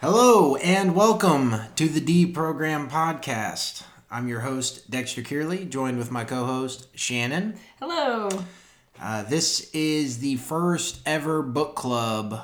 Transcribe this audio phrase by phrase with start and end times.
[0.00, 3.82] Hello and welcome to the D Program Podcast.
[4.10, 7.58] I'm your host, Dexter Kearley, joined with my co host, Shannon.
[7.78, 8.30] Hello.
[8.98, 12.40] Uh, this is the first ever book club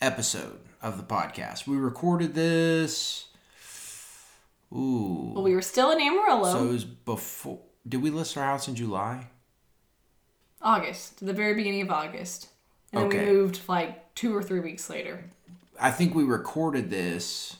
[0.00, 1.66] episode of the podcast.
[1.66, 3.26] We recorded this.
[4.72, 5.32] Ooh.
[5.34, 6.50] Well, we were still in Amarillo.
[6.50, 7.60] So it was before.
[7.86, 9.26] Did we list our house in July?
[10.62, 12.48] August, the very beginning of August.
[12.94, 15.30] And then we moved like two or three weeks later.
[15.80, 17.56] I think we recorded this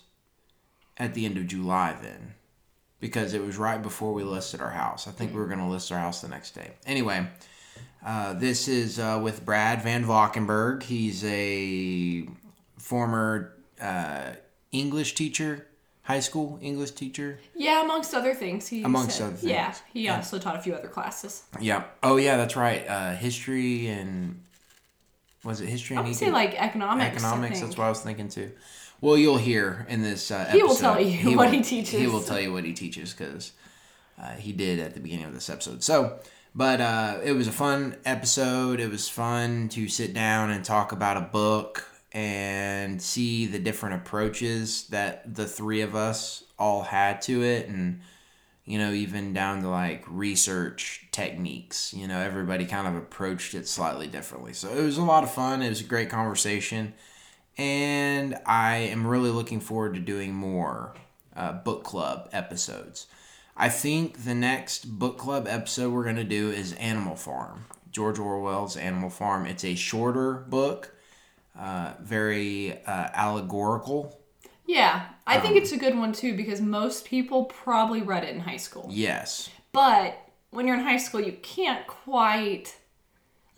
[0.96, 2.34] at the end of July then
[3.00, 5.06] because it was right before we listed our house.
[5.06, 6.72] I think we were going to list our house the next day.
[6.86, 7.26] Anyway,
[8.04, 10.82] uh, this is uh, with Brad Van Valkenburg.
[10.82, 12.26] He's a
[12.78, 14.30] former uh,
[14.72, 15.68] English teacher,
[16.02, 17.38] high school English teacher.
[17.54, 18.66] Yeah, amongst other things.
[18.66, 19.82] He Amongst said- other Yeah, things.
[19.92, 21.44] he also taught a few other classes.
[21.60, 21.84] Yeah.
[22.02, 22.84] Oh, yeah, that's right.
[22.88, 24.42] Uh, history and
[25.44, 27.16] was it history I and would say like economics.
[27.16, 27.60] economics.
[27.60, 28.52] That's what I was thinking too.
[29.00, 32.00] Well, you'll hear in this uh, He will episode- tell you what will- he teaches.
[32.00, 33.52] He will tell you what he teaches because
[34.20, 35.84] uh, he did at the beginning of this episode.
[35.84, 36.18] So,
[36.54, 38.80] but uh, it was a fun episode.
[38.80, 43.94] It was fun to sit down and talk about a book and see the different
[43.96, 48.00] approaches that the three of us all had to it and
[48.68, 51.94] you know, even down to like research techniques.
[51.94, 54.52] You know, everybody kind of approached it slightly differently.
[54.52, 55.62] So it was a lot of fun.
[55.62, 56.92] It was a great conversation.
[57.56, 60.94] And I am really looking forward to doing more
[61.34, 63.06] uh, book club episodes.
[63.56, 68.18] I think the next book club episode we're going to do is Animal Farm, George
[68.18, 69.46] Orwell's Animal Farm.
[69.46, 70.94] It's a shorter book,
[71.58, 74.17] uh, very uh, allegorical.
[74.68, 78.34] Yeah, I Um, think it's a good one too because most people probably read it
[78.34, 78.86] in high school.
[78.92, 79.48] Yes.
[79.72, 80.18] But
[80.50, 82.76] when you're in high school, you can't quite.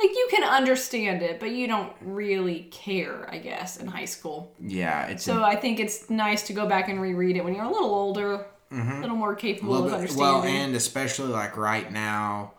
[0.00, 4.54] Like, you can understand it, but you don't really care, I guess, in high school.
[4.58, 7.64] Yeah, it's So I think it's nice to go back and reread it when you're
[7.66, 10.24] a little older, a little more capable Well, of understanding.
[10.26, 12.52] well, and especially like right now,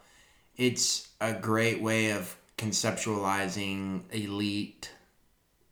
[0.55, 4.91] it's a great way of conceptualizing elite,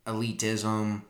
[0.07, 1.03] elitism,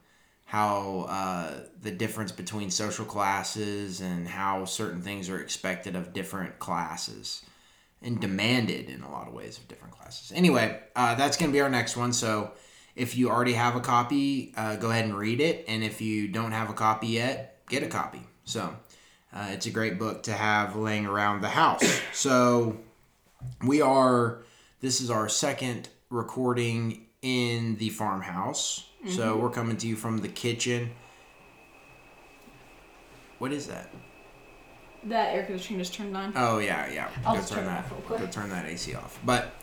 [0.50, 6.58] how uh, the difference between social classes and how certain things are expected of different
[6.58, 7.44] classes
[8.02, 10.32] and demanded in a lot of ways of different classes.
[10.36, 12.12] Anyway, uh, that's going to be our next one.
[12.12, 12.54] So
[12.96, 15.66] if you already have a copy, uh, go ahead and read it.
[15.68, 18.22] And if you don't have a copy yet, get a copy.
[18.44, 18.76] So
[19.32, 22.02] uh, it's a great book to have laying around the house.
[22.12, 22.80] So
[23.64, 24.40] we are,
[24.82, 28.89] this is our second recording in the farmhouse.
[29.08, 30.92] So we're coming to you from the kitchen.
[33.38, 33.90] What is that?
[35.06, 36.34] that air conditioning just turned on.
[36.36, 37.10] Oh yeah, yeah.
[37.26, 37.86] I'll go just turn turn that.
[37.86, 38.20] off real quick.
[38.20, 39.20] Go turn that AC off.
[39.26, 39.54] But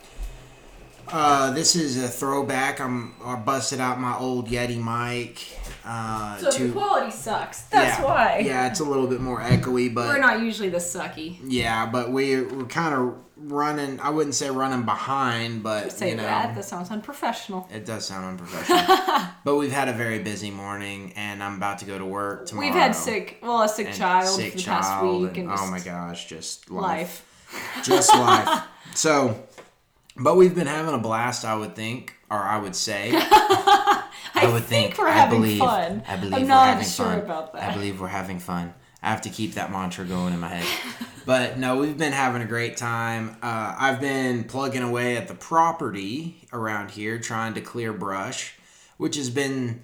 [1.08, 2.80] uh, this is a throwback.
[2.80, 5.44] I'm I busted out my old Yeti mic.
[5.84, 7.62] Uh, so to the quality sucks.
[7.62, 8.42] That's yeah, why.
[8.44, 11.38] Yeah, it's a little bit more echoey, but We're not usually this sucky.
[11.44, 14.00] yeah, but we we're kind of running.
[14.00, 16.54] I wouldn't say running behind, but Say you know, that.
[16.54, 17.68] That sounds unprofessional.
[17.72, 19.26] it does sound unprofessional.
[19.44, 22.66] but we've had a very busy morning, and I'm about to go to work tomorrow.
[22.66, 25.58] We've had sick, well, a sick child sick for the past child, week, and, and,
[25.60, 27.24] oh my gosh, just life.
[27.84, 28.62] just life.
[28.94, 29.46] So,
[30.16, 31.44] but we've been having a blast.
[31.44, 33.10] I would think, or I would say.
[33.12, 34.98] I, would think, think.
[34.98, 36.02] we're I having believe- fun.
[36.08, 37.18] I believe I'm we're not having sure fun.
[37.20, 37.70] about that.
[37.70, 38.72] I believe we're having fun.
[39.06, 40.66] I have to keep that mantra going in my head.
[41.26, 43.36] but no, we've been having a great time.
[43.40, 48.54] Uh, I've been plugging away at the property around here, trying to clear brush,
[48.96, 49.82] which has been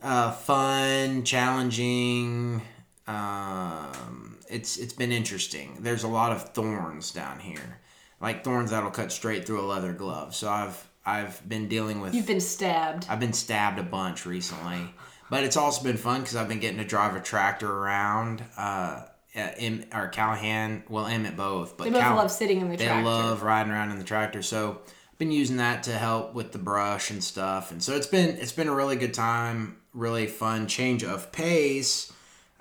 [0.00, 2.62] uh, fun, challenging.
[3.06, 5.76] Um, it's it's been interesting.
[5.80, 7.80] There's a lot of thorns down here,
[8.18, 10.34] like thorns that'll cut straight through a leather glove.
[10.34, 13.06] So I've I've been dealing with You've been stabbed.
[13.10, 14.94] I've been stabbed a bunch recently,
[15.34, 18.44] but it's also been fun because I've been getting to drive a tractor around.
[18.56, 19.02] Uh,
[19.34, 22.84] Em, or Callahan, well, Emmett both, but They both Cal- love sitting in the they
[22.86, 23.04] tractor.
[23.04, 24.42] love riding around in the tractor.
[24.42, 24.78] So
[25.10, 28.36] I've been using that to help with the brush and stuff, and so it's been
[28.36, 32.12] it's been a really good time, really fun change of pace.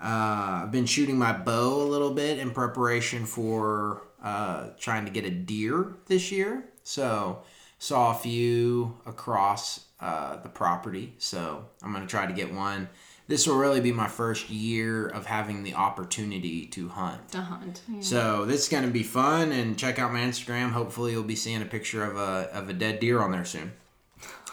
[0.01, 5.11] Uh, I've been shooting my bow a little bit in preparation for uh, trying to
[5.11, 6.63] get a deer this year.
[6.83, 7.43] So
[7.83, 11.13] saw a few across uh, the property.
[11.17, 12.87] So I'm gonna try to get one.
[13.27, 17.29] This will really be my first year of having the opportunity to hunt.
[17.31, 17.81] to hunt.
[17.89, 17.99] Yeah.
[18.01, 20.71] So this is gonna be fun, and check out my Instagram.
[20.71, 23.73] Hopefully, you'll be seeing a picture of a of a dead deer on there soon.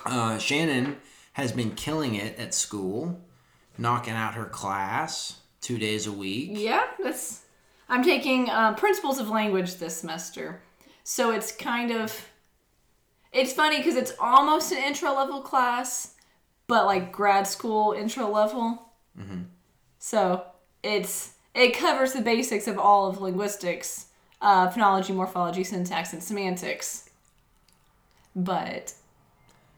[0.04, 0.96] Uh, Shannon
[1.34, 3.20] has been killing it at school,
[3.78, 6.50] knocking out her class two days a week.
[6.54, 7.42] Yeah, that's.
[7.88, 10.62] I'm taking uh, principles of language this semester,
[11.04, 12.26] so it's kind of.
[13.32, 16.14] It's funny because it's almost an intro level class,
[16.66, 18.90] but like grad school intro level.
[19.98, 20.44] So
[20.82, 24.06] it's it covers the basics of all of linguistics,
[24.40, 27.10] uh, phonology, morphology, syntax, and semantics.
[28.34, 28.94] But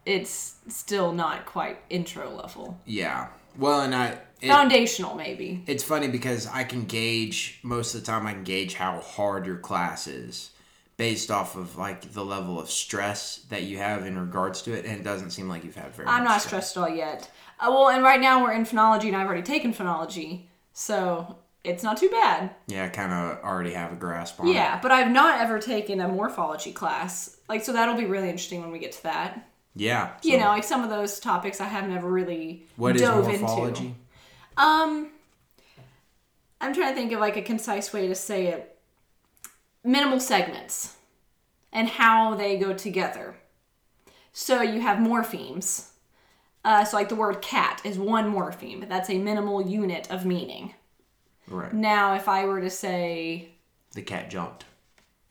[0.06, 2.78] it's still not quite intro level.
[2.86, 3.28] Yeah.
[3.58, 4.18] Well, and I.
[4.40, 5.62] It, Foundational, maybe.
[5.68, 8.26] it's funny because I can gauge most of the time.
[8.26, 10.50] I can gauge how hard your class is
[10.96, 14.84] based off of like the level of stress that you have in regards to it,
[14.84, 16.08] and it doesn't seem like you've had very.
[16.08, 16.70] I'm not stress.
[16.70, 17.30] stressed at all yet.
[17.60, 21.82] Uh, well, and right now we're in phonology, and I've already taken phonology, so it's
[21.82, 22.50] not too bad.
[22.66, 24.54] Yeah, I kind of already have a grasp on it.
[24.54, 27.36] Yeah, but I've not ever taken a morphology class.
[27.48, 29.48] Like, so that'll be really interesting when we get to that.
[29.74, 30.10] Yeah.
[30.22, 33.86] you know, like some of those topics I have never really what is dove morphology?
[33.86, 33.96] into.
[34.56, 35.10] Um,
[36.60, 38.71] I'm trying to think of like a concise way to say it.
[39.84, 40.96] Minimal segments
[41.72, 43.36] and how they go together.
[44.32, 45.88] So you have morphemes.
[46.64, 48.88] Uh, so like the word cat is one morpheme.
[48.88, 50.74] That's a minimal unit of meaning.
[51.48, 51.72] Right.
[51.72, 53.50] Now, if I were to say
[53.94, 54.64] The cat jumped.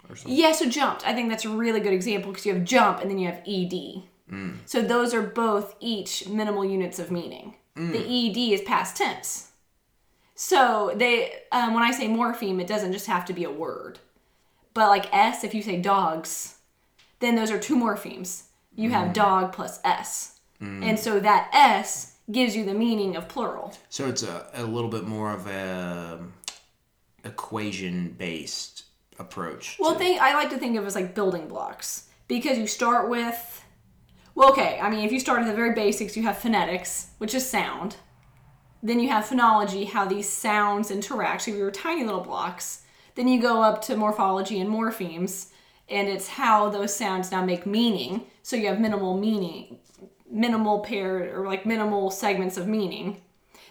[0.09, 0.38] Or something.
[0.38, 1.07] Yeah, so jumped.
[1.07, 3.42] I think that's a really good example because you have jump and then you have
[3.47, 4.04] ed.
[4.65, 7.56] So those are both each minimal units of meaning.
[7.75, 9.51] The ed is past tense.
[10.36, 14.00] So they, um, when I say morpheme, it doesn't just have to be a word.
[14.73, 16.57] But like s, if you say dogs,
[17.19, 18.44] then those are two morphemes.
[18.75, 19.13] You have mm.
[19.13, 20.83] dog plus s, mm.
[20.83, 23.73] and so that s gives you the meaning of plural.
[23.89, 26.33] So it's a, a little bit more of a um,
[27.25, 28.85] equation based
[29.19, 29.77] approach.
[29.79, 33.09] Well, think I like to think of it as like building blocks because you start
[33.09, 33.63] with,
[34.35, 34.79] well, okay.
[34.81, 37.97] I mean, if you start at the very basics, you have phonetics, which is sound.
[38.83, 41.44] Then you have phonology, how these sounds interact.
[41.44, 42.81] So you were tiny little blocks.
[43.15, 45.51] Then you go up to morphology and morphemes,
[45.89, 48.25] and it's how those sounds now make meaning.
[48.43, 49.79] So you have minimal meaning,
[50.29, 53.21] minimal pair or like minimal segments of meaning.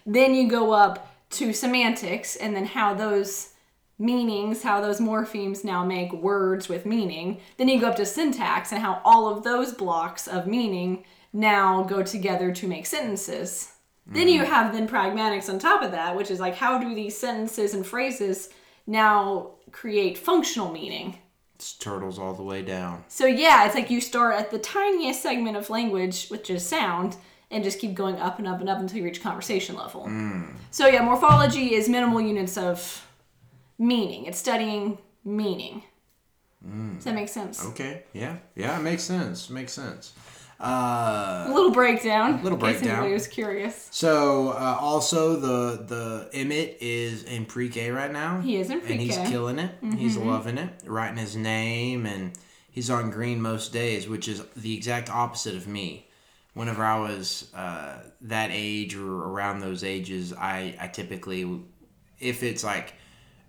[0.07, 3.55] Then you go up to semantics, and then how those
[4.01, 7.41] meanings, how those morphemes now make words with meaning.
[7.59, 11.83] Then you go up to syntax and how all of those blocks of meaning now
[11.83, 13.73] go together to make sentences.
[14.07, 14.53] Then you mm-hmm.
[14.53, 17.87] have then pragmatics on top of that, which is like how do these sentences and
[17.87, 18.49] phrases
[18.87, 21.19] now create functional meaning?
[21.61, 23.05] it's turtles all the way down.
[23.09, 27.17] So yeah, it's like you start at the tiniest segment of language, which is sound,
[27.51, 30.05] and just keep going up and up and up until you reach conversation level.
[30.05, 30.53] Hmm.
[30.71, 33.07] So yeah, morphology is minimal units of
[33.79, 34.25] meaning.
[34.25, 35.83] It's studying meaning.
[36.65, 36.95] Hmm.
[36.95, 37.63] Does that make sense?
[37.67, 38.05] Okay.
[38.15, 38.39] Yeah.
[38.57, 38.79] Yeah.
[38.79, 39.51] It makes sense.
[39.51, 40.15] Makes sense.
[40.61, 42.43] Uh, A little breakdown.
[42.43, 42.91] Little breakdown.
[42.91, 43.89] Anybody was curious.
[43.91, 48.41] so uh, also the the Emmett is in pre-K right now.
[48.41, 49.23] He is in and he's pre-K.
[49.23, 49.31] Mm-hmm.
[49.33, 49.71] killing it.
[49.97, 52.33] He's loving it, writing his name, and
[52.71, 56.07] he's on green most days, which is the exact opposite of me.
[56.53, 61.61] Whenever I was uh, that age or around those ages, I, I typically,
[62.19, 62.95] if it's like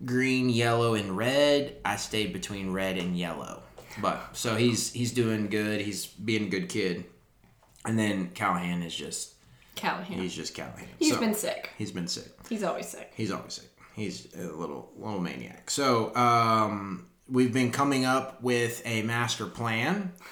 [0.04, 3.62] green, yellow, and red, I stayed between red and yellow.
[4.00, 5.80] But so he's he's doing good.
[5.80, 7.04] He's being a good kid,
[7.84, 9.34] and then Callahan is just
[9.74, 10.18] Callahan.
[10.18, 10.88] he's just Callahan.
[10.98, 11.70] He's So, been sick.
[11.78, 12.32] he's been sick.
[12.48, 13.12] He's always sick.
[13.16, 13.68] He's always sick.
[13.94, 15.68] He's a little little maniac.
[15.70, 20.12] So um, we've been coming up with a master plan.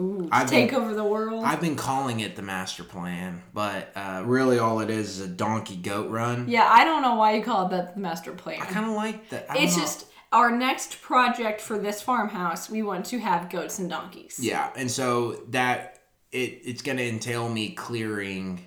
[0.00, 1.42] Ooh, take been- over the world.
[1.44, 5.28] I've been calling it the master plan, but uh, really all it is is a
[5.28, 6.48] donkey goat run.
[6.48, 8.60] yeah, I don't know why you call it that the master plan.
[8.62, 9.46] I kind of like that.
[9.56, 9.82] It's know.
[9.82, 12.68] just our next project for this farmhouse.
[12.70, 14.38] We want to have goats and donkeys.
[14.40, 16.00] yeah, and so that
[16.32, 18.60] it it's gonna entail me clearing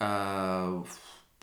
[0.00, 0.82] uh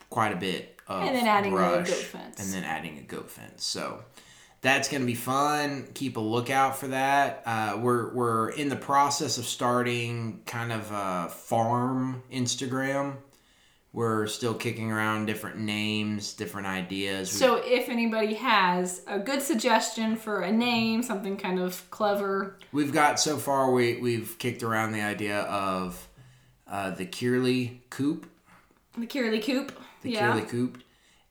[0.10, 2.40] quite a bit of And then adding a goat fence.
[2.44, 3.64] and then adding a goat fence.
[3.64, 4.04] So
[4.62, 5.88] that's gonna be fun.
[5.94, 7.42] Keep a lookout for that.
[7.46, 13.16] Uh, we're we're in the process of starting kind of a farm Instagram.
[13.94, 17.30] We're still kicking around different names, different ideas.
[17.30, 22.94] So if anybody has a good suggestion for a name, something kind of clever, We've
[22.94, 26.08] got so far we we've kicked around the idea of
[26.68, 28.26] uh, the Kearley Coop,
[28.98, 29.78] the Kearley Coop.
[30.04, 30.32] the yeah.
[30.32, 30.82] Kearley Coop,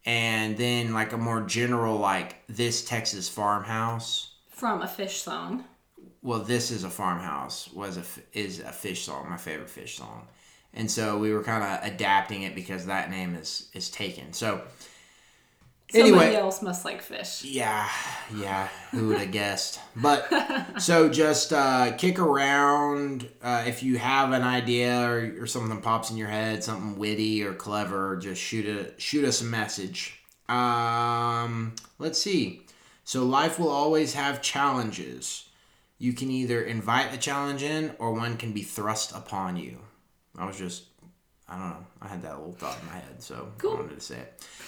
[0.05, 4.35] and then like a more general like this Texas farmhouse.
[4.50, 5.64] From a Phish song.
[6.23, 8.05] Well, this is a farmhouse was a
[8.38, 10.29] is a Phish song, my favorite Phish song,
[10.75, 14.33] and so we were kind of adapting it because that name is is taken.
[14.33, 14.62] So
[15.93, 17.43] Somebody anyway, else must like Phish.
[17.45, 17.89] Yeah,
[18.37, 18.69] yeah.
[18.93, 19.81] Who would have guessed?
[19.97, 20.29] But
[20.81, 26.12] so just uh, kick around uh, if you have an idea or, or something pops
[26.12, 28.17] in your head, something witty or clever.
[28.19, 30.21] Just shoot a shoot us a message.
[30.49, 32.62] Um, let's see.
[33.05, 35.49] So life will always have challenges.
[35.99, 39.79] You can either invite a challenge in, or one can be thrust upon you.
[40.38, 40.84] I was just
[41.49, 41.87] I don't know.
[42.00, 43.72] I had that little thought in my head, so Cool.
[43.72, 44.18] I wanted to say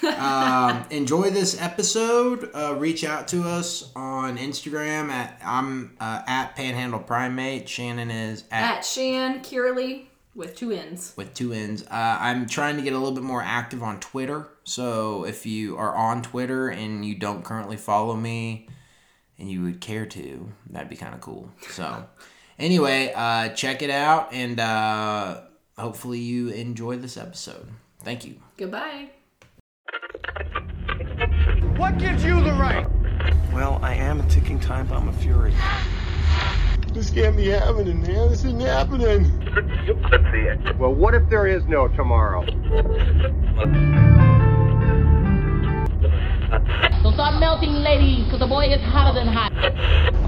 [0.02, 0.04] it.
[0.19, 2.50] um, enjoy this episode.
[2.52, 7.69] Uh, reach out to us on Instagram at I'm uh, at Panhandle Primate.
[7.69, 11.12] Shannon is at, At Shan Kearley with two N's.
[11.16, 11.85] with two N's.
[11.85, 14.49] Uh, I'm trying to get a little bit more active on Twitter.
[14.64, 18.69] So if you are on Twitter and you don't currently follow me,
[19.38, 21.49] and you would care to, that'd be kind of cool.
[21.71, 22.07] So
[22.59, 25.42] anyway, uh, check it out, and uh,
[25.83, 27.67] hopefully you enjoy this episode.
[28.05, 28.37] Thank you.
[28.57, 29.11] Goodbye.
[31.77, 32.87] What gives you the right?
[33.53, 35.53] Well, I am a ticking time bomb of fury.
[36.93, 38.31] This can't be happening, man.
[38.31, 39.27] This isn't happening.
[40.79, 42.47] Well, what if there is no tomorrow?
[47.03, 49.53] So start melting, ladies, because the boy is hotter than hot.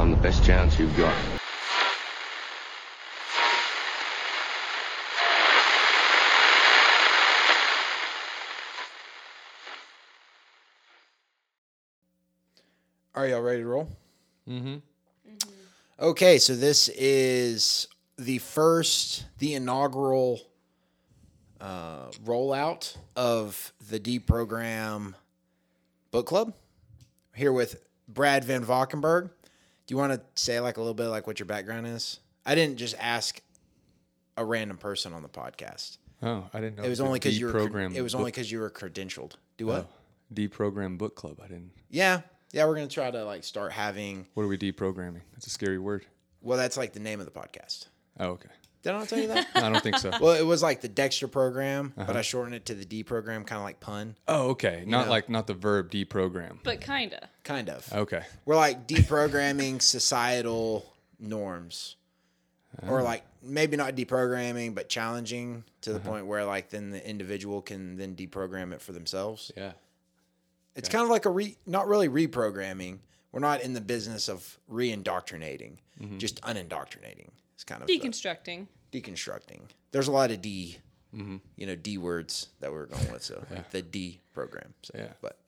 [0.00, 1.14] I'm the best chance you've got.
[13.14, 13.88] Are y'all ready to roll?
[14.49, 14.76] Mm-hmm.
[16.00, 17.87] Okay, so this is
[18.18, 20.40] the first, the inaugural
[21.61, 25.14] uh, rollout of the Deprogram
[26.11, 26.54] Book Club.
[27.37, 29.30] Here with Brad Van Valkenburg.
[29.87, 32.18] Do you want to say like a little bit like what your background is?
[32.44, 33.40] I didn't just ask
[34.37, 35.99] a random person on the podcast.
[36.21, 36.85] Oh, I didn't know.
[36.85, 37.90] It was only because you were.
[37.94, 39.33] It was only because you were credentialed.
[39.56, 39.88] Do what?
[40.33, 41.38] deprogram book club.
[41.42, 41.71] I didn't.
[41.90, 42.23] Yeah,
[42.54, 42.66] yeah.
[42.66, 44.26] We're gonna try to like start having.
[44.34, 45.20] What are we deprogramming?
[45.32, 46.06] That's a scary word.
[46.40, 47.87] Well, that's like the name of the podcast.
[48.20, 48.49] Oh, okay.
[48.82, 49.46] Did I not tell you that?
[49.54, 50.11] I don't think so.
[50.20, 52.06] well, it was like the Dexter program, Uh-huh.
[52.06, 54.84] but I shortened it to the D program, kind of like pun, oh, okay.
[54.87, 55.11] Not know.
[55.11, 56.58] like not the verb deprogram.
[56.62, 57.28] But kinda.
[57.44, 57.90] kind of.
[57.92, 58.23] Okay.
[58.44, 59.80] We're like deprogramming
[60.18, 61.96] societal norms,
[62.87, 63.04] or Oh.
[63.04, 65.99] like maybe not deprogramming, but challenging to Uh-huh.
[65.99, 69.50] the point where like then the individual can then deprogram it for themselves.
[69.56, 69.73] Yeah.
[70.76, 72.99] It's kind of like a re, not really reprogramming.
[73.33, 76.19] We're not in the business of re-indoctrinating, Mm-hmm.
[76.19, 77.31] just unindoctrinating.
[77.54, 78.66] It's kind of the- Deconstructing.
[78.93, 79.61] deconstructing.
[79.93, 80.78] There's a lot of D,
[81.14, 81.37] Mm-hmm.
[81.57, 83.23] you know, D words that we're going with.
[83.23, 84.75] So like the D program.
[84.83, 85.12] So, Yeah.
[85.21, 85.38] But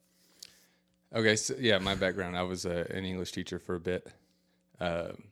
[1.13, 1.35] Okay.
[1.35, 2.37] So yeah, my background.
[2.37, 4.07] I was uh, an English teacher for a bit.
[4.79, 5.23] Um,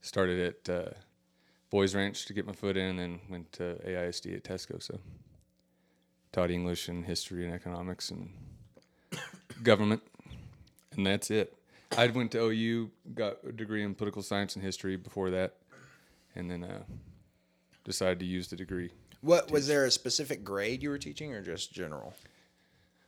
[0.00, 0.90] started at uh,
[1.70, 4.82] Boys Ranch to get my foot in, and then went to AISD at Tascosa.
[4.82, 5.00] So
[6.32, 8.30] taught English and history and economics and
[9.62, 10.02] government,
[10.96, 11.54] and that's it.
[11.96, 15.54] I went to OU, got a degree in political science and history before that,
[16.34, 16.82] and then uh,
[17.84, 18.90] decided to use the degree.
[19.20, 22.14] what was there a specific grade you were teaching, or just general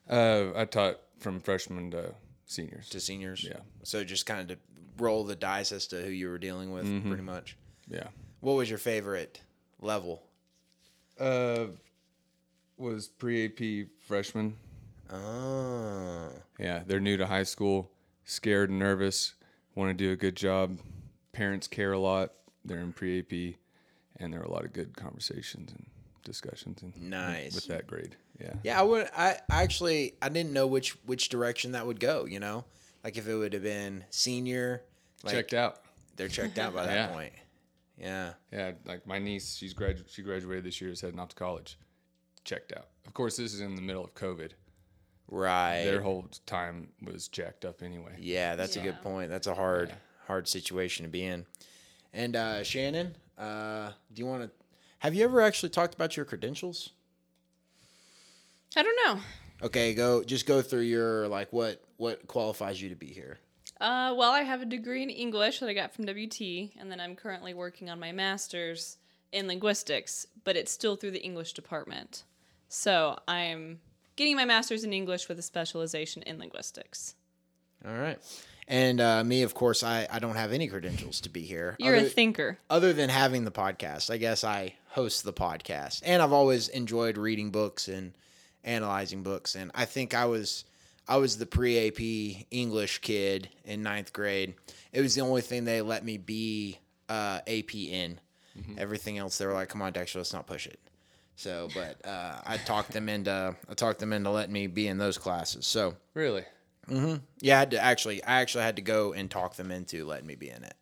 [0.09, 2.15] Uh, I taught from freshmen to
[2.47, 2.89] seniors.
[2.91, 3.45] to seniors?
[3.45, 3.61] Yeah.
[3.85, 4.63] So just kind of to
[4.99, 7.09] roll the dice as to who you were dealing with, Mm-hmm.
[7.09, 7.57] pretty much.
[7.89, 8.09] yeah.
[8.41, 9.41] What was your favorite
[9.83, 10.23] level?
[11.19, 11.67] Uh,
[12.79, 14.57] was pre AP freshman.
[15.13, 17.91] Oh, Yeah, they're new to high school,
[18.25, 19.35] scared and nervous,
[19.75, 20.79] want to do a good job.
[21.33, 22.33] Parents care a lot.
[22.65, 23.57] They're in pre AP,
[24.17, 25.87] and there are a lot of good conversations and
[26.25, 26.83] discussions.
[26.83, 27.55] And Nice.
[27.55, 28.17] with that grade.
[28.41, 28.53] Yeah.
[28.63, 28.81] yeah.
[28.81, 29.09] I would.
[29.17, 32.25] I actually I didn't know which which direction that would go.
[32.27, 32.65] You know,
[33.05, 34.83] like if it would have been senior,
[35.23, 35.81] like Checked out.
[36.17, 37.07] they're checked out by that Yeah.
[37.09, 37.33] point.
[37.99, 38.33] Yeah.
[38.53, 41.79] Yeah, like my niece, she's gradu- she graduated this year, is heading off to college.
[42.45, 42.89] Checked out.
[43.07, 44.53] Of course, this is in the middle of COVID.
[45.31, 45.85] Right.
[45.85, 48.17] Their whole time was jacked up anyway.
[48.19, 49.31] Yeah, that's a good point.
[49.31, 49.93] That's a hard,
[50.27, 51.47] hard situation to be in.
[52.13, 54.51] And uh, Shannon, uh, do you want to?
[54.99, 56.91] Have you ever actually talked about your credentials?
[58.77, 59.21] I don't know.
[59.63, 63.39] Okay, go just go through your like what what qualifies you to be here.
[63.81, 67.01] Uh, well, I have a degree in English that I got from WT, and then
[67.01, 68.99] I'm currently working on my master's
[69.33, 72.25] in linguistics, but it's still through the English department.
[72.69, 73.81] So I'm
[74.17, 77.15] getting my master's in English with a specialization in linguistics.
[77.87, 78.19] All right.
[78.69, 81.77] And uh, me, of course, I, I don't have any credentials to be here.
[81.81, 82.59] You're other, a thinker.
[82.69, 84.11] other than having the podcast.
[84.11, 88.13] I guess I host the podcast, and I've always enjoyed reading books and
[88.63, 89.57] analyzing books.
[89.57, 90.65] And I think I was
[91.09, 94.55] I was the pre AP English kid in ninth grade.
[94.93, 98.21] It was the only thing they let me be uh, AP in.
[98.77, 100.79] Everything else, they were like, "Come on, Dexter, let's not push it."
[101.37, 104.99] So, but uh, I talked them into I talked them into letting me be in
[104.99, 105.67] those classes.
[105.67, 106.45] So, Really?
[107.41, 110.27] yeah, I had to actually I actually had to go and talk them into letting
[110.27, 110.75] me be in it.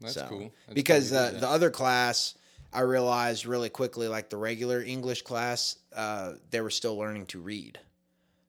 [0.00, 0.52] That's So, cool.
[0.66, 2.34] That's because cool uh, the other class,
[2.72, 7.40] I realized really quickly, like the regular English class, uh, they were still learning to
[7.40, 7.78] read.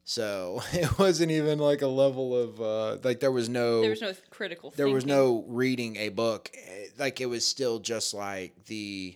[0.04, 4.02] So it wasn't even like a level of uh, like there was no There was
[4.02, 4.74] no critical.
[4.76, 6.50] there was no reading a book.
[6.54, 9.16] Eh, Like it was still just like the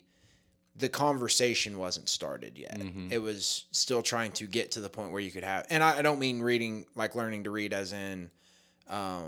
[0.75, 2.79] the conversation wasn't started yet.
[2.79, 3.11] Mm-hmm.
[3.11, 5.99] It was still trying to get to the point where you could have, and I,
[5.99, 8.31] I don't mean reading like learning to read as in
[8.89, 9.21] uh,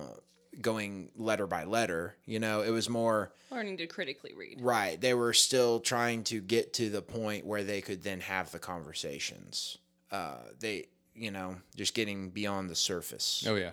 [0.61, 2.15] going letter by letter.
[2.25, 4.59] You know, it was more Learning to critically read.
[4.61, 4.99] right.
[4.99, 8.59] They were still trying to get to the point where they could then have the
[8.59, 9.77] conversations.
[10.11, 13.45] Uh, they, you know, just getting beyond the surface.
[13.47, 13.71] Oh yeah.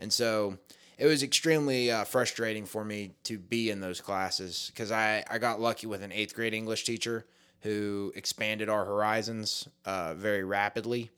[0.00, 0.58] And so
[0.98, 5.38] it was extremely uh, frustrating for me to be in those classes because I, I
[5.38, 7.26] got lucky with an eighth grade English teacher
[7.60, 11.10] who expanded our horizons uh, very rapidly.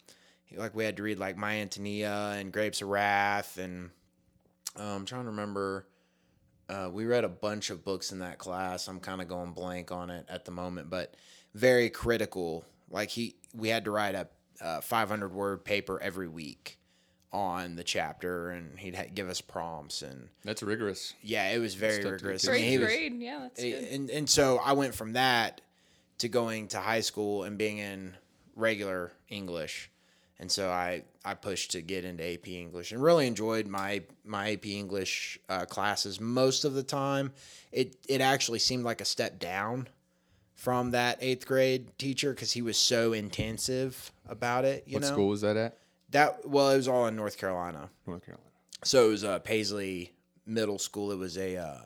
[0.54, 3.90] Like we had to read like My Antonia and Grapes of Wrath, and
[4.78, 5.86] uh, I'm trying to remember.
[6.68, 8.88] Uh, we read a bunch of books in that class.
[8.88, 11.14] I'm kind of going blank on it at the moment, but
[11.54, 12.64] very critical.
[12.90, 14.28] Like he, we had to write a,
[14.60, 16.78] uh 500 word paper every week
[17.36, 21.12] on the chapter, and he'd ha- give us prompts, and That's rigorous.
[21.22, 22.42] yeah, it was very Stuff rigorous.
[22.42, 22.50] do.
[22.50, 23.20] I mean, Great he was- grade.
[23.20, 23.84] Yeah, that's good.
[23.84, 25.60] and and so I went from that
[26.18, 28.14] to going to high school and being in
[28.54, 29.90] regular English,
[30.38, 34.52] and so I I pushed to get into AP English and really enjoyed my my
[34.52, 37.32] AP English uh, classes most of the time.
[37.70, 39.88] It it actually seemed like a step down
[40.54, 44.84] from that eighth grade teacher because he was so intensive about it.
[44.86, 45.76] You What know school was that at?
[46.16, 47.90] That well it was all in North Carolina.
[48.06, 48.48] North Carolina.
[48.84, 50.12] So it was uh, Paisley
[50.46, 51.12] Middle School.
[51.12, 51.78] It was a uh,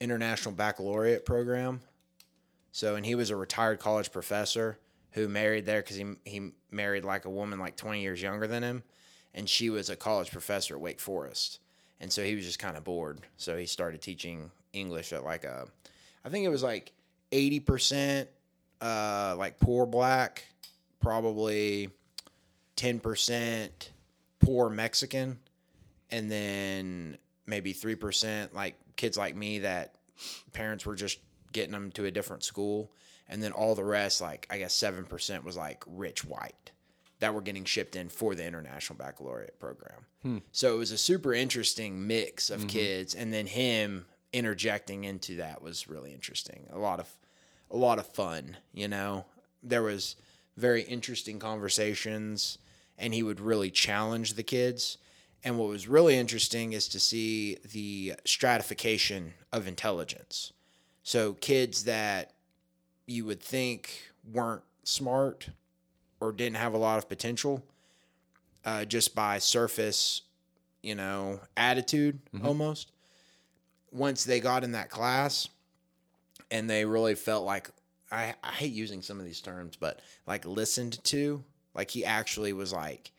[0.00, 1.80] international baccalaureate program.
[2.72, 4.78] So and he was a retired college professor
[5.12, 8.62] who married there because he he married like a woman like twenty years younger than
[8.62, 8.82] him,
[9.34, 11.58] and she was a college professor at Wake Forest,
[12.00, 13.20] and so he was just kind of bored.
[13.36, 15.66] So he started teaching English at like a,
[16.24, 16.92] I think it was like
[17.32, 18.28] eighty percent,
[18.80, 20.44] uh, like poor black,
[21.00, 21.90] probably
[22.80, 23.90] ten percent
[24.40, 25.38] poor Mexican,
[26.10, 29.94] and then maybe 3% like kids like me that
[30.52, 31.18] parents were just
[31.52, 32.90] getting them to a different school.
[33.28, 36.72] And then all the rest like i guess 7% was like rich white
[37.20, 40.06] that were getting shipped in for the international baccalaureate program.
[40.22, 40.38] Hmm.
[40.52, 42.68] So it was a super interesting mix of mm-hmm.
[42.68, 43.14] kids.
[43.14, 46.66] And then him interjecting into that was really interesting.
[46.72, 47.08] A lot of
[47.70, 49.26] a lot of fun you know?
[49.62, 50.16] There was
[50.56, 52.58] very interesting conversations
[53.00, 54.98] and he would really challenge the kids
[55.42, 60.52] and what was really interesting is to see the stratification of intelligence.
[61.02, 62.32] So kids that
[63.06, 65.48] you would think weren't smart
[66.20, 67.64] or didn't have a lot of potential,
[68.64, 70.22] uh, just by surface,
[70.82, 72.92] you know, attitude almost.
[73.90, 75.48] Once they got in that class
[76.50, 77.70] and they really felt like
[78.12, 81.42] I, I hate using some of these terms, but like listened to,
[81.74, 83.12] like he actually was like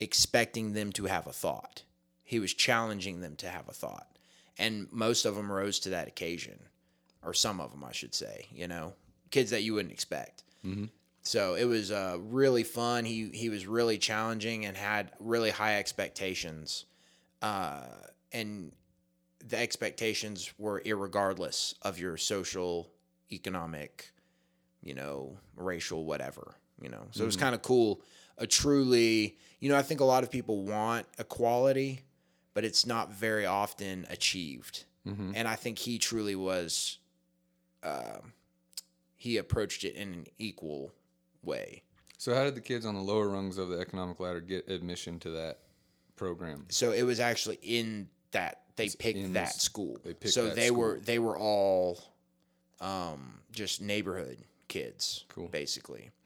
[0.00, 1.82] expecting them to have a thought.
[2.24, 4.18] He was challenging them to have a thought.
[4.58, 6.58] And most of them rose to that occasion,
[7.22, 8.94] or some of them, I should say, you know,
[9.30, 10.42] kids that you wouldn't expect.
[11.22, 13.04] So it was uh, really fun.
[13.04, 16.86] He, he was really challenging and had really high expectations.
[17.42, 17.82] Uh,
[18.32, 18.72] and
[19.46, 22.90] the expectations were irregardless of your social,
[23.30, 24.10] economic,
[24.82, 27.06] you know, racial, whatever, you know.
[27.12, 28.00] So it was kind of cool.
[28.38, 32.02] A truly, you know, I think a lot of people want equality,
[32.54, 34.84] but it's not very often achieved.
[35.34, 36.98] And I think he truly was,
[37.82, 38.18] uh,
[39.16, 40.92] he approached it in an equal
[41.42, 41.82] way.
[42.18, 45.18] So how did the kids on the lower rungs of the economic ladder get admission
[45.20, 45.60] to that
[46.16, 46.66] program?
[46.68, 49.98] So it was actually in that they picked that this- school.
[50.04, 51.98] they picked so that they were they were all
[52.82, 55.48] um, just neighborhood kids, Cool.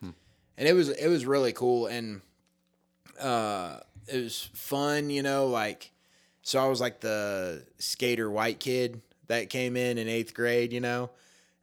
[0.00, 0.10] Hmm.
[0.56, 2.20] And it was it was really cool and
[3.20, 5.90] uh, it was fun, you know, like
[6.42, 10.80] so I was like the skater white kid that came in in eighth grade, you
[10.80, 11.10] know,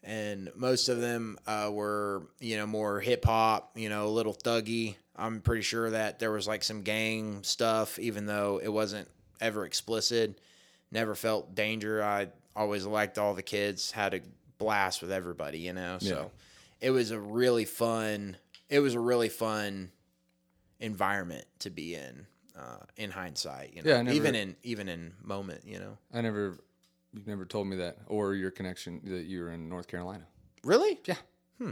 [0.03, 4.33] and most of them uh, were you know more hip hop, you know, a little
[4.33, 4.95] thuggy.
[5.15, 9.09] I'm pretty sure that there was like some gang stuff, even though it wasn't
[9.41, 10.39] ever explicit.
[10.91, 12.01] Never felt danger.
[12.03, 14.21] I always liked all the kids, had a
[14.57, 15.97] blast with everybody, you know.
[15.99, 16.31] So
[16.81, 18.37] it was a really fun.
[18.69, 19.91] It was a really fun
[20.79, 22.25] environment to be in.
[22.57, 25.97] Uh, in hindsight, you know, Yeah, never- even in even in moment, you know.
[26.13, 26.57] I never,
[27.13, 30.25] you never told me that, or your connection that you were in North Carolina.
[30.65, 30.99] Really?
[31.05, 31.15] Yeah.
[31.57, 31.71] Hmm.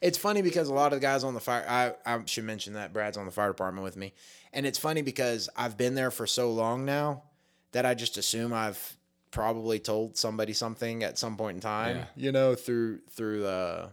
[0.00, 2.72] It's funny because a lot of the guys on the fire, I, I should mention
[2.72, 4.14] that Brad's on the fire department with me.
[4.52, 7.22] And it's funny because I've been there for so long now
[7.70, 8.96] that I just assume I've
[9.30, 12.04] probably told somebody something at some point in time, Yeah.
[12.16, 13.90] you know, through, through, uh,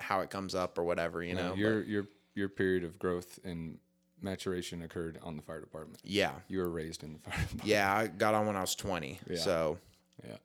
[0.00, 1.50] how it comes up or whatever, you know.
[1.50, 3.78] No, your your your period of growth and
[4.22, 5.98] maturation occurred on the fire department.
[6.04, 6.32] Yeah.
[6.48, 7.66] You were raised in the fire department.
[7.68, 7.94] Yeah.
[7.94, 9.18] I got on when I was 20.
[9.28, 9.36] Yeah.
[9.38, 9.78] So,
[10.26, 10.36] Yeah.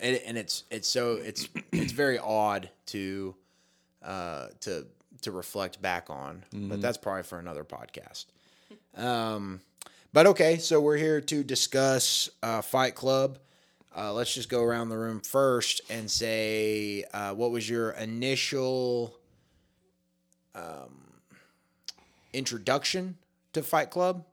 [0.00, 3.34] and, and it's it's so it's it's very odd to
[4.02, 4.86] uh to
[5.22, 8.24] to reflect back on but that's probably for another podcast
[8.96, 9.60] um
[10.12, 13.38] but okay so we're here to discuss uh fight club
[13.96, 19.16] uh let's just go around the room first and say uh what was your initial
[20.54, 21.12] um
[22.32, 23.16] introduction
[23.52, 24.24] to fight club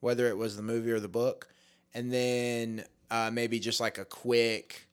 [0.00, 1.48] whether it was the movie or the book
[1.94, 4.86] and then uh maybe just like a quick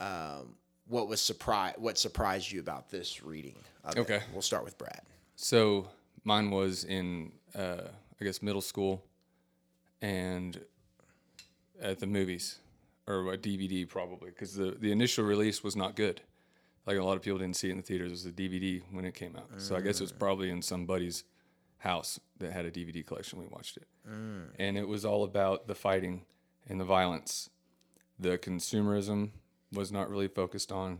[0.00, 0.56] um,
[0.88, 4.00] what was surprise what surprised you about this reading of it?
[4.00, 4.20] Okay.
[4.32, 5.02] we'll start with brad
[5.36, 5.88] So
[6.24, 7.88] mine was in, uh,
[8.20, 9.02] I guess, middle school,
[10.00, 10.60] and
[11.80, 12.58] at the movies
[13.06, 16.20] or a DVD probably because the the initial release was not good.
[16.86, 18.10] Like a lot of people didn't see it in the theaters.
[18.10, 19.48] It was a DVD when it came out.
[19.58, 20.18] So I guess it was mm.
[20.18, 21.22] probably in some buddy's
[21.78, 23.38] house that had a DVD collection.
[23.38, 24.46] We watched it, mm.
[24.58, 26.22] and it was all about the fighting
[26.68, 27.50] and the violence.
[28.18, 29.30] The consumerism
[29.72, 30.98] was not really focused on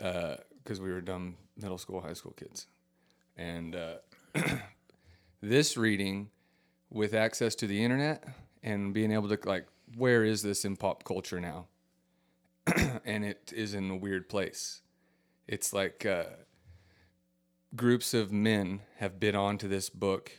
[0.00, 2.66] uh, because we were dumb middle school, high school kids.
[3.36, 3.94] And uh,
[5.40, 6.30] this reading,
[6.90, 8.24] with access to the internet
[8.62, 11.66] and being able to like, where is this in pop culture now?
[13.04, 14.82] and it is in a weird place.
[15.48, 16.24] It's like uh,
[17.74, 20.30] groups of men have bid onto this book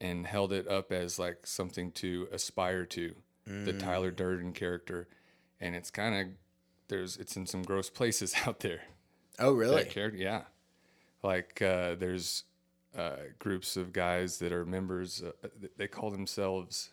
[0.00, 3.14] and held it up as like something to aspire to.
[3.64, 5.08] The Tyler Durden character,
[5.58, 6.26] and it's kind of
[6.88, 8.82] there's it's in some gross places out there
[9.38, 10.18] oh really character.
[10.18, 10.42] Yeah,
[11.22, 12.44] like uh, there's
[12.96, 15.22] uh, groups of guys that are members.
[15.22, 16.90] Uh, they call themselves.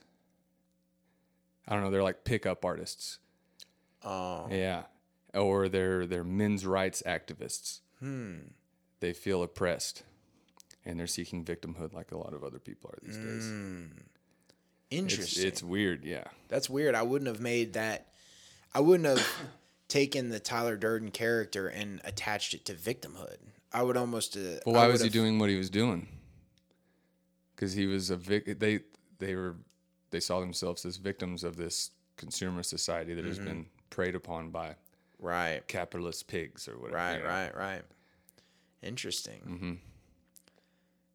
[1.67, 1.91] I don't know.
[1.91, 3.19] They're like pickup artists.
[4.03, 4.83] oh Yeah,
[5.33, 7.79] or they're they're men's rights activists.
[7.99, 8.35] Hmm.
[8.99, 10.03] They feel oppressed,
[10.85, 13.51] and they're seeking victimhood like a lot of other people are these days.
[14.91, 16.05] Interesting it's weird.
[16.05, 16.25] Yeah.
[16.47, 18.07] that's weird i wouldn't have made that
[18.73, 19.27] i wouldn't have
[19.87, 23.37] taken the tyler durden character and attached it to victimhood
[23.73, 26.07] i would almost uh, Well, why was he doing what he was doing?
[27.55, 28.59] Because he was a vic.
[28.59, 28.81] They
[29.17, 29.55] they were
[30.15, 33.47] they saw themselves as victims of this consumer society that has Mm-hmm.
[33.47, 34.75] been preyed upon by
[35.19, 36.95] right capitalist pigs or whatever.
[36.97, 37.29] right you know?
[37.29, 37.81] right right
[38.81, 39.73] interesting mm-hmm.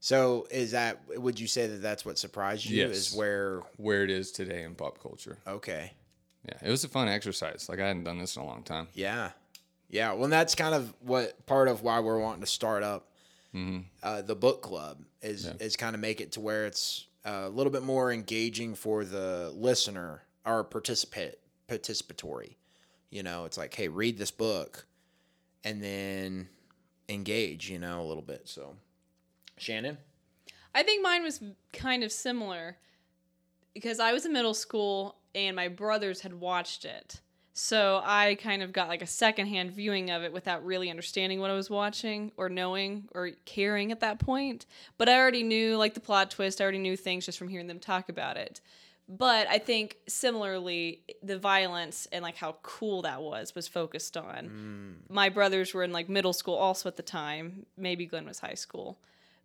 [0.01, 2.97] so is that would you say that that's what surprised you Yes.
[2.97, 5.39] is where Where it is today in pop culture.
[5.47, 5.93] okay
[6.47, 7.69] Yeah, it was a fun exercise.
[7.69, 8.89] Like I hadn't done this in a long time.
[8.95, 9.31] Yeah,
[9.91, 10.13] yeah.
[10.15, 13.09] Well, that's kind of what part of why we're wanting to start up
[14.03, 17.73] uh, the book club is is kind of make it to where it's a little
[17.73, 22.55] bit more engaging for the listener or participate participatory.
[23.11, 24.87] You know, it's like, hey, read this book,
[25.65, 26.49] and then
[27.09, 27.69] engage.
[27.69, 28.43] You know, a little bit.
[28.49, 28.77] So,
[29.57, 29.99] Shannon.
[30.75, 32.77] I think mine was kind of similar
[33.75, 37.21] because I was in middle school and my brothers had watched it.
[37.53, 41.51] So I kind of got like a secondhand viewing of it without really understanding what
[41.51, 44.67] I was watching or knowing or caring at that point.
[44.99, 47.67] But I already knew like the plot twist, I already knew things just from hearing
[47.67, 48.61] them talk about it.
[49.09, 54.97] But I think similarly, the violence and like how cool that was was focused on.
[55.09, 55.13] Mm.
[55.13, 57.67] My brothers were in like middle school also at the time.
[57.77, 58.99] Maybe Glenn was high school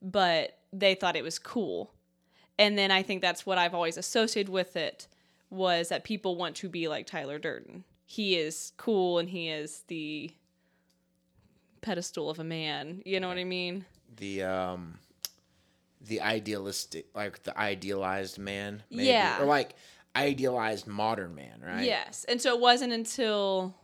[0.05, 1.91] but they thought it was cool.
[2.57, 5.07] And then I think that's what I've always associated with it
[5.49, 7.83] was that people want to be like Tyler Durden.
[8.05, 10.31] He is cool and he is the
[11.81, 13.01] pedestal of a man.
[13.05, 13.85] You know what I mean?
[14.17, 14.97] the um
[15.99, 19.41] the idealistic like the idealized man maybe Yeah.
[19.41, 19.75] or like
[20.15, 22.23] idealized modern man right Yes.
[22.29, 23.75] And so it wasn't until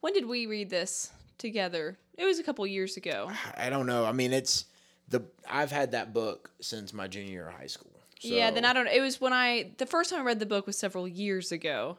[0.00, 1.98] when did we read this together?
[2.16, 3.30] It was a couple years ago.
[3.58, 4.64] i don't know i mean it's
[5.10, 8.64] the i've had that book since my junior year of high school so, Yeah, then
[8.64, 11.06] I don't it was when I the first time I read the book was several
[11.08, 11.98] years ago.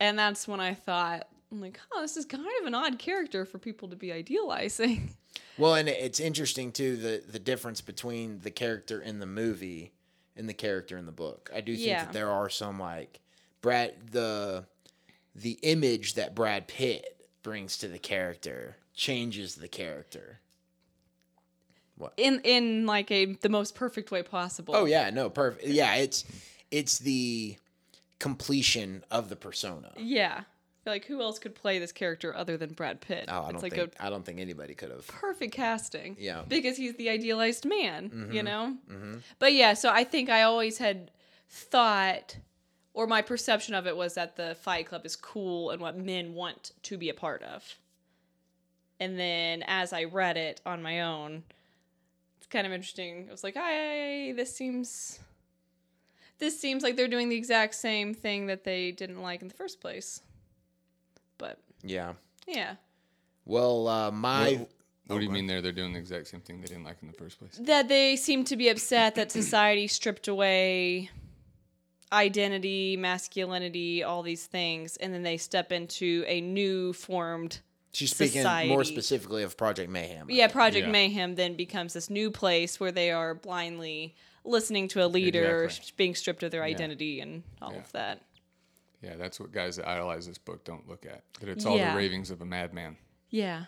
[0.00, 3.44] And that's when I thought I'm like, oh, this is kind of an odd character
[3.44, 5.10] for people to be idealizing.
[5.58, 9.92] well and it's interesting too the the difference between the character in the movie
[10.34, 12.04] and the character in the book i do think Yeah.
[12.04, 13.20] that there are some like
[13.60, 14.64] brad the
[15.34, 20.40] the image that brad pitt brings to the character changes the character
[21.96, 22.14] What?
[22.16, 24.74] in in like a the most perfect way possible.
[24.74, 25.66] Oh yeah, no, perfect.
[25.66, 26.24] Yeah, it's
[26.70, 27.56] it's the
[28.18, 29.92] completion of the persona.
[29.96, 30.42] Yeah.
[30.84, 33.24] Like who else could play this character other than Brad Pitt?
[33.28, 35.06] Oh, I don't like think I don't think anybody could have.
[35.08, 36.16] perfect casting.
[36.18, 36.36] Yeah.
[36.38, 36.48] Mm-hmm.
[36.48, 38.76] Because he's the idealized man, you know?
[39.38, 41.10] But yeah, so I think I always had
[41.48, 42.36] thought
[42.94, 46.32] or my perception of it was that the Fight Club is cool and what men
[46.32, 47.62] want to be a part of.
[48.98, 51.42] And then as I read it on my own,
[52.38, 53.26] it's kind of interesting.
[53.28, 55.18] I was like, "I this seems
[56.38, 59.54] this seems like they're doing the exact same thing that they didn't like in the
[59.54, 60.20] first place."
[61.38, 62.14] But Yeah.
[62.46, 62.76] yeah.
[63.44, 64.70] Well, uh, my What,
[65.08, 65.62] what do you mean there?
[65.62, 67.56] They're doing the exact same thing they didn't like in the first place.
[67.60, 71.10] that they seem to be upset that society stripped away
[72.12, 77.60] identity, masculinity, all these things, and then they step into a new formed.
[77.92, 80.26] she's speaking more specifically of Project Mayhem.
[80.28, 80.52] I Yeah, think.
[80.52, 80.92] Project Yeah.
[80.92, 84.14] Mayhem then becomes this new place where they are blindly
[84.46, 85.86] listening to a leader, Exactly.
[85.86, 87.78] sh- being stripped of their identity, and all Yeah.
[87.78, 88.22] of that.
[89.02, 91.22] Yeah, that's what guys that idolize this book don't look at.
[91.40, 91.92] That it's all Yeah.
[91.92, 92.96] the ravings of a madman.
[93.30, 93.66] Yeah.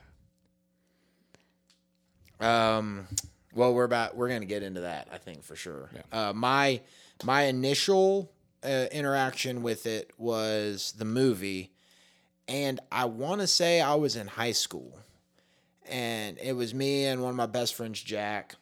[2.40, 3.08] Um,
[3.54, 5.08] well, we're about we're gonna get into that.
[5.12, 5.90] I think for sure.
[5.94, 6.28] Yeah.
[6.28, 6.80] Uh, my
[7.24, 8.30] my initial
[8.62, 11.72] uh, interaction with it was the movie,
[12.46, 14.98] and I want to say I was in high school,
[15.88, 18.54] and it was me and one of my best friends, Jack.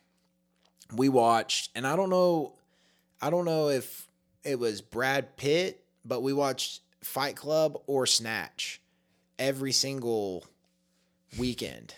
[0.94, 2.54] We watched, and I don't know,
[3.20, 4.08] I don't know if
[4.44, 8.80] it was Brad Pitt, but we watched Fight Club or Snatch
[9.38, 10.46] every single
[11.38, 11.94] weekend.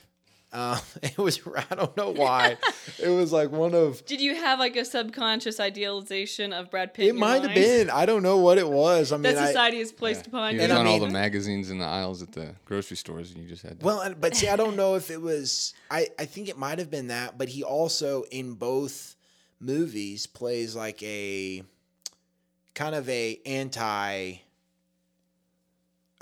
[0.50, 2.56] Uh, it was I don't know why.
[2.98, 7.08] it was like one of Did you have like a subconscious idealization of Brad Pitt?
[7.08, 7.90] it might have been.
[7.90, 9.12] I don't know what it was.
[9.12, 10.62] I mean, that I, society has placed upon He you.
[10.62, 13.42] was And I on all the magazines in the aisles at the grocery stores, and
[13.42, 13.84] you just had to.
[13.86, 15.74] well, but see, I don't know if it was.
[15.90, 19.16] I I think it might have been that, but he also in both
[19.60, 21.62] movies plays like a
[22.74, 24.36] kind of a anti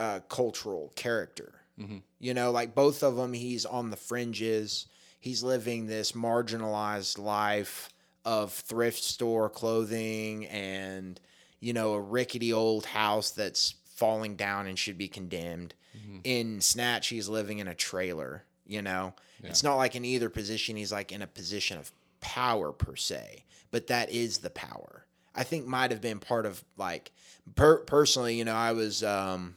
[0.01, 1.53] uh, cultural character.
[2.18, 4.87] You know, like both of them, he's on the fringes.
[5.20, 7.90] He's living this marginalized life
[8.24, 11.20] of thrift store clothing and,
[11.61, 15.74] you know, a rickety old house that's falling down and should be condemned.
[16.24, 19.14] In Snatch, he's living in a trailer, you know?
[19.50, 23.44] It's not like in either position, he's like in a position of power per se,
[23.70, 25.07] but that is the power.
[25.35, 27.12] I think might have been part of like,
[27.55, 29.57] per- personally, you know, I was, um,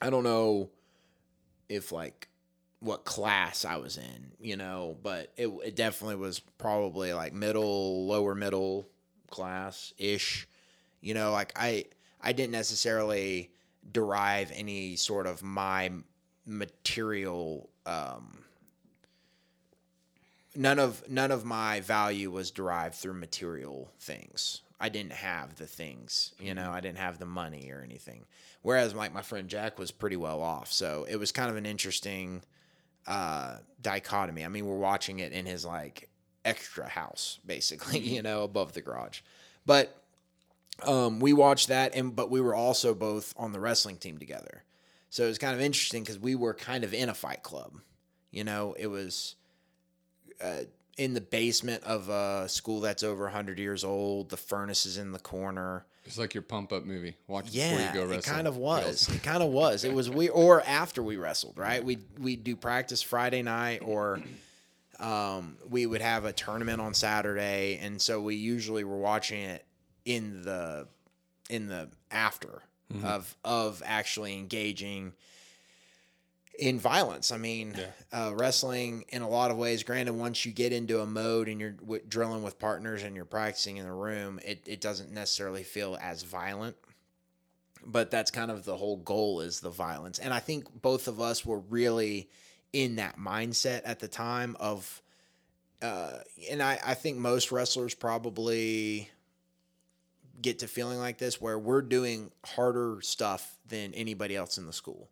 [0.00, 0.70] I don't know
[1.70, 2.28] if like
[2.80, 8.06] what class I was in, you know, but it, it definitely was probably like middle,
[8.06, 8.88] lower middle
[9.30, 10.48] class ish.
[11.00, 11.86] You know, like I
[12.20, 13.50] I didn't necessarily
[13.90, 15.90] derive any sort of my
[16.44, 18.44] material um
[20.54, 24.62] none of none of my value was derived through material things.
[24.80, 28.24] I didn't have the things, you know, I didn't have the money or anything.
[28.62, 30.72] Whereas like my friend Jack was pretty well off.
[30.72, 32.42] So it was kind of an interesting
[33.06, 34.44] uh dichotomy.
[34.44, 36.08] I mean, we're watching it in his like
[36.44, 39.20] extra house basically, you know, above the garage.
[39.66, 39.94] But
[40.82, 44.64] um we watched that and but we were also both on the wrestling team together.
[45.10, 47.80] So it was kind of interesting cuz we were kind of in a fight club.
[48.30, 49.34] You know, it was
[50.40, 50.64] uh,
[51.00, 54.28] in the basement of a school that's over 100 years old.
[54.28, 55.86] The furnace is in the corner.
[56.04, 57.16] It's like your pump up movie.
[57.26, 59.08] Watch Yeah, before you go it kind of was.
[59.08, 59.84] It kind of was.
[59.84, 61.82] It was we or after we wrestled, right?
[61.82, 64.20] We we do practice Friday night or
[64.98, 69.64] um, we would have a tournament on Saturday, and so we usually were watching it
[70.04, 70.86] in the
[71.48, 72.60] in the after
[73.02, 75.14] of of actually engaging
[76.60, 77.32] in violence.
[77.32, 77.74] I mean,
[78.12, 79.82] uh, wrestling in a lot of ways.
[79.82, 83.24] Granted, once you get into a mode and you're w- drilling with partners and you're
[83.24, 86.76] practicing in the room, it it doesn't necessarily feel as violent.
[87.84, 91.18] But that's kind of the whole goal is the violence, and I think both of
[91.18, 92.28] us were really
[92.74, 95.00] in that mindset at the time of,
[95.80, 96.18] uh,
[96.50, 99.08] and I I think most wrestlers probably
[100.42, 104.72] get to feeling like this where we're doing harder stuff than anybody else in the
[104.74, 105.08] school.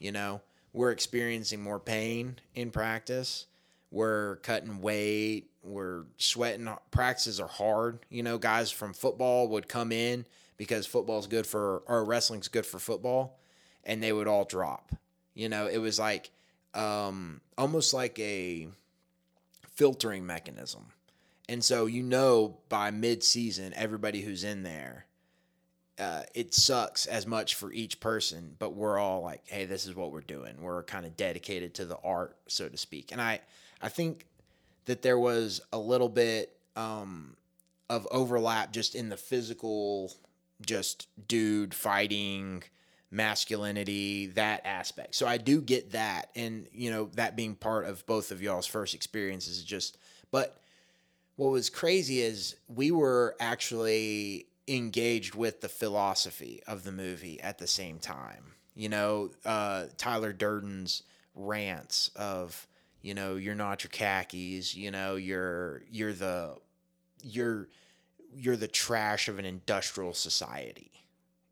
[0.00, 0.40] You know,
[0.72, 3.46] we're experiencing more pain in practice.
[3.90, 5.50] We're cutting weight.
[5.62, 6.68] We're sweating.
[6.90, 8.00] Practices are hard.
[8.08, 12.66] You know, guys from football would come in because football's good for, or wrestling's good
[12.66, 13.38] for football,
[13.84, 14.92] and they would all drop.
[15.34, 16.30] You know, it was like
[16.74, 18.68] um, almost like a
[19.74, 20.86] filtering mechanism.
[21.48, 25.06] And so, you know, by mid season, everybody who's in there,
[26.00, 29.94] uh, it sucks as much for each person, but we're all like, hey, this is
[29.94, 30.54] what we're doing.
[30.60, 33.12] We're kind of dedicated to the art, so to speak.
[33.12, 33.40] And I,
[33.82, 34.26] I think
[34.86, 37.36] that there was a little bit um,
[37.90, 40.12] of overlap just in the physical,
[40.64, 42.62] just dude fighting,
[43.10, 45.14] masculinity, that aspect.
[45.14, 46.30] So I do get that.
[46.34, 49.98] And, you know, that being part of both of y'all's first experiences is just,
[50.30, 50.60] but
[51.36, 57.58] what was crazy is we were actually engaged with the philosophy of the movie at
[57.58, 58.54] the same time.
[58.74, 61.02] You know, uh, Tyler Durden's
[61.34, 62.66] rants of,
[63.02, 66.56] you know, you're not your khakis, you know, you're you're the
[67.22, 67.68] you're
[68.32, 70.92] you're the trash of an industrial society.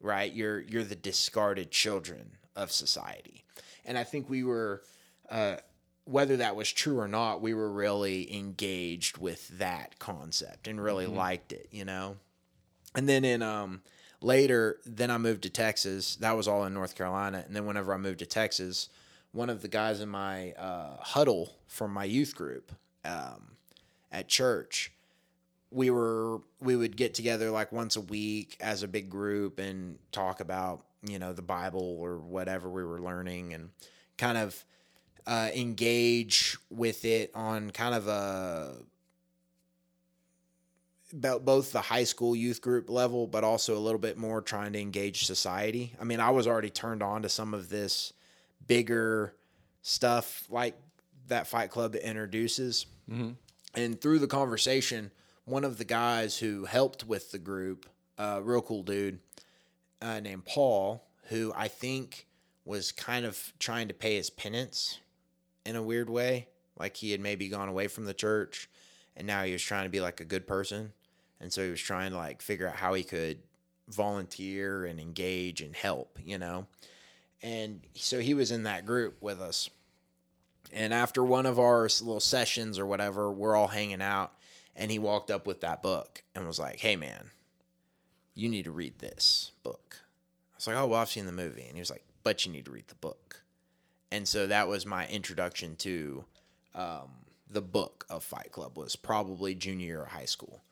[0.01, 0.33] Right?
[0.33, 3.45] You're you're the discarded children of society.
[3.85, 4.83] And I think we were,
[5.29, 5.57] uh,
[6.05, 11.07] whether that was true or not, we were really engaged with that concept and really
[11.07, 12.17] liked it, you know?
[12.99, 13.83] And then in um,
[14.21, 16.17] later, then I moved to Texas.
[16.17, 17.45] That was all in North Carolina.
[17.47, 18.89] And then whenever I moved to Texas,
[19.31, 22.73] one of the guys in my uh, huddle from my youth group
[23.05, 23.53] um,
[24.11, 24.91] at church,
[25.71, 30.01] we were we would get together like once a week as a big group and
[30.11, 33.71] talk about you know the Bible or whatever we were learning and
[34.17, 34.65] kind of
[35.25, 38.75] uh, engage with it on kind of a
[41.12, 44.73] about both the high school youth group level, but also a little bit more trying
[44.75, 45.94] to engage society.
[46.01, 48.12] I mean, I was already turned on to some of this
[48.66, 49.35] bigger
[49.83, 50.77] stuff like
[51.29, 52.87] that Fight Club introduces.
[53.75, 55.11] And through the conversation,
[55.44, 57.87] one of the guys who helped with the group,
[58.18, 59.21] uh, real cool dude
[60.03, 62.27] uh, named Paul, who I think
[62.64, 64.99] was kind of trying to pay his penance
[65.64, 66.49] in a weird way.
[66.79, 68.68] Like he had maybe gone away from the church
[69.16, 70.92] and now he was trying to be like a good person.
[71.40, 73.38] And so he was trying to like figure out how he could
[73.88, 76.66] volunteer and engage and help, you know?
[77.42, 79.70] And so he was in that group with us.
[80.72, 84.33] And after one of our little sessions or whatever, we're all hanging out
[84.79, 87.31] and he walked up with that book and was like, "Hey man,
[88.35, 90.01] you need to read this book."
[90.53, 92.53] I was like, "Oh, well, I've seen the movie." And he was like, "But you
[92.53, 93.42] need to read the book."
[94.11, 96.24] And so that was my introduction to
[96.74, 97.11] um,
[97.51, 98.79] the book of Fight Club.
[98.79, 100.62] Was probably junior year of high school,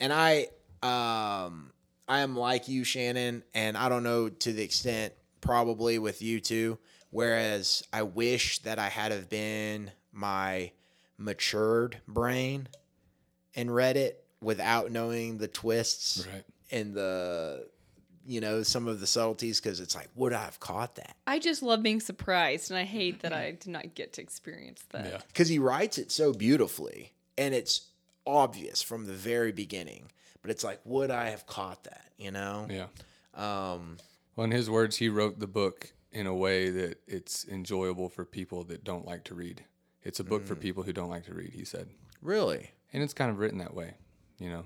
[0.00, 0.48] and I
[0.82, 1.72] um,
[2.08, 6.40] I am like you, Shannon, and I don't know to the extent probably with you
[6.40, 6.78] too.
[7.10, 10.72] Whereas I wish that I had have been my
[11.18, 12.68] matured brain
[13.54, 16.44] and read it without knowing the twists Right.
[16.70, 17.66] and the
[18.26, 21.16] you know some of the subtleties because it's like would I have caught that?
[21.26, 24.82] I just love being surprised, and I hate that I did not get to experience
[24.90, 25.06] that.
[25.06, 25.18] Yeah.
[25.28, 27.86] because he writes it so beautifully and it's
[28.26, 30.10] obvious from the very beginning
[30.42, 32.86] but it's like would i have caught that you know Yeah.
[33.34, 33.98] um
[34.36, 38.24] Well, in his words, he wrote the book in a way that it's enjoyable for
[38.24, 39.64] people that don't like to read.
[40.02, 40.46] It's a book Mm.
[40.48, 41.88] for people who don't like to read, he said.
[42.22, 43.94] really And it's kind of written that way,
[44.38, 44.64] you know.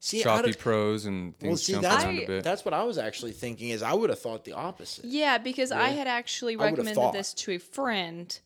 [0.00, 2.44] see Choppy prose and things well see jump that's, around a bit.
[2.44, 5.72] that's what i was actually thinking is i would have thought the opposite Yeah, because
[5.72, 8.38] I had actually recommended this to a friend,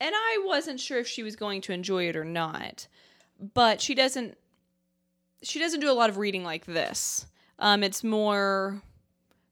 [0.00, 2.86] and I wasn't sure if she was going to enjoy it or not.
[3.54, 4.36] But she doesn't.
[5.42, 7.26] She doesn't do a lot of reading like this.
[7.60, 8.82] Um, it's more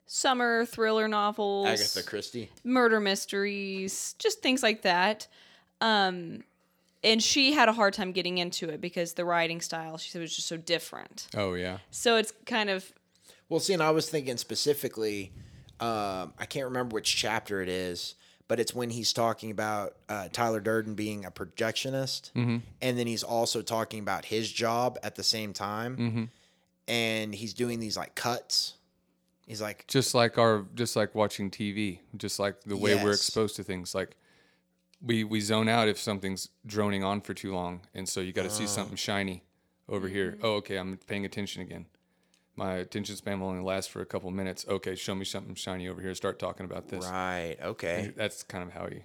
[0.06, 5.26] summer thriller novels, agatha christie murder mysteries, just things like that.
[5.80, 6.44] Um,
[7.04, 10.20] and she had a hard time getting into it because the writing style she said
[10.20, 11.28] was just so different.
[11.36, 11.78] oh, yeah.
[11.90, 12.92] So it's kind of
[13.48, 15.30] well see and i was thinking specifically
[15.78, 18.16] um i can't remember which chapter it is
[18.48, 22.58] but it's when he's talking about uh, Tyler Durden being a projectionist, Mm-hmm.
[22.82, 26.24] and then he's also talking about his job at the same time, Mm-hmm.
[26.88, 28.74] and he's doing these like cuts.
[29.46, 33.56] He's like, Just like our, just like watching TV, just like the way we're exposed
[33.56, 33.94] to things.
[33.94, 34.16] Like
[35.02, 38.42] we we zone out if something's droning on for too long, and so you got
[38.44, 39.44] to see something shiny
[39.88, 40.32] over here.
[40.32, 40.44] Mm-hmm.
[40.46, 41.86] Oh, okay, I'm paying attention again.
[42.56, 44.64] My attention span will only last for a couple minutes.
[44.68, 46.14] Okay, show me something shiny over here.
[46.14, 47.04] Start talking about this.
[47.06, 48.12] right, okay.
[48.16, 49.02] That's kind of how he.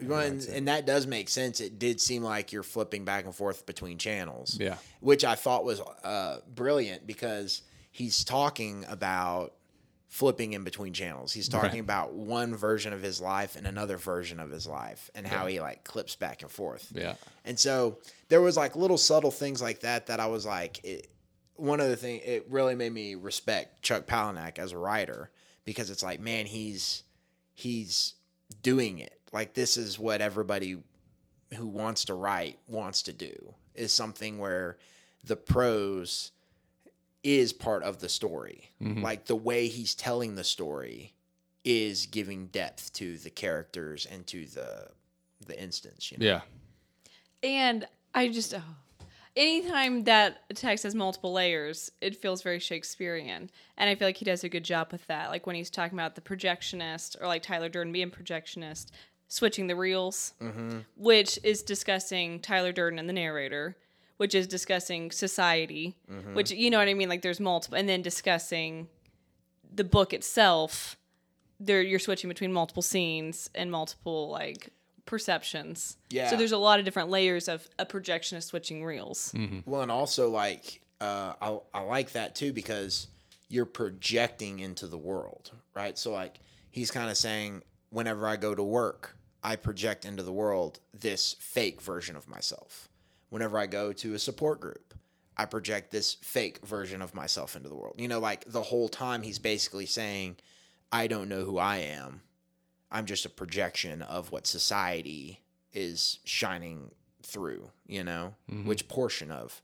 [0.00, 1.60] Well, and, and that does make sense.
[1.60, 4.56] It did seem like you're flipping back and forth between channels.
[4.60, 4.76] Yeah.
[5.00, 9.54] Which I thought was uh, brilliant because he's talking about
[10.06, 11.32] flipping in between channels.
[11.32, 11.80] He's talking Right.
[11.80, 15.60] about one version of his life and another version of his life and how he
[15.60, 16.90] like clips back and forth.
[16.94, 17.14] Yeah.
[17.44, 21.08] And so there was like little subtle things like that that I was like, it,
[21.58, 25.30] one of the thing it really made me respect Chuck Palahniuk as a writer
[25.64, 27.02] because it's like, man, he's
[27.54, 28.14] he's
[28.62, 29.20] doing it.
[29.32, 30.78] Like this is what everybody
[31.54, 34.78] who wants to write wants to do is something where
[35.24, 36.32] the prose
[37.22, 38.70] is part of the story.
[38.82, 39.02] Mm-hmm.
[39.02, 41.14] Like the way he's telling the story
[41.64, 44.88] is giving depth to the characters and to the
[45.46, 46.10] the instance.
[46.12, 46.26] You know?
[46.26, 46.40] Yeah.
[47.42, 48.62] And I just, oh.
[49.38, 53.50] Anytime that a text has multiple layers, it feels very Shakespearean.
[53.76, 55.30] And I feel like he does a good job with that.
[55.30, 58.90] Like when he's talking about the projectionist, or like Tyler Durden being projectionist,
[59.28, 60.80] switching the reels, mm-hmm.
[60.96, 63.76] which is discussing Tyler Durden and the narrator,
[64.16, 66.34] which is discussing society, mm-hmm.
[66.34, 67.08] which, you know what I mean?
[67.08, 68.88] Like there's multiple, and then discussing
[69.72, 70.96] the book itself.
[71.60, 74.70] There, you're switching between multiple scenes and multiple like
[75.08, 75.96] perceptions.
[76.10, 76.28] Yeah.
[76.28, 79.34] So there's a lot of different layers of a projection of switching reels.
[79.64, 83.08] Well, and also like uh, I I like that too because
[83.48, 85.96] you're projecting into the world, right?
[85.96, 86.40] So like
[86.70, 91.36] he's kind of saying, whenever I go to work, I project into the world this
[91.40, 92.90] fake version of myself.
[93.30, 94.92] Whenever I go to a support group,
[95.38, 97.94] I project this fake version of myself into the world.
[97.98, 100.36] You know, like the whole time he's basically saying,
[100.92, 102.20] I don't know who I am.
[102.90, 105.40] I'm just a projection of what society
[105.72, 106.90] is shining
[107.22, 108.34] through, you know,
[108.64, 109.60] which portion of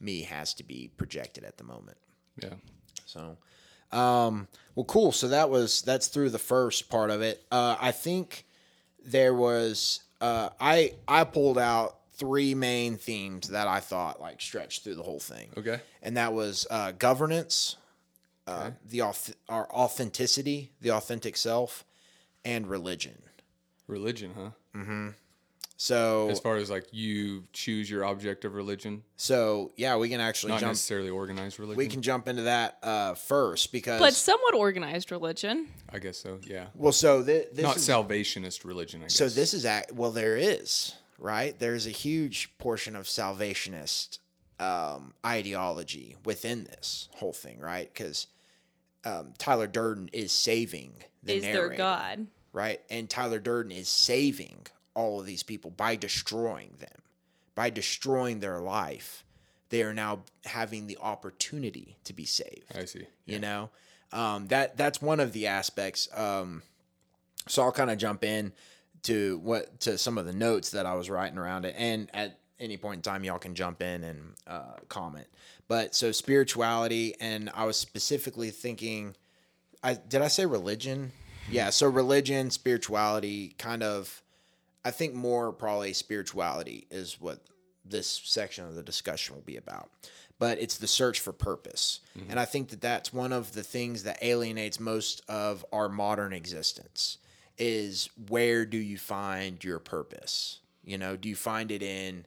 [0.00, 1.96] me has to be projected at the moment.
[2.40, 2.54] Yeah.
[3.04, 3.36] So,
[3.90, 5.10] um, well, cool.
[5.12, 7.44] So that was that's through the first part of it.
[7.50, 8.44] Uh, I think
[9.04, 14.84] there was uh, I I pulled out three main themes that I thought like stretched
[14.84, 15.48] through the whole thing.
[15.56, 15.80] Okay.
[16.02, 17.76] and that was uh, governance,
[18.46, 21.84] uh, the auth- our authenticity, the authentic self,
[22.48, 23.22] and religion.
[23.86, 25.12] Religion, huh?
[25.80, 30.20] So, As far as like you choose your object of religion, so yeah, we can
[30.20, 30.70] actually not jump.
[30.70, 31.78] necessarily organized religion.
[31.78, 35.68] We can jump into that uh, first because But somewhat organized religion.
[35.92, 36.40] I guess so.
[36.42, 36.66] Yeah.
[36.74, 39.02] well, so thi- this Not is, salvationist religion.
[39.02, 39.14] I guess.
[39.14, 41.56] So this is act well, there is right.
[41.56, 44.18] There's a huge portion of salvationist
[44.58, 47.88] um, ideology within this whole thing, right?
[47.92, 48.26] Because
[49.04, 52.26] um, Tyler Durden is saving the is their narrator, god.
[52.52, 52.80] Right?
[52.90, 57.02] And Tyler Durden is saving all of these people by destroying them,
[57.54, 59.24] by destroying their life.
[59.70, 63.06] They are now having the opportunity to be saved I see.
[63.26, 63.68] you know
[64.12, 66.62] um, that that's one of the aspects um,
[67.46, 68.52] so i'll kind of jump in
[69.02, 72.38] to what to some of the notes that i was writing around it and at
[72.58, 75.26] any point in time y'all can jump in and uh, comment
[75.68, 79.14] but so spirituality and i was specifically thinking
[79.82, 81.12] i did i say religion
[81.50, 84.22] yeah so religion spirituality kind of
[84.84, 87.40] i think more probably spirituality is what
[87.90, 89.90] this section of the discussion will be about.
[90.38, 92.00] But it's the search for purpose.
[92.16, 92.30] Mm-hmm.
[92.30, 96.32] And i think that that's one of the things that alienates most of our modern
[96.32, 97.18] existence
[97.56, 100.60] is where do you find your purpose?
[100.84, 102.26] You know do you find it in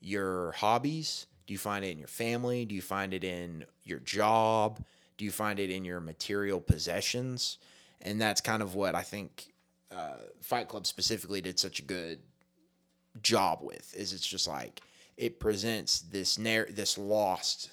[0.00, 1.26] your hobbies?
[1.46, 2.64] Do you find it in your family?
[2.64, 4.84] Do you find it in your job?
[5.18, 7.58] Do you find it in your material possessions
[8.02, 9.52] and that's kind of what i think
[9.90, 12.18] uh, fight club specifically did such a good
[13.20, 14.80] job with is it's just like
[15.16, 17.70] it presents this narr- this lost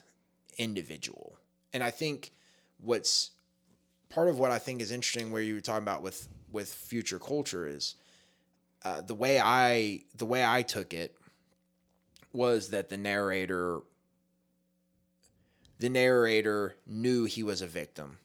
[0.57, 1.37] individual.
[1.73, 2.31] And i think
[2.81, 3.31] what's
[4.09, 7.19] part of what i think is interesting where you were talking about with with future
[7.19, 7.95] culture is
[8.83, 11.15] uh, the way i the way i took it
[12.33, 13.81] was that the narrator
[15.79, 18.17] the narrator knew he was a victim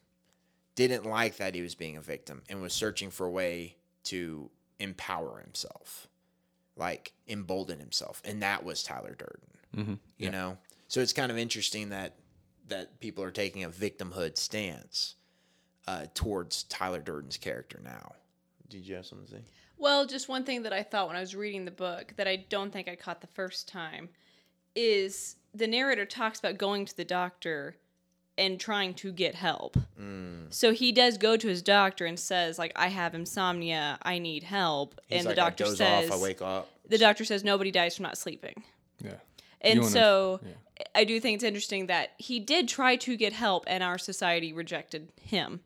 [0.75, 4.51] didn't like that he was being a victim and was searching for a way to
[4.79, 6.09] empower himself
[6.77, 8.21] like embolden himself.
[8.25, 10.57] And that was tyler durden you know?
[10.89, 12.15] So it's kind of interesting that
[12.69, 15.17] that people are taking a victimhood stance
[15.87, 18.13] uh, towards tyler durden's character now.
[18.69, 19.41] Did you have something to say?
[19.77, 22.37] Well, just one thing that I thought when I was reading the book that I
[22.49, 24.09] don't think I caught the first time
[24.75, 27.77] is the narrator talks about going to the doctor
[28.37, 29.77] and trying to get help.
[30.01, 30.53] Mm.
[30.53, 34.43] So he does go to his doctor and says like I have insomnia, I need
[34.43, 37.25] help, He's and like, the doctor I doze says off, i wake up the doctor
[37.25, 38.63] says nobody dies from not sleeping.
[39.03, 39.15] Yeah.
[39.61, 40.53] And You wanna- so yeah.
[40.95, 44.53] I do think it's interesting that he did try to get help and our society
[44.53, 45.61] rejected him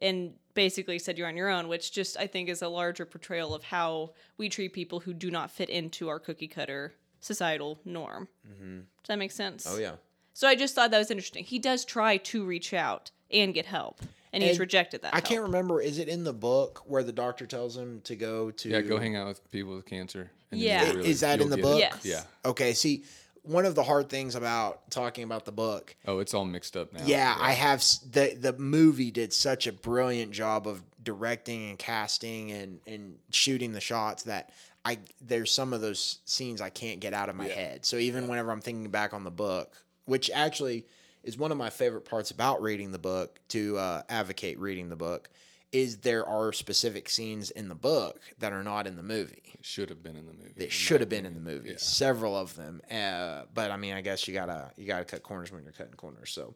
[0.00, 3.54] and basically said you're on your own, which just I think is a larger portrayal
[3.54, 8.28] of how we treat people who do not fit into our cookie cutter societal norm.
[8.44, 9.64] Does that make sense?
[9.68, 9.92] oh yeah
[10.34, 11.44] So I just thought that was interesting.
[11.44, 14.00] He does try to reach out and get help,
[14.32, 15.14] and, he's And rejected that.
[15.14, 18.50] i can't remember is it in the book where the doctor tells him to go
[18.50, 18.80] to Yeah.
[18.82, 20.30] Go hang out with people with cancer.
[20.50, 20.92] and then Yeah.
[20.92, 21.68] you'll Is that in you'll the get it.
[21.68, 21.80] book?
[21.80, 22.04] Yes.
[22.04, 22.50] Yeah.
[22.50, 23.04] okay see
[23.44, 26.92] one of the hard things about talking about the book Oh, it's all mixed up
[26.92, 27.00] now.
[27.06, 31.78] Yeah, I have s- the the movie did such a brilliant job of directing and
[31.78, 34.50] casting and and shooting the shots that
[34.84, 37.84] I there's some of those scenes I can't get out of my head.
[37.86, 39.72] So even whenever I'm thinking back on the book,
[40.04, 40.86] which actually
[41.22, 44.96] is one of my favorite parts about reading the book to uh, advocate reading the
[44.96, 45.28] book
[45.70, 49.64] is there are specific scenes in the book that are not in the movie It
[49.64, 50.52] should have been in the movie.
[50.58, 51.70] that should have been in the movie.
[51.70, 51.76] Yeah.
[51.78, 55.50] Several of them, uh, but I mean, I guess you gotta you gotta cut corners
[55.50, 56.30] when you're cutting corners.
[56.30, 56.54] So,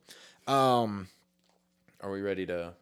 [0.53, 1.09] um,
[2.03, 2.75] are we ready to?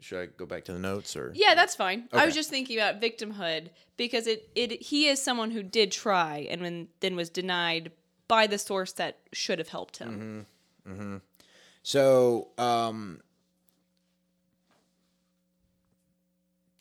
[0.00, 1.32] Should I go back to the notes or?
[1.34, 2.08] Yeah, that's fine.
[2.12, 6.46] I was just thinking about victimhood because it, it he is someone who did try
[6.50, 7.90] and when, then was denied
[8.28, 10.46] by the source that should have helped him.
[11.82, 13.20] So, um,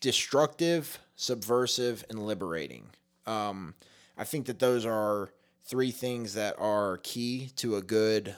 [0.01, 2.89] destructive, subversive, and liberating.
[3.25, 3.73] Um,
[4.17, 5.31] I think that those are
[5.65, 8.35] three things that are key to a good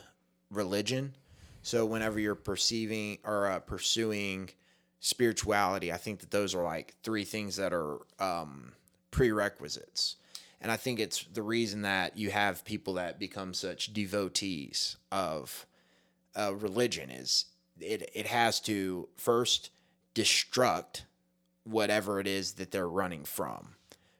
[0.51, 1.15] religion.
[1.63, 4.51] So, whenever you're perceiving or uh, pursuing
[4.99, 5.91] spirituality.
[5.91, 8.73] I think that those are like three things that are um,
[9.11, 10.17] prerequisites.
[10.61, 15.65] And I think it's the reason that you have people that become such devotees of
[16.35, 17.45] uh, religion is
[17.79, 19.69] it, it has to first
[20.13, 21.03] destruct
[21.63, 23.75] whatever it is that they're running from,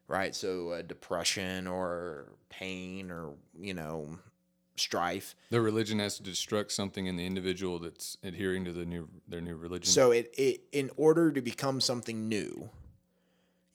[0.07, 0.35] right?
[0.35, 4.19] So uh, depression or pain or, you know,
[4.75, 5.35] strife.
[5.49, 9.41] The religion has to destruct something in the individual that's adhering to the new their
[9.41, 9.91] new religion.
[9.91, 12.69] So it, it in order to become something new,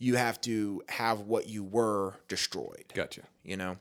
[0.04, 2.84] you have to have what you were destroyed.
[2.92, 3.22] gotcha.
[3.42, 3.76] You know?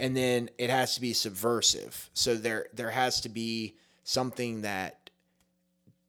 [0.00, 2.10] And then it has to be subversive.
[2.12, 5.10] So there there has to be something that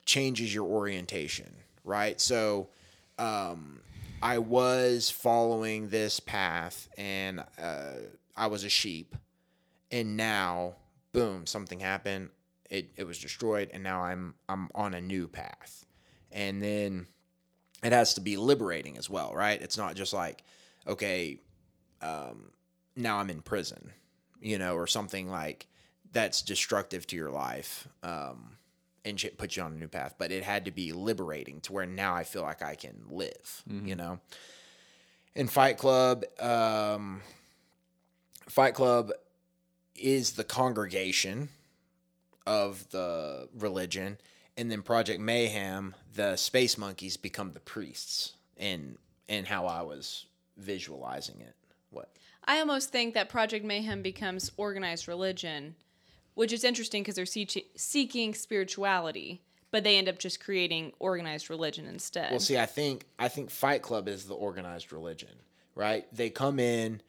[0.06, 1.54] changes your orientation,
[1.84, 2.20] right?
[2.20, 2.70] So
[3.20, 3.82] um
[4.24, 7.94] I was following this path and uh,
[8.36, 9.16] I was a sheep
[9.92, 10.76] and now
[11.12, 12.30] boom something happened
[12.70, 15.86] it, it was destroyed and now i'm i'm on a new path
[16.32, 17.06] and then
[17.84, 19.62] it has to be liberating as well right?
[19.62, 20.44] It's not just like
[20.88, 21.40] okay
[22.02, 22.52] um,
[22.96, 23.92] now i'm in prison
[24.42, 25.68] you know or something like
[26.12, 28.58] that's destructive to your life um,
[29.06, 30.16] and shit put you on a new path.
[30.18, 33.64] But it had to be liberating to where now i feel like i can live
[33.86, 34.20] you know?
[35.36, 37.22] In fight club um,
[38.50, 39.12] fight club
[39.96, 41.50] is the congregation
[42.46, 44.18] of the religion
[44.58, 48.98] and then project mayhem the space monkeys become the priests in
[49.28, 50.26] in how i was
[50.58, 51.56] visualizing it.
[51.90, 52.10] What?
[52.46, 55.76] I almost think that Project Mayhem becomes organized religion,
[56.36, 59.42] which is interesting because they're seek- seeking spirituality,
[59.72, 62.30] but they end up just creating organized religion instead.
[62.30, 65.30] well see i think i think fight club is the organized religion
[65.74, 66.06] right?
[66.14, 67.02] They come in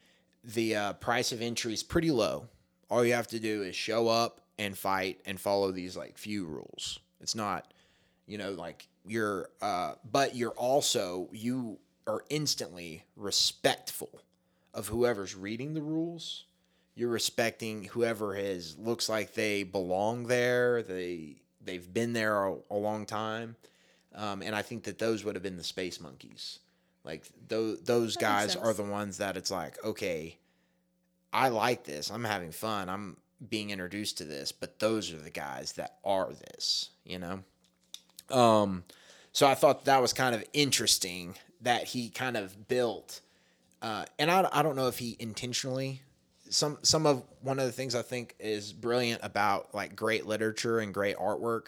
[0.43, 2.47] the uh, price of entry is pretty low.
[2.89, 6.45] All you have to do is show up and fight and follow these like few
[6.45, 7.73] rules it's not
[8.27, 14.21] you know like you're uh but you're also you are instantly respectful
[14.73, 16.45] of whoever's reading the rules.
[16.95, 22.75] You're respecting whoever has looks like they belong there they they've been there a, a
[22.75, 23.55] long time.
[24.15, 26.59] Um, and i think that those would have been the space monkeys.
[27.03, 30.37] Like those those That guys are the ones that it's like okay
[31.33, 32.11] i like this.
[32.11, 32.89] I'm having fun.
[32.89, 33.17] I'm
[33.49, 37.39] being introduced to this but those are the guys that are this you know
[38.29, 38.83] um
[39.31, 43.21] so i thought that was kind of interesting that he kind of built
[43.81, 46.01] uh, and I, I don't know if he intentionally
[46.53, 50.79] some some of one of the things I think is brilliant about like great literature
[50.79, 51.67] and great artwork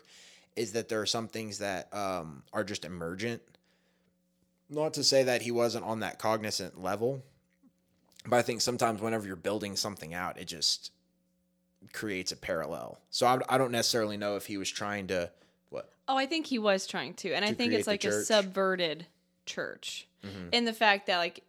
[0.56, 3.42] is that there are some things that um, are just emergent.
[4.70, 7.22] Not to say that he wasn't on that cognizant level,
[8.26, 10.92] but I think sometimes whenever you're building something out, it just
[11.94, 13.00] creates a parallel.
[13.10, 15.32] So I, I don't necessarily know if he was trying to
[15.70, 19.08] what Oh, I think he was trying to, and I think it's like a subverted
[19.46, 20.50] church, mm-hmm.
[20.52, 21.44] in the fact that like,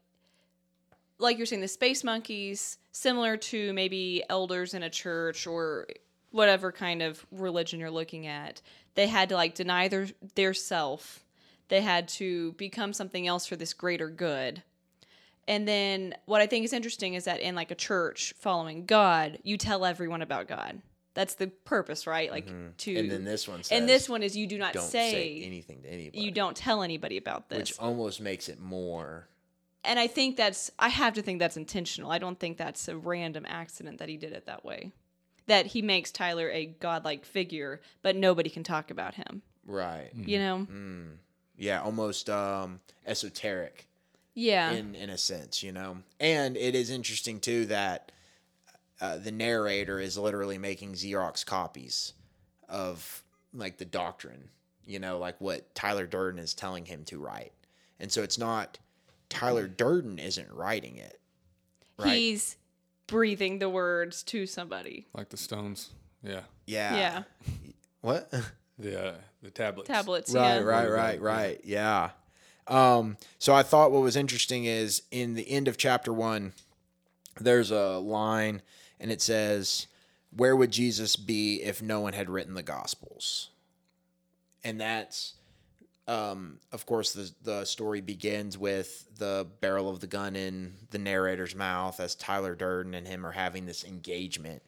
[1.19, 5.87] like you're saying, the space monkeys, similar to maybe elders in a church or
[6.31, 8.61] whatever kind of religion you're looking at,
[8.95, 11.25] they had to like deny their their self,
[11.69, 14.63] they had to become something else for this greater good.
[15.49, 19.39] And then what I think is interesting is that in like a church following God,
[19.45, 20.81] you tell everyone about God.
[21.15, 22.31] That's the purpose, right?
[22.31, 22.53] Like to
[22.91, 22.99] Mm-hmm.
[22.99, 25.43] and then this one says and this one is you do not don't say, say,
[25.47, 26.21] anything to anybody.
[26.21, 27.59] you don't tell anybody about this.
[27.59, 29.29] which almost makes it more
[29.83, 32.11] and I think that's I have to think that's intentional.
[32.11, 34.91] I don't think that's a random accident that he did it that way.
[35.47, 39.43] That he makes Tyler a godlike figure, but nobody can talk about him.
[39.65, 40.11] right.
[40.13, 40.67] You know?
[41.57, 43.86] Yeah, almost um, esoteric.
[44.37, 44.71] Yeah.
[44.71, 45.99] in in a sense, you know.
[46.21, 48.13] And it is interesting too that
[49.01, 52.13] uh, the narrator is literally making Xerox copies
[52.69, 53.25] of
[53.55, 54.51] like the doctrine,
[54.85, 57.53] you know, like what Tyler Durden is telling him to write.
[57.99, 58.79] And so it's not
[59.29, 61.19] Tyler Durden isn't writing it.
[61.99, 62.15] Right.
[62.15, 62.57] He's
[63.07, 65.07] breathing the words to somebody.
[65.15, 65.91] Like the stones.
[66.23, 66.43] Yeah.
[66.67, 66.97] yeah.
[66.97, 67.23] Yeah.
[68.03, 68.33] What?
[68.79, 69.89] The uh, the tablets.
[69.89, 70.35] Tablets.
[70.35, 70.61] Right, yeah.
[70.61, 71.61] right, right, right.
[71.65, 72.11] Yeah.
[72.69, 76.53] Um, so I thought what was interesting is in the end of chapter one,
[77.41, 78.63] there's a line
[78.99, 79.87] and it says,
[80.35, 83.51] Where would Jesus be if no one had written the Gospels?
[84.65, 85.35] And that's,
[86.09, 90.99] um, of course, the, the story begins with the barrel of the gun in the
[90.99, 94.63] narrator's mouth as Tyler Durden and him are having this engagement.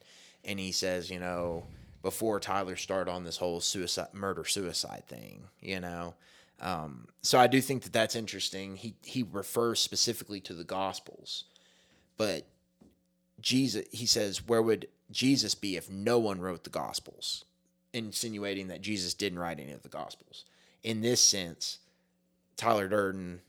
[0.45, 1.65] And he says, you know,
[2.01, 6.13] before Tyler started on this whole suicide, murder suicide thing, you know.
[6.61, 8.75] Um, so I do think that that's interesting.
[8.75, 11.45] He he refers specifically to the Gospels,
[12.17, 12.47] but
[13.39, 17.45] Jesus, he says, where would Jesus be if no one wrote the Gospels?
[17.93, 20.43] Insinuating that Jesus didn't write any of the Gospels.
[20.83, 21.79] in this sense,
[22.57, 23.41] Tyler Durden,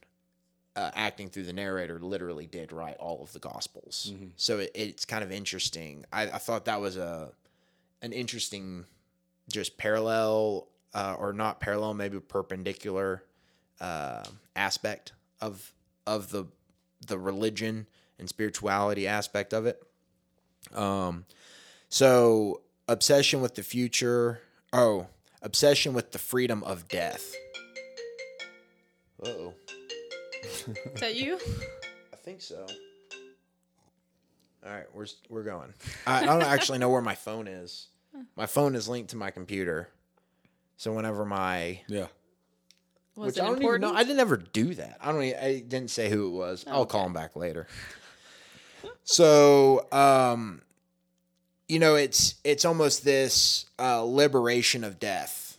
[0.75, 4.13] uh, acting through the narrator, literally did write all of the Gospels.
[4.37, 6.05] So it, it's kind of interesting.
[6.11, 7.31] I, I thought that was a
[8.03, 8.85] an interesting,
[9.51, 13.23] just parallel uh, or not parallel, maybe perpendicular
[13.79, 14.23] uh,
[14.55, 15.73] aspect of
[16.05, 16.45] of the
[17.07, 17.87] the religion
[18.19, 19.81] and spirituality aspect of it.
[20.73, 21.25] Um,
[21.89, 24.41] so obsession with the future.
[24.73, 25.07] Oh,
[25.41, 27.33] obsession with the freedom of death.
[29.25, 29.53] oh.
[30.43, 31.39] Is that you?
[32.13, 32.65] I think so.
[34.65, 35.73] All right, we're we're going.
[36.05, 37.87] I, I don't actually know where my phone is.
[38.35, 39.87] My phone is linked to my computer,
[40.81, 42.07] so whenever my Yeah.
[43.15, 43.83] Was which it I don't important?
[43.83, 43.99] even know.
[43.99, 44.97] I didn't ever do that.
[44.99, 45.21] I don't.
[45.21, 46.65] I didn't say who it was.
[46.67, 47.67] I'll call him back later.
[49.03, 50.61] So, um,
[51.67, 55.57] you know, it's it's almost this uh, liberation of death.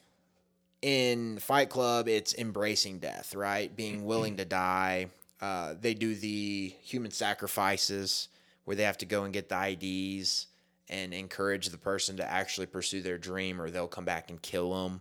[0.80, 3.74] In Fight Club, it's embracing death, right?
[3.76, 5.08] Being willing to die.
[5.40, 8.28] Uh, they do the human sacrifices
[8.64, 10.46] where they have to go and get the IDs
[10.88, 14.72] and encourage the person to actually pursue their dream, or they'll come back and kill
[14.84, 15.00] them.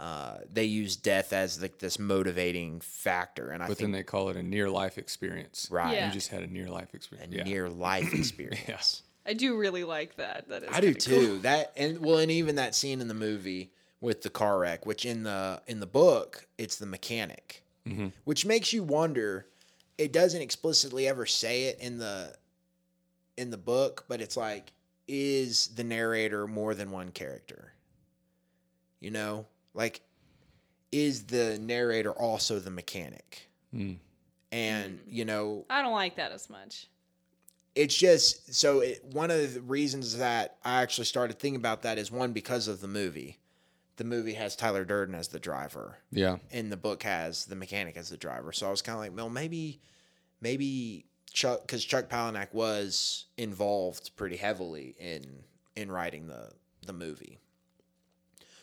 [0.00, 4.02] Uh, they use death as like this motivating factor, and I But think then they
[4.02, 5.68] call it a near life experience.
[5.70, 6.06] right Yeah.
[6.06, 7.34] You just had a near life experience.
[7.34, 7.44] a yeah.
[7.44, 9.02] near life experience.
[9.26, 10.48] I do really like that.
[10.48, 11.26] That is I do too.
[11.26, 11.36] cool.
[11.40, 15.04] That and well, and even that scene in the movie with the car wreck, which
[15.04, 17.62] in the in the book it's the mechanic,
[18.24, 19.46] which makes you wonder.
[19.98, 22.32] It doesn't explicitly ever say it in the
[23.36, 24.72] in the book, but it's like,
[25.06, 27.74] is the narrator more than one character?
[28.98, 29.46] You know,
[29.80, 30.00] like,
[30.92, 33.48] is the narrator also the mechanic?
[33.72, 33.94] Hmm.
[34.52, 35.10] And hmm.
[35.12, 36.86] you know, I don't like that as much.
[37.74, 41.98] it's just so it, one of the reasons that I actually started thinking about that
[41.98, 43.38] is one because of the movie.
[43.96, 46.38] The movie has Tyler Durden as the driver, Yeah.
[46.50, 48.50] and the book has the mechanic as the driver.
[48.50, 49.78] So I was kind of like, well, maybe,
[50.40, 55.44] maybe Chuck, because Chuck Palahniuk was involved pretty heavily in
[55.76, 56.50] in writing the
[56.86, 57.38] the movie.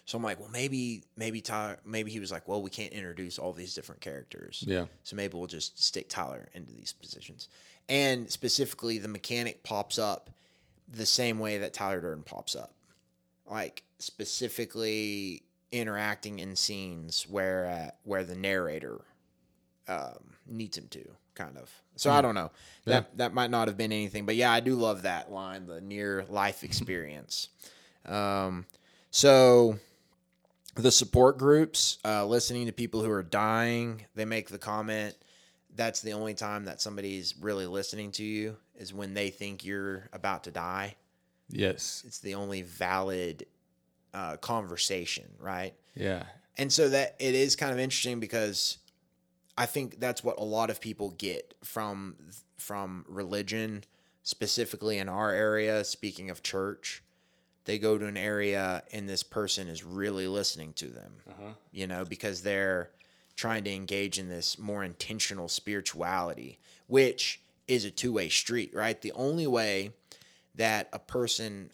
[0.08, 3.38] So I'm like, well, maybe, maybe Tyler, maybe he was like, well, we can't introduce
[3.38, 4.64] all these different characters.
[4.66, 4.86] Yeah.
[5.03, 7.49] So maybe we'll just stick Tyler into these positions.
[7.89, 10.30] And specifically, the mechanic pops up
[10.88, 12.74] the same way that Tyler Durden pops up.
[13.45, 15.43] Like specifically
[15.74, 19.01] interacting in scenes where uh, where the narrator
[19.89, 21.03] um, needs him to,
[21.36, 21.70] kind of.
[21.97, 22.51] So I don't know.
[22.86, 25.82] That that might not have been anything, but yeah, I do love that line, the
[25.82, 27.49] near life experience.
[28.05, 28.66] um,
[29.12, 29.80] so
[30.78, 35.15] the support groups, uh, listening to people who are dying, they make the comment
[35.78, 40.09] that's the only time that somebody's really listening to you is when they think you're
[40.11, 40.95] about to die.
[41.49, 42.03] Yes.
[42.05, 43.45] It's the only valid
[44.13, 45.73] uh, conversation, right?
[45.95, 46.23] Yeah.
[46.57, 48.80] And so that it is kind of interesting because
[49.57, 52.15] I think that's what a lot of people get from
[52.57, 53.84] from religion,
[54.23, 55.84] specifically in our area.
[55.84, 57.03] Speaking of church,
[57.68, 61.11] they go to an area and this person is really listening to them.
[61.72, 62.89] You know, because they're
[63.36, 68.99] trying to engage in this more intentional spirituality, which is a two way street, right?
[68.99, 69.91] The only way
[70.55, 71.70] that a person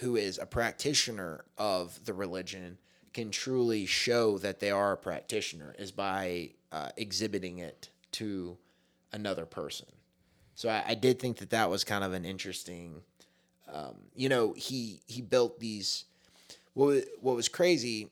[0.00, 2.78] who is a practitioner of the religion
[3.12, 8.56] can truly show that they are a practitioner is by uh, exhibiting it to
[9.12, 9.86] another person.
[10.54, 13.02] So I, I did think that that was kind of an interesting.
[13.70, 16.04] Um, you know, he he built these.
[16.74, 18.08] What wa- what was crazy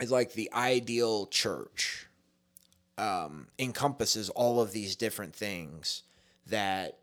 [0.00, 2.06] is like the ideal church
[2.96, 6.02] um, encompasses all of these different things
[6.46, 6.98] that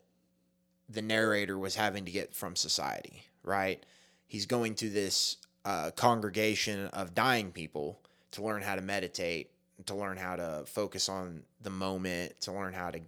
[0.89, 3.83] the narrator was having to get from society, right?
[4.27, 7.99] He's going to this uh, congregation of dying people
[8.31, 9.49] to learn how to meditate,
[9.85, 12.99] to learn how to focus on the moment, to learn how to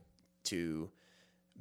[0.45, 0.89] to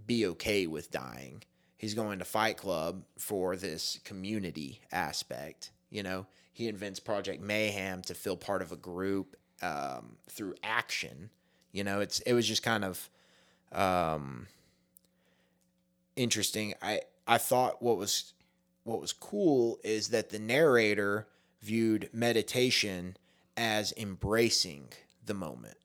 [0.07, 1.43] be okay with dying.
[1.77, 5.71] He's going to Fight Club for this community aspect.
[5.91, 11.31] You know, he invents Project Mayhem to feel part of a group um, through action.
[11.73, 13.11] You know, it's it was just kind of
[13.73, 14.47] um,
[16.17, 16.75] interesting.
[16.81, 18.33] I I thought what was
[18.85, 21.27] what was cool is that the narrator
[21.61, 23.17] viewed meditation
[23.57, 24.89] as embracing
[25.25, 25.79] the moment,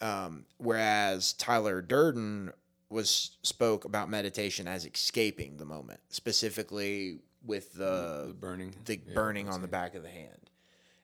[0.00, 2.52] um, whereas Tyler Durden
[2.92, 8.74] was spoke about meditation as escaping the moment, specifically with the, The burning.
[8.84, 10.50] the Yeah, burning on the back of the hand.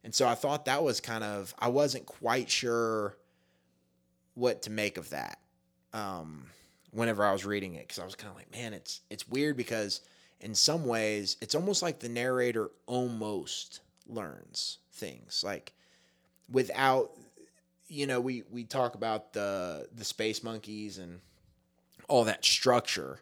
[0.04, 3.16] And so I thought that was kind of I wasn't quite sure
[4.34, 5.38] what to make of that.
[5.92, 6.46] Um,
[6.92, 9.56] whenever I was reading it, because I was kind of like, man, it's it's weird
[9.56, 10.00] because
[10.40, 15.42] in some ways it's almost like the narrator almost learns things.
[15.44, 15.72] Like
[16.50, 17.10] without
[17.88, 21.20] you know we we talk about the the space monkeys and
[22.08, 23.20] all that structure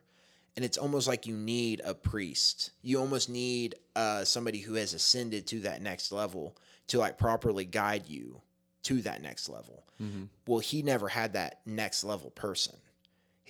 [0.57, 2.71] and it's almost like you need a priest.
[2.83, 6.57] You almost need uh somebody who has ascended to that next level
[6.89, 8.41] to like properly guide you
[8.85, 9.85] to that next level.
[10.47, 12.77] Well he never had that next level person.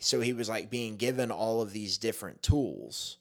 [0.01, 3.19] So he was like being given all of these different tools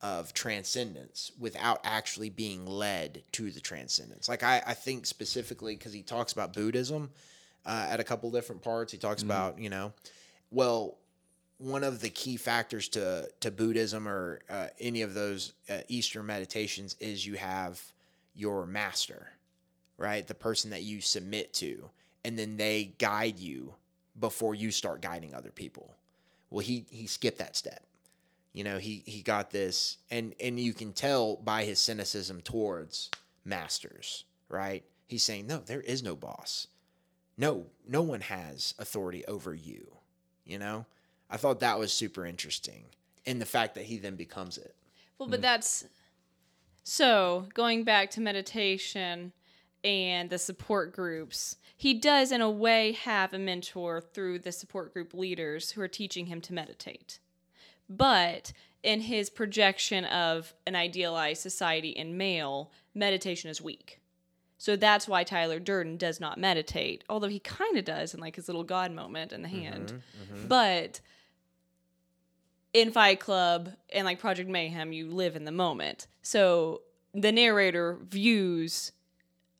[0.00, 4.28] of transcendence without actually being led to the transcendence.
[4.28, 7.10] Like I, I think specifically because he talks about Buddhism
[7.64, 8.92] uh, at a couple different parts.
[8.92, 9.92] He talks about you know,
[10.50, 10.98] well,
[11.64, 16.26] one of the key factors to to Buddhism or uh, any of those uh, Eastern
[16.26, 17.82] meditations is you have
[18.34, 19.28] your master,
[19.96, 20.26] right?
[20.26, 21.90] The person that you submit to,
[22.24, 23.74] and then they guide you
[24.18, 25.94] before you start guiding other people.
[26.50, 27.84] Well, he he skipped that step.
[28.52, 29.98] You know he he got this.
[30.10, 33.10] And and you can tell by his cynicism towards
[33.44, 34.84] masters right?
[35.08, 36.68] He's saying no there is no boss.
[37.36, 39.96] No no one has authority over you.
[40.44, 40.86] You know
[41.30, 42.84] i thought that was super interesting
[43.24, 44.74] in the fact that he then becomes it
[45.18, 45.42] Well, but mm.
[45.42, 45.84] that's
[46.82, 49.32] so going back to meditation
[49.84, 51.56] and the support groups.
[51.76, 55.88] He does, in a way, have a mentor through the support group leaders who are
[55.88, 57.18] teaching him to meditate.
[57.88, 58.52] But
[58.82, 64.00] in his projection of an idealized society in male, meditation is weak.
[64.56, 68.36] So that's why Tyler Durden does not meditate, although he kind of does in like
[68.36, 69.92] his little God moment in the mm-hmm, hand.
[69.92, 70.48] Mm-hmm.
[70.48, 71.00] But
[72.74, 76.08] in Fight Club and like Project Mayhem, you live in the moment.
[76.22, 76.82] So
[77.14, 78.92] the narrator views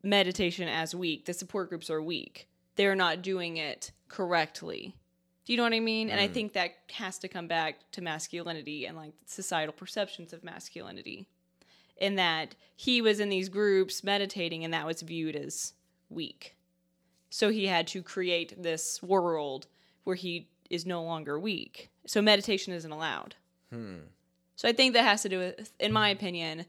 [0.02, 1.24] meditation as weak.
[1.24, 2.48] The support groups are weak.
[2.76, 4.94] They're not doing it correctly.
[5.44, 6.10] Do you know what I mean?
[6.10, 6.32] And I mm.
[6.32, 11.26] think that has to come back to masculinity and like societal perceptions of masculinity.
[11.96, 15.74] In that he was in these groups meditating and that was viewed as
[16.10, 16.56] weak.
[17.30, 19.66] So he had to create this world
[20.02, 21.90] where he is no longer weak.
[22.06, 23.34] So meditation isn't allowed.
[23.72, 23.96] Hmm.
[24.56, 26.66] So I think that has to do with, in my opinion,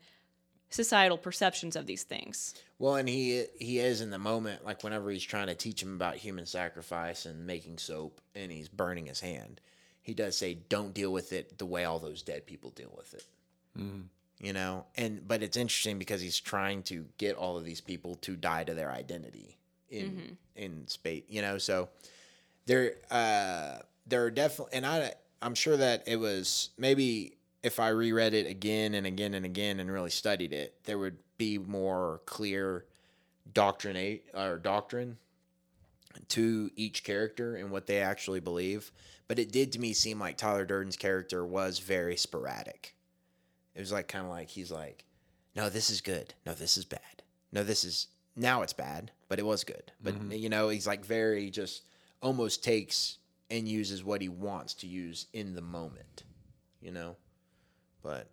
[0.69, 2.55] societal perceptions of these things.
[2.79, 5.95] well and he he is in the moment like whenever he's trying to teach him
[5.95, 9.61] about human sacrifice and making soap and he's burning his hand
[10.05, 13.15] he does say don't deal with it the way all those dead people deal with
[13.15, 13.23] it.
[13.75, 14.01] Hmm.
[14.39, 14.85] You know?
[14.95, 18.63] And but it's interesting because he's trying to get all of these people to die
[18.65, 19.57] to their identity
[19.89, 20.33] in mm-hmm.
[20.55, 21.57] in space you know?
[21.57, 21.89] So
[22.67, 25.11] there uh there are definitely and i
[25.41, 29.79] i'm sure that it was maybe if i reread it again and again and again
[29.79, 32.85] and really studied it there would be more clear
[33.53, 35.17] doctrine or doctrine
[36.29, 38.91] to each character and what they actually believe
[39.27, 42.95] but it did to me seem like tyler durden's character was very sporadic
[43.75, 45.03] it was like kind of like he's like,
[45.55, 46.33] no, this is good.
[46.45, 47.23] No, this is bad.
[47.51, 49.91] No, this is now it's bad, but it was good.
[50.01, 50.31] But mm-hmm.
[50.31, 51.83] you know, he's like very just
[52.21, 53.17] almost takes
[53.49, 56.23] and uses what he wants to use in the moment.
[56.81, 57.15] You know,
[58.03, 58.29] but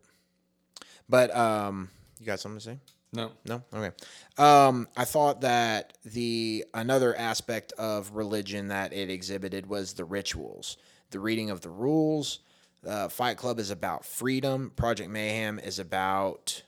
[1.09, 1.89] but um,
[2.19, 2.79] you got something to say?
[3.13, 3.33] No.
[3.47, 3.63] No.
[3.75, 3.95] Okay.
[4.39, 10.79] Um, I thought that the another aspect of religion that it exhibited was the rituals,
[11.11, 12.41] the reading of the rules.
[12.87, 14.73] Uh, Fight Club is about freedom.
[14.75, 16.63] Project Mayhem is about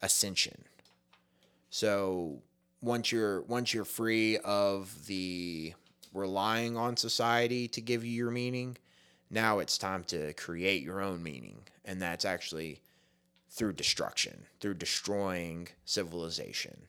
[0.00, 0.64] ascension.
[1.70, 2.42] So
[2.80, 5.74] once you're once you're free of the
[6.14, 8.78] relying on society to give you your meaning,
[9.30, 12.80] now it's time to create your own meaning, and that's actually
[13.50, 16.86] through destruction, through destroying civilization,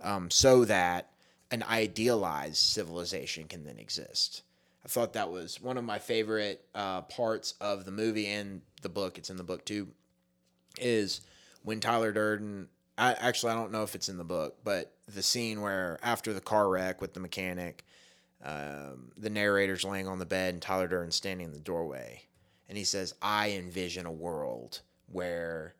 [0.00, 1.10] um, so that
[1.50, 4.42] an idealized civilization can then exist.
[4.84, 8.88] I thought that was one of my favorite uh, parts of the movie and the
[8.88, 9.18] book.
[9.18, 9.88] It's in the book too.
[10.78, 11.22] Is
[11.62, 12.68] when Tyler Durden.
[12.98, 16.32] I actually I don't know if it's in the book, but the scene where after
[16.32, 17.84] the car wreck with the mechanic,
[18.46, 22.22] um, the narrator's laying on the bed and Tyler Durden standing in the doorway,
[22.68, 24.80] and he says, "I envision a world
[25.10, 25.74] where."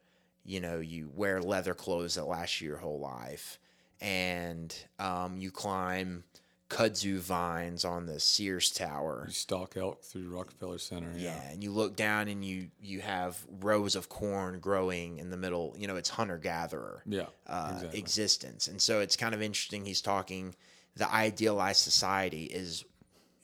[0.49, 3.59] you know, you wear leather clothes that last you your whole life,
[4.01, 6.23] and um, you climb
[6.71, 9.25] kudzu vines on the Sears Tower.
[9.27, 11.13] You stalk elk through Rockefeller Center.
[11.17, 15.37] Yeah, and you look down and you you have rows of corn growing in the
[15.37, 15.75] middle.
[15.77, 17.27] You know, it's hunter gatherer Yeah.
[17.49, 17.99] uh, exactly.
[17.99, 19.85] existence, and so it's kind of interesting.
[19.85, 20.55] He's talking
[20.97, 22.85] the idealized society is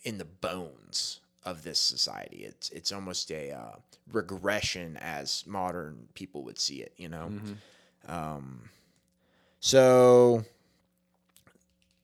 [0.04, 2.44] in the bones of this society.
[2.44, 3.76] It's it's almost a uh,
[4.10, 6.92] regression as modern people would see it.
[6.96, 7.32] You know,
[8.08, 8.70] um,
[9.60, 10.44] so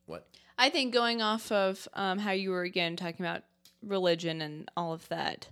[0.07, 0.27] what?
[0.59, 3.43] I think going off of um, how you were again talking about
[3.83, 5.49] religion and all of that,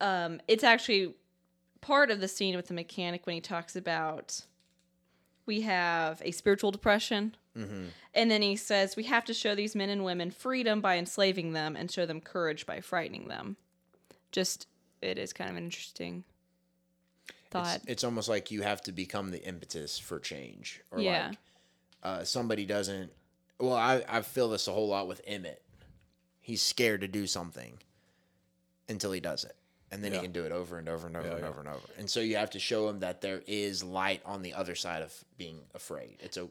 [0.00, 1.14] um, it's actually
[1.80, 4.40] part of the scene with the mechanic when he talks about
[5.46, 7.36] we have a spiritual depression
[8.14, 11.52] And then he says, We have to show these men and women freedom by enslaving
[11.52, 13.56] them and show them courage by frightening them.
[14.32, 14.66] Just,
[15.00, 16.24] it is kind of an interesting
[17.50, 17.76] thought.
[17.76, 21.28] It's, it's almost like you have to become the impetus for change, or Yeah.
[21.28, 21.38] like
[22.02, 23.10] uh, somebody doesn't.
[23.58, 25.62] Well, I I feel this a whole lot with Emmett.
[26.40, 27.78] He's scared to do something
[28.88, 29.56] until he does it,
[29.90, 31.48] and then he can do it over and over and over Yeah, and yeah.
[31.48, 31.80] over and over.
[31.98, 35.02] And so you have to show him that there is light on the other side
[35.02, 36.18] of being afraid.
[36.20, 36.48] It's a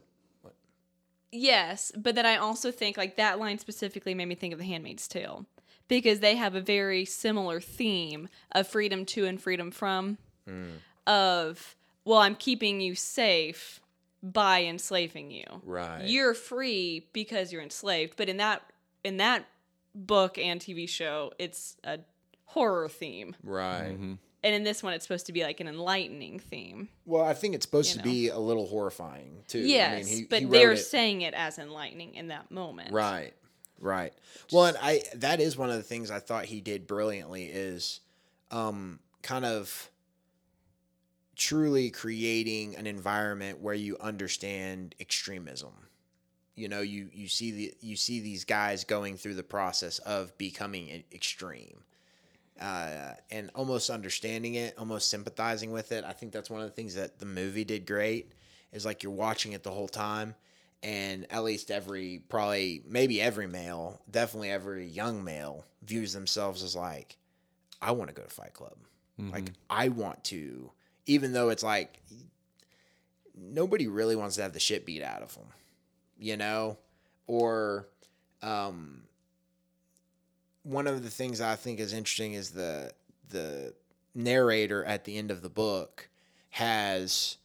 [1.32, 4.65] Yes, but then I also think like that line specifically made me think of The
[4.65, 5.45] Handmaid's Tale
[5.88, 10.17] because they have a very similar theme of freedom to and freedom from.
[10.47, 10.78] Mm.
[11.07, 13.80] Of well, I'm keeping you safe
[14.23, 15.45] by enslaving you.
[15.63, 16.05] Right.
[16.05, 18.61] You're free because you're enslaved, but in that
[19.03, 19.45] in that
[19.93, 21.99] book and TV show, it's a
[22.45, 23.91] horror theme, right.
[23.93, 24.13] Mm-hmm.
[24.46, 26.88] And in this one, it's supposed to be like an enlightening theme.
[27.06, 29.60] Well, I think it's supposed You to be a little horrifying too.
[29.60, 32.93] Yes, I mean, he, but he they're it- saying it as enlightening in that moment.
[32.93, 33.34] Right.
[33.80, 34.14] Right.
[34.52, 38.00] Well, and I that is one of the things I thought he did brilliantly is
[38.52, 39.89] um kind of
[41.36, 45.74] truly creating an environment where you understand extremism.
[46.56, 50.38] You know, you you see the you see these guys going through the process of
[50.38, 51.84] becoming extreme.
[52.60, 56.06] Uh, and almost understanding it, almost sympathizing with it.
[56.06, 58.32] I think that's one of the things that the movie did great.
[58.72, 60.36] Is like you're watching it the whole time,
[60.86, 66.76] and at least every probably maybe every male definitely every young male views themselves as
[66.76, 67.18] like
[67.82, 68.76] i want to go to fight club
[69.32, 70.70] like i want to
[71.06, 72.01] even though it's like
[73.34, 75.47] nobody really wants to have the shit beat out of them
[76.20, 76.78] you know
[77.26, 77.88] or
[78.43, 79.01] um
[80.66, 82.91] one of the things i think is interesting is the
[83.30, 83.74] the
[84.13, 86.09] narrator at the end of the book
[86.49, 87.38] has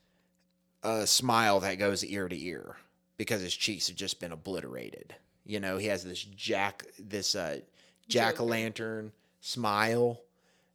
[0.83, 2.77] a smile that goes ear to ear
[3.17, 5.15] because his cheeks have just been obliterated.
[5.45, 7.61] You know, he has this jack this uh
[8.09, 10.21] jack o' lantern smile,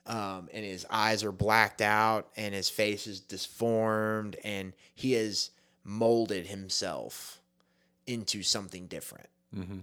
[0.05, 5.51] um, and his eyes are blacked out and his face is disformed and he has
[5.83, 7.39] molded himself
[8.05, 9.29] into something different.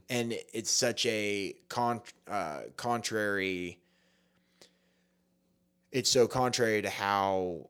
[0.08, 3.78] And it's such a con- uh, contrary
[5.92, 7.68] it's so contrary to how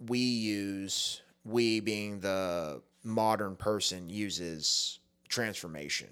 [0.00, 4.98] we use we being the modern person uses
[5.28, 6.08] transformation.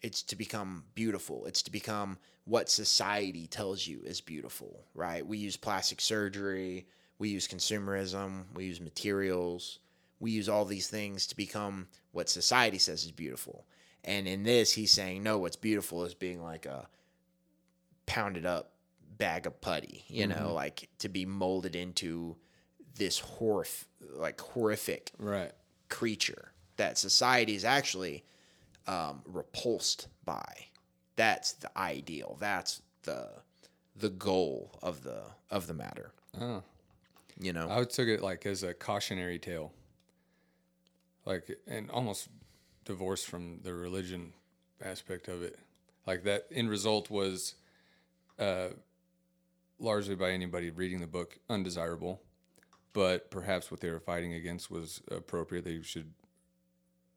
[0.00, 1.44] It's to become beautiful.
[1.46, 5.26] It's to become what society tells you is beautiful right?
[5.26, 6.86] We use plastic surgery.
[7.18, 8.44] We use consumerism.
[8.54, 9.80] We use materials.
[10.20, 13.66] We use all these things to become what society says is beautiful
[14.04, 16.88] and in this he's saying no what's beautiful is being like a
[18.06, 18.72] pounded up
[19.18, 22.36] bag of putty, you know, like to be molded into
[22.96, 23.84] this horrif-
[24.16, 25.52] like horrific Right.
[25.88, 28.24] creature that society is actually
[28.88, 30.66] um, repulsed by.
[31.16, 32.36] That's the ideal.
[32.40, 33.28] That's the
[33.94, 36.12] the goal of the of the matter.
[36.40, 36.62] Oh.
[37.38, 39.72] You know, I would took it like as a cautionary tale,
[41.24, 42.28] like and almost
[42.84, 44.32] divorced from the religion
[44.84, 45.58] aspect of it.
[46.06, 47.54] Like that end result was,
[48.38, 48.68] uh,
[49.78, 52.22] largely by anybody reading the book undesirable,
[52.92, 55.64] but perhaps what they were fighting against was appropriate.
[55.64, 56.12] They should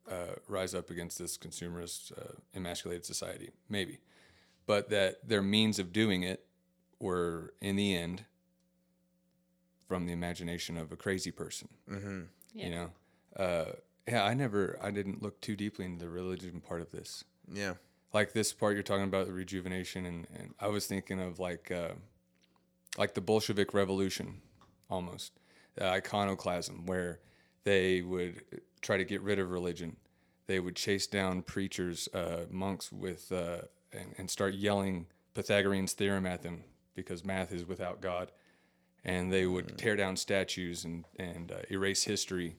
[0.10, 4.00] uh, rise up against this consumerist, uh, emasculated society, maybe,
[4.66, 6.46] but that their means of doing it
[7.00, 8.26] were in the end
[9.88, 11.68] from the imagination of a crazy person.
[11.90, 12.22] Mm-hmm.
[12.54, 12.90] You know,
[13.36, 13.66] uh,
[14.08, 14.24] yeah.
[14.24, 17.24] I never, I didn't look too deeply into the religion part of this.
[17.52, 17.74] yeah,
[18.14, 21.72] Like this part you're talking about the rejuvenation, and, and I was thinking of like,
[21.72, 21.94] uh,
[22.98, 24.42] like the Bolshevik Revolution,
[24.90, 25.34] almost
[25.80, 27.20] uh, iconoclasm, where
[27.64, 28.42] they would
[28.82, 29.98] try to get rid of religion.
[30.48, 36.26] They would chase down preachers, uh, monks with, uh, and, and start yelling Pythagorean's theorem
[36.26, 36.64] at them
[36.96, 38.32] because math is without God
[39.06, 42.56] and they would tear down statues and and uh, erase history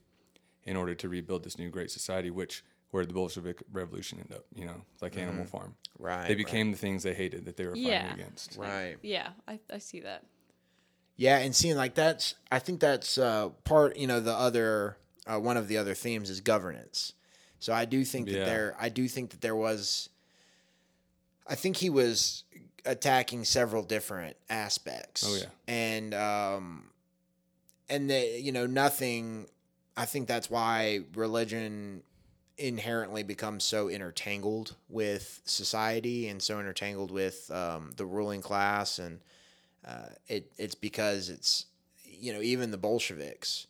[0.66, 4.44] in order to rebuild this new great society, which where the Bolshevik Revolution ended up.
[4.54, 5.74] You know, like Animal Farm.
[5.98, 8.12] Right, They became the things they hated that they were fighting Yeah.
[8.14, 8.56] against.
[8.56, 8.96] right.
[9.02, 10.24] Yeah, I, I see that.
[11.16, 13.96] Yeah, and seeing like that's, I think that's uh, part.
[13.96, 17.14] You know, the other uh, one of the other themes is governance.
[17.58, 18.44] So I do think that Yeah.
[18.44, 20.10] there, I do think that there was.
[21.48, 22.44] I think he was
[22.84, 25.24] attacking several different aspects.
[25.26, 25.46] Oh, yeah.
[25.66, 26.90] and um,
[27.88, 29.46] and that, you know nothing.
[29.96, 32.02] I think that's why religion
[32.58, 39.20] inherently becomes so intertangled with society and so intertangled with um, the ruling class and
[39.86, 41.66] uh, it it's because it's
[42.04, 43.66] you know even the Bolsheviks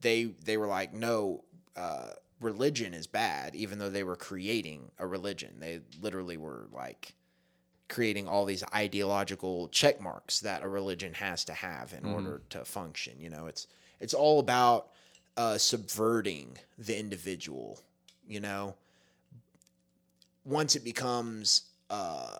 [0.00, 1.44] they they were like no
[1.76, 2.10] uh,
[2.40, 5.54] religion is bad, even though they were creating a religion.
[5.58, 7.14] They literally were like
[7.88, 12.64] creating all these ideological check marks that a religion has to have in order to
[12.64, 13.14] function.
[13.18, 13.66] You know, it's
[14.00, 14.88] it's all about
[15.36, 17.80] uh, subverting the individual.
[18.26, 18.74] You know,
[20.44, 22.36] once it becomes uh,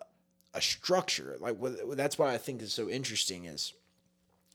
[0.53, 1.57] a structure, like
[1.93, 3.73] that's why I think is so interesting is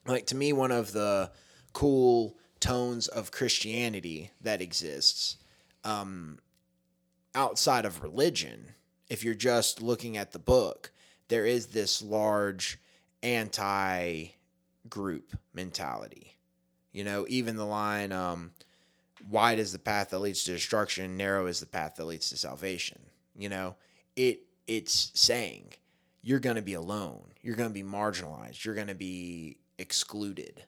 [0.05, 1.31] like to me one of the
[1.71, 5.37] cool tones of Christianity that exists
[5.83, 6.39] um,
[7.35, 8.75] outside of religion.
[9.09, 10.91] If you're just looking at the book,
[11.27, 12.79] there is this large
[13.21, 14.27] anti
[14.89, 16.32] group mentality.
[16.93, 18.51] You know, even the line, um,
[19.29, 22.37] wide is the path that leads to destruction, narrow is the path that leads to
[22.37, 22.99] salvation.
[23.35, 23.75] You know,
[24.15, 25.73] it it's saying
[26.21, 30.63] you're going to be alone, you're going to be marginalized, you're going to be excluded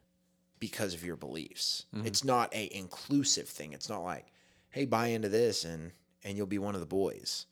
[0.59, 1.85] because of your beliefs.
[2.05, 3.73] It's not a inclusive thing.
[3.73, 4.25] It's not like,
[4.69, 5.91] hey, buy into this and
[6.23, 7.45] and you'll be one of the boys.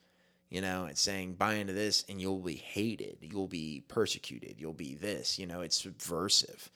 [0.49, 4.73] You know, it's saying buy into this and you'll be hated, you'll be persecuted, you'll
[4.73, 5.37] be this.
[5.37, 6.71] You know, it's subversive.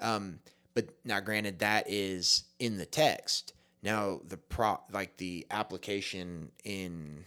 [0.00, 0.38] Um,
[0.74, 3.52] but now, granted, that is in the text.
[3.82, 7.24] Now, the pro like the application in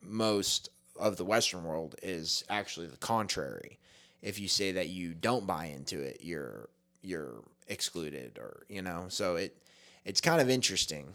[0.00, 3.78] most of the Western world is actually the contrary.
[4.20, 6.68] If you say that you don't buy into it, you're
[7.02, 9.06] you're excluded, or you know.
[9.08, 9.56] So it
[10.04, 11.14] it's kind of interesting.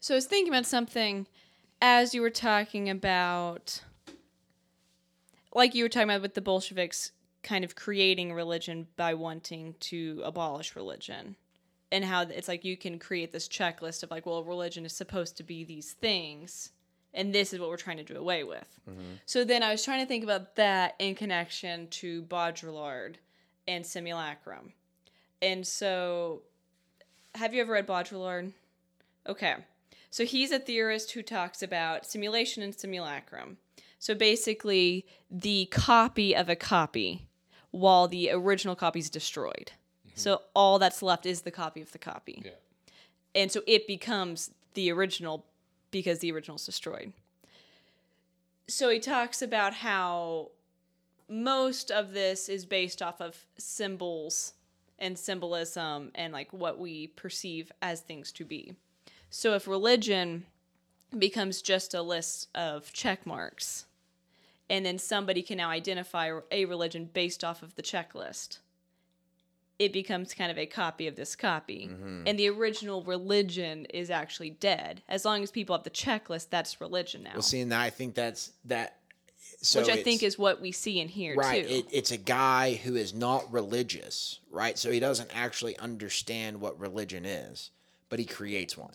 [0.00, 1.26] So I was thinking about something
[1.80, 3.80] as you were talking about,
[5.54, 7.12] like you were talking about with the Bolsheviks
[7.44, 11.36] kind of creating religion by wanting to abolish religion.
[11.92, 15.36] And how it's like you can create this checklist of like, well, religion is supposed
[15.36, 16.72] to be these things,
[17.12, 18.80] and this is what we're trying to do away with.
[18.90, 19.14] Mm-hmm.
[19.26, 23.16] So then I was trying to think about that in connection to Baudrillard
[23.68, 24.72] and Simulacrum.
[25.40, 26.42] And so,
[27.36, 28.52] have you ever read Baudrillard?
[29.28, 29.54] Okay.
[30.10, 33.58] So he's a theorist who talks about simulation and simulacrum.
[33.98, 37.26] So basically, the copy of a copy
[37.74, 39.72] while the original copy is destroyed.
[40.06, 40.12] Mm-hmm.
[40.14, 42.40] So all that's left is the copy of the copy.
[42.44, 42.52] Yeah.
[43.34, 45.44] And so it becomes the original
[45.90, 47.12] because the original is destroyed.
[48.68, 50.50] So he talks about how
[51.28, 54.52] most of this is based off of symbols
[55.00, 58.74] and symbolism and like what we perceive as things to be.
[59.30, 60.46] So if religion
[61.18, 63.86] becomes just a list of check marks,
[64.70, 68.58] and then somebody can now identify a religion based off of the checklist,
[69.78, 71.88] it becomes kind of a copy of this copy.
[71.90, 72.22] Mm-hmm.
[72.26, 75.02] And the original religion is actually dead.
[75.08, 77.32] As long as people have the checklist, that's religion now.
[77.34, 78.98] Well, see, and I think that's that.
[79.60, 81.66] So which I think is what we see in here right.
[81.66, 81.74] too.
[81.74, 84.78] It, it's a guy who is not religious, right?
[84.78, 87.70] So he doesn't actually understand what religion is,
[88.08, 88.94] but he creates one.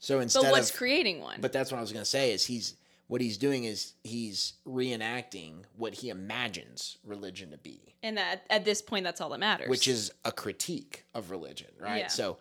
[0.00, 1.40] So instead but what's of, creating one?
[1.40, 2.74] but that's what I was going to say is he's
[3.08, 7.94] what he's doing is he's reenacting what he imagines religion to be.
[8.02, 9.68] and that, at this point, that's all that matters.
[9.68, 12.00] which is a critique of religion, right?
[12.00, 12.06] Yeah.
[12.08, 12.38] So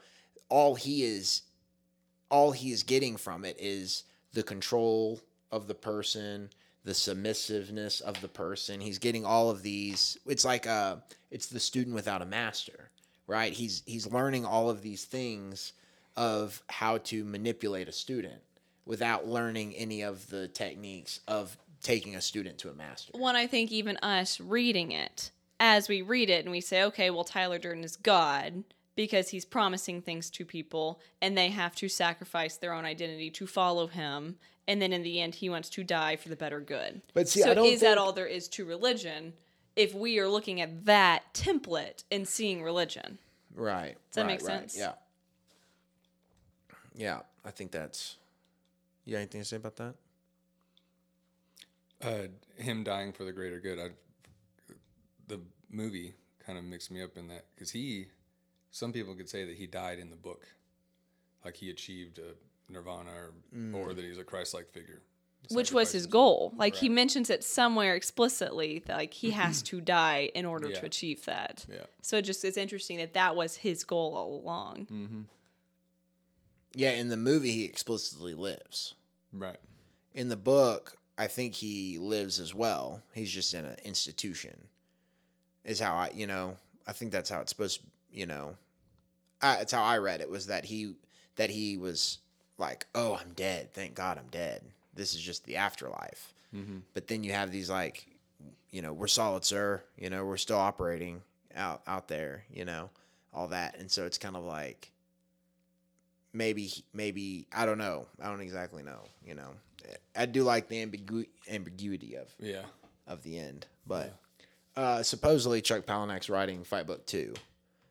[0.49, 1.41] all he is
[2.30, 4.03] all he is getting from it is
[4.34, 6.49] the control of the person,
[6.84, 8.82] the submissiveness of the person.
[8.82, 10.97] He's getting all of these it's like uh
[11.32, 12.89] it's the student without a master,
[13.26, 13.53] right?
[13.53, 15.72] He's he's learning all of these things
[16.18, 18.41] of how to manipulate a student
[18.88, 23.11] without learning any of the techniques of taking a student to a master.
[23.15, 27.09] one I think even us reading it, as we read it and we say, okay,
[27.09, 28.63] well, Tyler Durden is God
[28.95, 33.45] because he's promising things to people and they have to sacrifice their own identity to
[33.45, 34.38] follow him.
[34.67, 37.01] And then in the end, he wants to die for the better good.
[37.13, 39.33] But see, so I don't is that all there is to religion
[39.75, 43.19] if we are looking at that template and seeing religion?
[43.55, 43.95] Right.
[44.09, 44.77] Does that right, make right, sense?
[44.77, 44.93] Yeah.
[46.95, 48.17] Yeah, I think that's.
[49.07, 49.95] You got anything to say about that?
[52.03, 52.27] Uh,
[52.61, 53.79] him dying for the greater good.
[53.79, 53.87] I,
[55.27, 55.39] the
[55.71, 56.13] movie
[56.45, 58.07] kind of mixed me up in that because he,
[58.69, 60.45] some people could say that he died in the book,
[61.45, 65.01] like he achieved a nirvana or, or that he's a Christ-like figure.
[65.51, 66.51] Which was his goal.
[66.57, 70.81] Like he mentions it somewhere explicitly that like he has to die in order Yeah.
[70.81, 71.65] to achieve that.
[71.71, 71.77] Yeah.
[72.01, 75.27] So it just it's interesting that that was his goal all along.
[76.78, 78.93] Yeah, in the movie, he explicitly lives.
[79.34, 79.57] Right.
[80.13, 83.01] In the book, I think he lives as well.
[83.15, 84.67] He's just in an institution.
[85.65, 86.55] Is how I, you know,
[86.86, 87.82] I think that's how it's supposed.
[88.11, 88.57] You know,
[89.41, 90.30] I, it's how I read it.
[90.30, 90.93] Was that he
[91.38, 92.19] that he was
[92.59, 93.73] like, oh, I'm dead.
[93.73, 94.61] Thank God, I'm dead.
[94.93, 96.32] This is just the afterlife.
[96.55, 96.78] Mm-hmm.
[96.93, 98.05] But then you have these like,
[98.69, 99.82] you know, we're solid, sir.
[99.97, 101.21] You know, we're still operating
[101.55, 102.43] out out there.
[102.53, 102.91] You know,
[103.34, 104.91] all that, and so it's kind of like
[106.38, 108.05] maybe maybe I don't know.
[108.21, 108.99] I don't exactly know.
[109.25, 109.49] You know,
[110.15, 112.63] I do like the ambigu- ambiguity of Yeah.
[113.07, 114.13] of the end, but
[114.75, 117.33] uh, supposedly Chuck Palahniuk's writing Fight Book Two.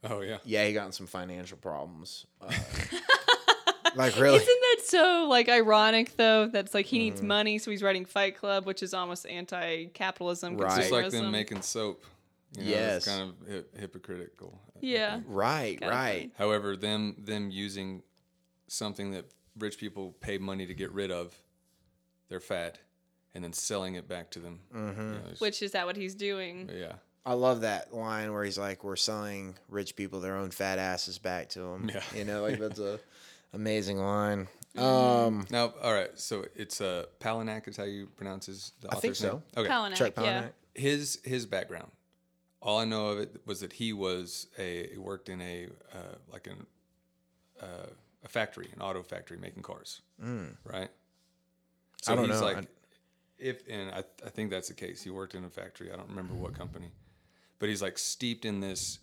[0.05, 0.39] Oh yeah.
[0.45, 2.27] Yeah, he got in some financial problems.
[2.41, 2.53] Uh,
[3.97, 6.47] like really, Isn't that so like ironic though?
[6.47, 7.05] That's like he Mm-hmm.
[7.05, 10.57] needs money, so he's writing Fight Club, which is almost anti-capitalism.
[10.57, 10.77] Right.
[10.81, 12.05] Just like them making soap.
[12.57, 12.97] You know, Yes.
[12.99, 14.59] It's kind of hip- hypocritical.
[14.81, 15.21] Yeah.
[15.27, 16.31] right, Kinda right.
[16.39, 18.03] However, them them using
[18.69, 19.25] something that
[19.59, 21.35] rich people pay money to get rid of,
[22.29, 22.79] their fat,
[23.35, 24.61] and then selling it back to them.
[24.75, 25.01] Mm-hmm.
[25.01, 26.71] You know, Which is that what he's doing?
[26.75, 26.93] yeah.
[27.25, 31.19] I love that line where he's like, "We're selling rich people their own fat asses
[31.19, 32.01] back to them." Yeah.
[32.15, 33.01] You know, like that's a
[33.53, 34.47] amazing line.
[34.79, 36.17] Um, Now, all right.
[36.17, 38.73] So it's uh, Palahniuk is how you pronounce his.
[38.81, 39.43] The I think author's name?
[39.57, 39.61] so.
[39.61, 39.69] Okay.
[39.69, 40.45] Palahniuk, Chuck yeah.
[40.75, 41.91] His his background.
[42.63, 46.15] All I know of it was that he was a he worked in a uh,
[46.33, 46.65] like an
[47.61, 47.87] uh,
[48.27, 50.03] a factory, an auto factory making cars,
[50.65, 50.91] right?
[52.03, 52.13] So Mm.
[52.13, 52.45] I don't he's know.
[52.47, 52.67] like, I-
[53.39, 55.03] if and I I think that's the case.
[55.03, 55.91] He worked in a factory.
[55.93, 56.91] I don't remember what company,
[57.59, 58.99] but he's like steeped in this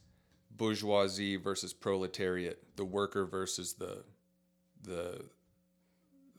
[0.57, 4.03] bourgeoisie versus proletariat, the worker versus the
[4.83, 5.23] the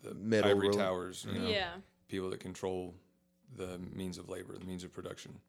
[0.02, 0.76] the Middle ivory rule.
[0.78, 1.72] towers, you know, Yeah.
[2.08, 2.94] people that control
[3.56, 5.40] the means of labor, the means of production.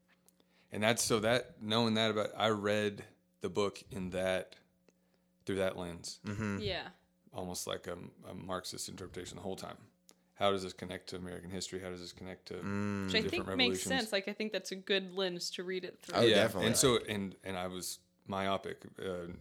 [0.72, 3.04] And that's so that knowing that about I read
[3.42, 4.56] the book in that
[5.46, 6.60] through that lens, Mm-hmm.
[6.60, 6.88] Yeah.
[7.36, 7.98] Almost like a,
[8.30, 9.78] a Marxist interpretation the whole time.
[10.36, 11.80] How does this connect to American history?
[11.80, 13.06] How does this connect to Mm.
[13.06, 14.12] Which I different think makes sense.
[14.12, 16.18] Like I think that's a good lens to read it through.
[16.18, 16.68] Oh, yeah, definitely.
[16.68, 19.32] And so and and I was myopic, uh,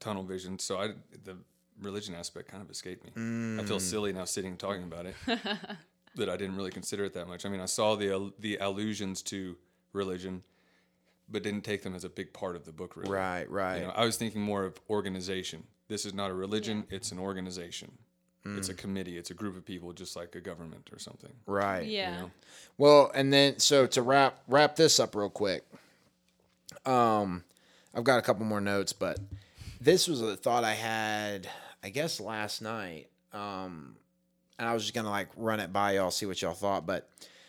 [0.00, 0.58] tunnel vision.
[0.58, 0.88] So I
[1.24, 1.36] the
[1.80, 3.12] religion aspect kind of escaped me.
[3.16, 3.68] I Mm.
[3.68, 5.14] feel silly now sitting and talking about it
[6.16, 7.46] that I didn't really consider it that much.
[7.46, 9.56] I mean, I saw the the allusions to
[9.92, 10.42] religion,
[11.28, 12.96] but didn't take them as a big part of the book.
[12.96, 13.76] Really, Right, right.
[13.78, 15.64] You know, I was thinking more of organization.
[15.88, 17.92] This is not a religion; it's an organization.
[18.44, 18.78] It's a Mm.
[18.78, 19.18] committee.
[19.18, 21.32] It's a group of people, just like a government or something.
[21.46, 21.84] right.
[21.84, 22.14] Yeah.
[22.14, 22.30] You know?
[22.78, 25.64] Well, and then so to wrap wrap this up real quick.
[26.84, 27.44] Um,
[27.94, 29.18] I've got a couple more notes, but
[29.80, 31.48] this was a thought I had,
[31.82, 33.08] I guess, last night.
[33.32, 33.96] Um,
[34.58, 36.86] and I was just gonna like run it by y'all, see what y'all thought.
[36.86, 37.08] But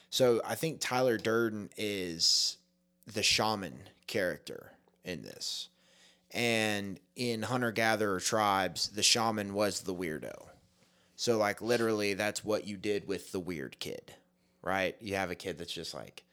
[0.09, 2.57] so I think Tyler Durden is
[3.05, 4.71] the shaman character
[5.05, 5.69] in this,
[6.31, 10.47] and in hunter gatherer tribes, the shaman was the weirdo.
[11.15, 14.13] So like literally, that's what you did with the weird kid
[14.67, 14.95] right?
[14.99, 16.23] You have a kid that's just like,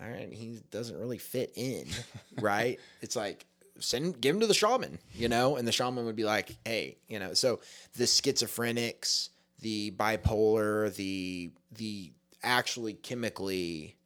[0.00, 1.86] all right, he doesn't really fit in,
[2.40, 2.78] right?
[3.00, 3.46] It's like
[3.80, 6.98] send give him to the shaman, you know, and the shaman would be like, hey,
[7.08, 7.60] you know, so
[7.96, 9.30] the schizophrenics,
[9.60, 13.96] the bipolar, the the actually chemically,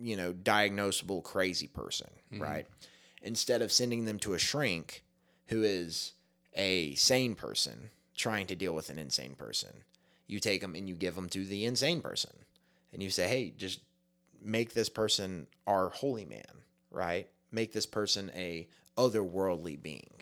[0.00, 2.42] you know, diagnosable crazy person, mm-hmm.
[2.42, 2.66] right?
[3.24, 5.02] Instead of sending them to a shrink
[5.46, 6.12] who is
[6.54, 9.70] a sane person trying to deal with an insane person,
[10.26, 12.30] you take them and you give them to the insane person
[12.92, 13.80] and you say, hey, just
[14.42, 17.28] make this person our holy man, right?
[17.50, 20.14] Make this person a otherworldly being.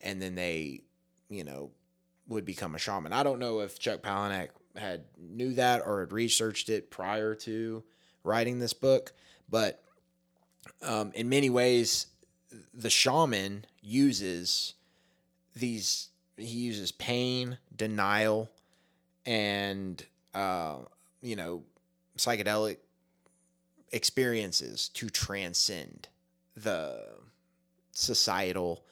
[0.00, 0.82] And then they,
[1.30, 1.70] you know,
[2.28, 3.12] would become a shaman.
[3.12, 7.84] I don't know if Chuck Palahniuk had knew that or had researched it prior to
[8.22, 9.12] writing this book,
[9.48, 9.82] but
[10.82, 12.06] um, in many ways,
[12.72, 14.74] the shaman uses
[15.54, 16.08] these.
[16.36, 18.50] He uses pain, denial,
[19.24, 20.04] and
[20.34, 20.78] uh,
[21.22, 21.62] you know
[22.18, 22.78] psychedelic
[23.92, 26.08] experiences to transcend
[26.56, 27.00] the
[27.92, 28.84] societal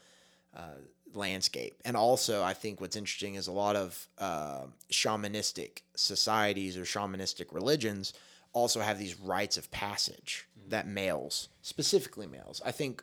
[0.56, 0.78] uh,
[1.14, 1.74] landscape.
[1.84, 7.52] And also, I think what's interesting is a lot of uh, shamanistic societies or shamanistic
[7.52, 8.12] religions
[8.52, 13.02] also have these rites of passage that males, specifically males, I think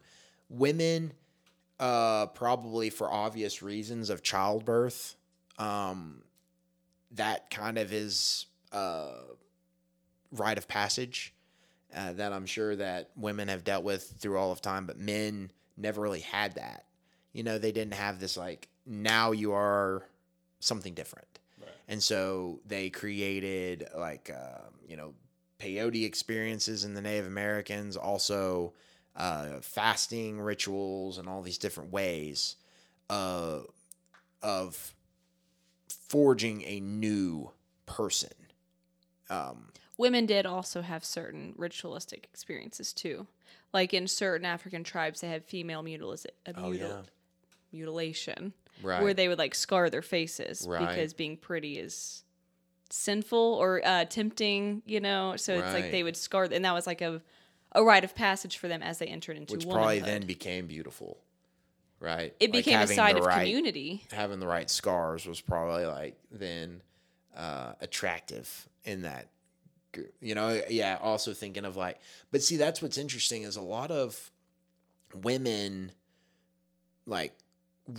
[0.49, 1.13] women,
[1.79, 5.15] uh, probably for obvious reasons of childbirth,
[5.57, 6.23] um,
[7.11, 9.11] that kind of is a
[10.31, 11.33] rite of passage
[11.95, 15.51] uh, that I'm sure that women have dealt with through all of time, but men
[15.77, 16.85] never really had that.
[17.33, 20.03] You know, they didn't have this like now you are
[20.59, 21.39] something different,
[21.87, 25.13] and so they created like uh, you know
[25.59, 28.73] peyote experiences in the Native Americans, also
[29.15, 32.55] uh, fasting rituals and all these different ways
[33.09, 33.59] uh,
[34.41, 34.93] of
[35.87, 37.51] forging a new
[37.85, 38.29] person.
[39.29, 43.27] Um, Women did also have certain ritualistic experiences too.
[43.73, 47.01] Like in certain African tribes, they had female mutilis- uh, Oh, mutil- yeah.
[47.71, 49.03] mutilation, Right.
[49.03, 50.87] where they would like scar their faces Right.
[50.87, 52.23] because being pretty is
[52.89, 55.35] sinful or uh, tempting, you know.
[55.35, 57.21] So it's like they would scar, and that was like a
[57.73, 59.83] a rite of passage for them as they entered into which womanhood.
[59.83, 61.17] probably then became beautiful.
[61.99, 62.33] right?
[62.39, 64.05] It Like, became a side of right- community.
[64.11, 66.81] Having the right scars was probably like then
[67.35, 69.27] uh, attractive in that
[69.91, 70.13] group.
[70.21, 70.97] You know, yeah.
[71.01, 71.99] Also thinking of like,
[72.31, 74.31] but see, that's what's interesting is a lot of
[75.13, 75.91] women
[77.05, 77.33] like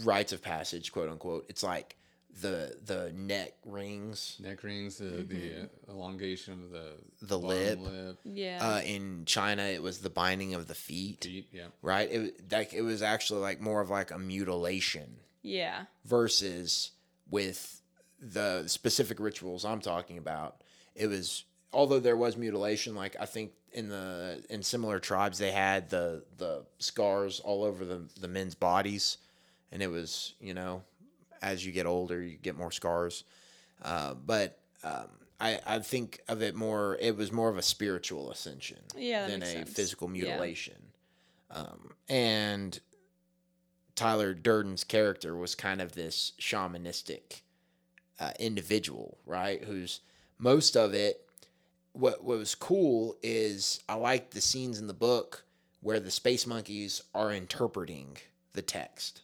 [0.05, 1.47] rites of passage, quote unquote.
[1.49, 1.97] It's like
[2.41, 6.93] the the neck rings, Neck rings, the, the uh, elongation of the
[7.23, 7.79] The lip.
[7.81, 8.59] lip, Yeah.
[8.61, 11.67] Uh, in China, it was the binding of the feet, feet, yeah.
[11.83, 12.11] right?
[12.11, 15.85] It was- like it was actually like more of like a mutilation yeah.
[16.05, 16.93] versus
[17.31, 17.81] with
[18.21, 20.63] the specific rituals I'm talking about.
[20.95, 25.53] It was although there was mutilation, like I think in the in similar tribes they
[25.53, 29.17] had the the scars all over the the men's bodies,
[29.73, 30.83] and it was you know
[31.43, 33.25] as you get older you get more scars,
[33.83, 34.59] uh, but.
[34.83, 35.09] Um,
[35.43, 36.99] I, I think of it more.
[37.01, 39.71] It was more of a spiritual ascension Yeah, than a sense.
[39.73, 40.25] physical Yeah.
[40.25, 40.93] mutilation.
[41.51, 42.79] Um, and
[43.95, 47.41] Tyler Durden's character was kind of this shamanistic
[48.19, 49.65] uh, individual, right?
[49.65, 50.01] Who's
[50.39, 51.27] most of it.
[51.93, 55.45] What what was cool is I like the scenes in the book
[55.81, 58.19] where the space monkeys are interpreting
[58.53, 59.23] the text.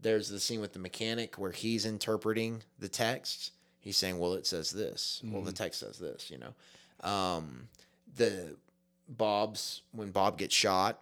[0.00, 3.52] There's the scene with the mechanic where he's interpreting the text.
[3.80, 5.20] He's saying, "Well, it says this.
[5.24, 7.68] Well, the text says this." You know, um,
[8.16, 8.56] the
[9.08, 11.00] Bob's when Bob gets shot,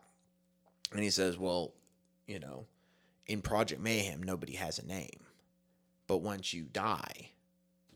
[0.92, 1.72] and he says, "Well,
[2.26, 2.66] you know,
[3.26, 5.20] in Project Mayhem, nobody has a name,
[6.06, 7.30] but once you die,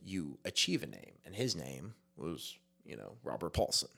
[0.05, 3.89] you achieve a name, and his name was, you know, Robert Paulson.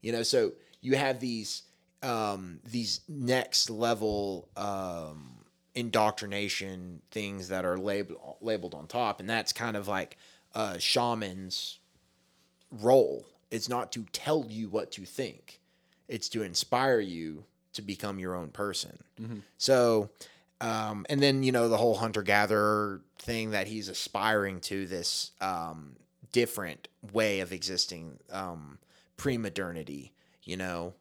[0.00, 1.62] You know, so you have these
[2.02, 5.44] um, these next level um,
[5.80, 10.16] indoctrination things that are labeled labeled on top, and that's kind of like
[10.54, 11.78] a shaman's
[12.70, 13.24] role.
[13.50, 15.60] It's not to tell you what to think;
[16.06, 18.98] it's to inspire you to become your own person.
[19.58, 20.10] So,
[20.60, 25.32] um, and then you know the whole hunter gatherer thing that he's aspiring to this
[25.40, 25.96] um,
[26.32, 28.78] different way of existing, um,
[29.16, 30.12] pre modernity.
[30.44, 30.94] You know,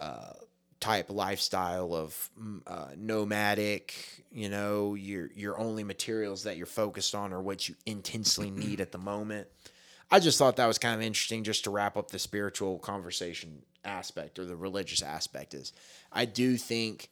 [0.00, 0.32] uh,
[0.80, 4.24] type lifestyle of mm, uh, nomadic.
[4.30, 8.80] You know, your your only materials that you're focused on are what you intensely need
[8.80, 9.48] at the moment.
[10.10, 13.62] I just thought that was kind of interesting just to wrap up the spiritual conversation
[13.84, 15.72] aspect or the religious aspect is
[16.12, 17.08] I do think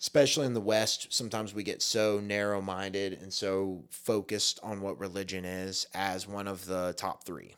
[0.00, 5.44] especially in the west sometimes we get so narrow-minded and so focused on what religion
[5.44, 7.54] is as one of the top 3.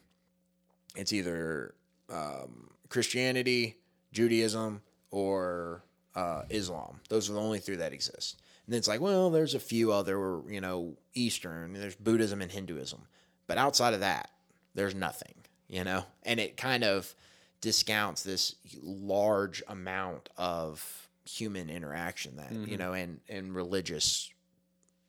[0.95, 1.75] It's either
[2.11, 3.79] um, Christianity,
[4.13, 4.83] Judaism
[5.15, 5.85] or
[6.17, 6.99] uh, Islam.
[7.09, 8.43] Those are the only three that exist.
[8.67, 11.73] And then it's like, well, there's a few other, you know, Eastern.
[11.73, 13.01] There's Buddhism and Hinduism,
[13.47, 14.31] but outside of that,
[14.75, 15.35] there's nothing.
[15.69, 17.15] You know, and it kind of
[17.61, 24.31] discounts this large amount of human interaction that you know, and and religious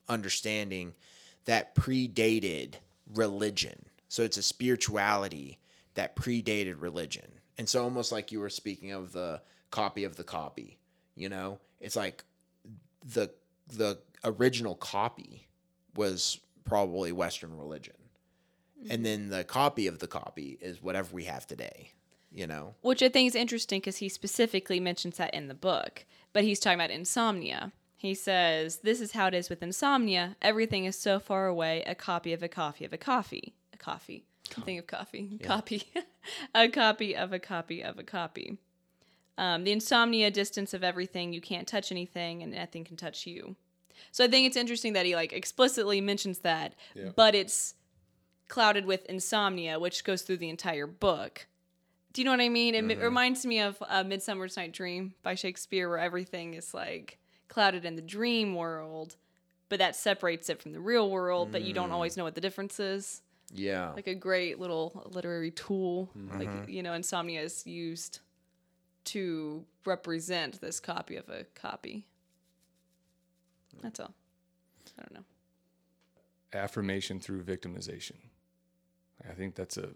[0.08, 0.94] understanding
[1.46, 2.76] that predated
[3.14, 3.86] religion.
[4.08, 5.60] So it's a spirituality
[5.96, 7.26] that predated religion.
[7.58, 9.42] And so almost like you were speaking of the
[9.76, 10.80] copy of the copy,
[11.16, 12.24] you know, it's like
[13.04, 13.30] the
[13.68, 15.48] the original copy
[15.96, 17.96] was probably Western religion.
[18.90, 21.94] And then the copy of the copy is whatever we have today,
[22.32, 22.76] you know.
[22.82, 26.60] Which I think is interesting because he specifically mentions that in the book, but he's
[26.60, 27.72] talking about insomnia.
[27.98, 30.36] He says, This is how it is with insomnia.
[30.42, 33.56] Everything is so far away, a copy of a copy of a coffee.
[33.74, 34.26] A coffee.
[34.48, 35.40] Think of coffee.
[35.42, 35.92] Copy.
[36.56, 38.60] a copy of a copy of a copy.
[39.38, 43.56] Um, the insomnia distance of everything, you can't touch anything and nothing can touch you.
[44.12, 46.74] So I think it's interesting that he like explicitly mentions that,
[47.16, 47.76] but it's
[48.48, 51.48] clouded with insomnia, which goes through the entire book.
[52.14, 52.76] Do you know what I mean?
[52.76, 57.18] It m- reminds me of uh, *Midsummer's Night Dream* by Shakespeare, where everything is like
[57.50, 59.18] clouded in the dream world,
[59.68, 61.52] but that separates it from the real world.
[61.52, 63.22] But you don't always know what the difference is.
[63.54, 63.92] Yeah.
[63.92, 68.20] Like a great little literary tool, like you know, insomnia is used
[69.06, 72.06] to represent this copy of a copy.
[73.82, 74.14] That's all.
[74.98, 75.26] I don't know.
[76.60, 78.14] affirmation through victimization.
[79.30, 79.90] I think that's a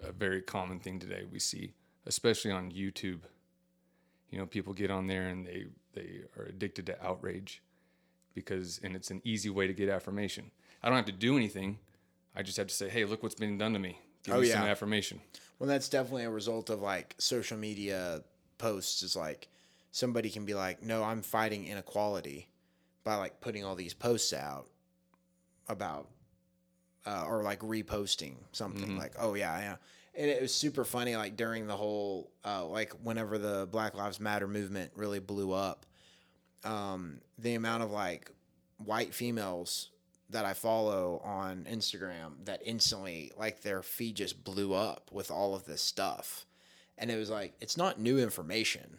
[0.00, 1.72] a very common thing today we see,
[2.06, 3.20] especially on YouTube.
[4.30, 7.62] You know, people get on there and they they are addicted to outrage
[8.34, 10.50] because and it's an easy way to get affirmation.
[10.82, 11.78] I don't have to do anything.
[12.36, 14.46] I just have to say, "Hey, look what's been done to me." Give Oh, me
[14.48, 15.20] some affirmation.
[15.58, 18.22] Well, that's definitely a result of like social media
[18.58, 19.02] posts.
[19.02, 19.48] Is like
[19.90, 22.48] somebody can be like, "No, I'm fighting inequality,"
[23.04, 24.68] by like putting all these posts out
[25.68, 26.08] about,
[27.06, 29.76] uh, or like reposting something like, "Oh yeah, yeah."
[30.14, 34.18] And it was super funny, like during the whole, uh, like whenever the Black Lives
[34.18, 35.86] Matter movement really blew up,
[36.64, 38.30] um, the amount of like
[38.84, 39.90] white females
[40.30, 45.54] that I follow on Instagram that instantly like their feed just blew up with all
[45.54, 46.44] of this stuff.
[46.98, 48.98] And it was like it's not new information.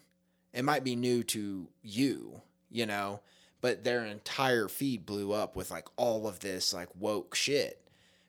[0.54, 2.42] It might be new to you,
[2.72, 3.20] you know,
[3.62, 7.82] but their entire feed blew up with like all of this like woke shit,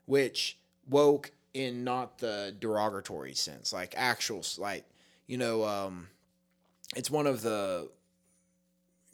[0.05, 0.59] which
[0.89, 4.85] woke in not the derogatory sense, like actual like
[5.27, 6.09] you know, um,
[6.97, 7.89] it's one of the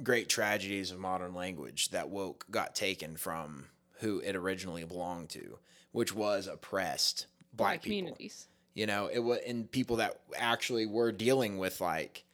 [0.03, 3.67] great tragedies of modern language that woke got taken from
[4.01, 5.59] who it originally belonged to,
[5.93, 7.98] which was oppressed black, Black people.
[7.98, 8.48] communities.
[8.74, 12.24] You know, it was and people that actually were dealing with like,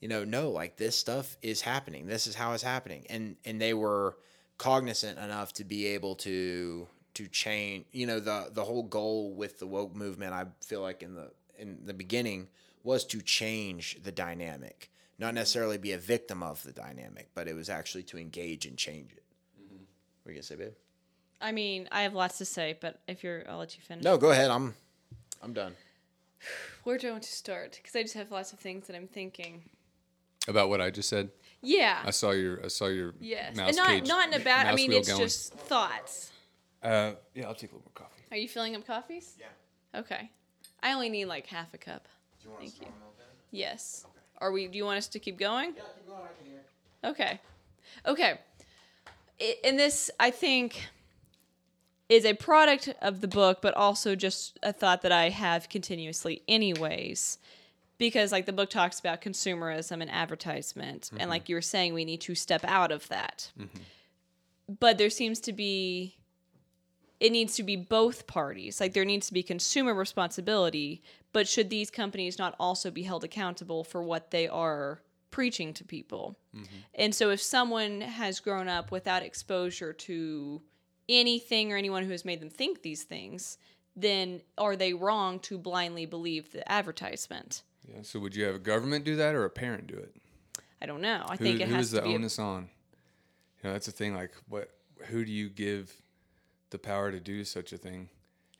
[0.00, 2.06] you know, no, like this stuff is happening.
[2.06, 4.16] This is how it's happening, and and they were
[4.58, 7.86] cognizant enough to be able to to change.
[7.90, 11.32] You know, the the whole goal with the woke movement, I feel like in the
[11.58, 12.48] in the beginning
[12.84, 17.54] was to change the dynamic, not necessarily be a victim of the dynamic, but it
[17.54, 19.24] was actually to engage and change it.
[19.60, 19.82] Mm-hmm.
[20.22, 20.72] What are you gonna say, babe?
[21.40, 24.04] I mean, I have lots to say, but if you're, I'll let you finish.
[24.04, 24.50] No, go ahead.
[24.50, 24.74] I'm
[25.42, 25.74] I'm done.
[26.84, 27.78] Where do I want to start?
[27.80, 29.62] Because I just have lots of things that I'm thinking.
[30.48, 31.30] About what I just said.
[31.60, 32.02] Yeah.
[32.04, 33.56] I saw your I saw your yes.
[33.56, 34.66] mouse and not cage, not in a bad.
[34.66, 35.20] I mean, it's going.
[35.20, 36.32] just thoughts.
[36.82, 38.22] Uh, yeah, I'll take a little more coffee.
[38.30, 39.34] Are you filling up coffees?
[39.38, 40.00] Yeah.
[40.00, 40.30] Okay.
[40.82, 42.06] I only need like half a cup.
[42.58, 42.86] Thank you.
[43.50, 44.06] Yes.
[44.38, 44.68] Are we?
[44.68, 45.74] Do you want us to keep going?
[45.76, 46.20] Yeah, keep going.
[46.22, 46.60] I can hear.
[47.10, 47.40] Okay.
[48.06, 48.38] Okay.
[49.40, 50.88] I- And this, I think,
[52.08, 56.42] is a product of the book, but also just a thought that I have continuously,
[56.48, 57.38] anyways.
[57.98, 61.10] Because, like, the book talks about consumerism and advertisement.
[61.10, 61.30] And, mm-hmm.
[61.30, 63.50] like you were saying, we need to step out of that.
[63.58, 63.78] Mm-hmm.
[64.80, 66.18] But there seems to be
[67.20, 68.80] it needs to be both parties.
[68.80, 71.02] Like there needs to be consumer responsibility,
[71.32, 75.84] but should these companies not also be held accountable for what they are preaching to
[75.84, 76.38] people?
[76.54, 76.76] Mm-hmm.
[76.94, 80.62] And so if someone has grown up without exposure to
[81.08, 83.58] anything or anyone who has made them think these things,
[83.96, 87.62] then are they wrong to blindly believe the advertisement?
[87.88, 88.02] Yeah.
[88.02, 90.14] So would you have a government do that or a parent do it?
[90.80, 91.24] I don't know.
[91.28, 92.68] I Who, think it who has is to the be a- onus on?
[93.62, 94.14] You know, that's the thing.
[94.14, 94.70] Like, what?
[95.06, 95.92] Who do you give
[96.70, 98.08] the power to do such a thing,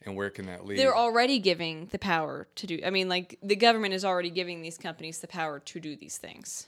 [0.04, 0.78] and where can that lead?
[0.78, 2.80] They're already giving the power to do.
[2.84, 6.16] I mean, like the government is already giving these companies the power to do these
[6.18, 6.66] things.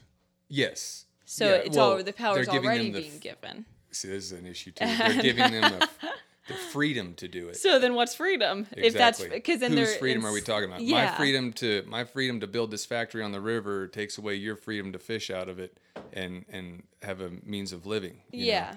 [0.48, 1.06] yes.
[1.24, 3.64] So Yeah, it's well, all the power is already the being f- given.
[3.92, 4.86] See, this is an issue too.
[4.86, 5.88] They're giving them the,
[6.48, 7.56] the freedom to do it.
[7.56, 8.66] So then, what's freedom?
[8.76, 9.38] If that's Exactly.
[9.38, 10.80] because then whose freedom are we talking about?
[10.80, 11.06] Yeah.
[11.10, 14.56] My freedom to my freedom to build this factory on the river takes away your
[14.56, 15.76] freedom to fish out of it
[16.12, 18.18] and and have a means of living.
[18.30, 18.52] you know?
[18.52, 18.74] Yeah.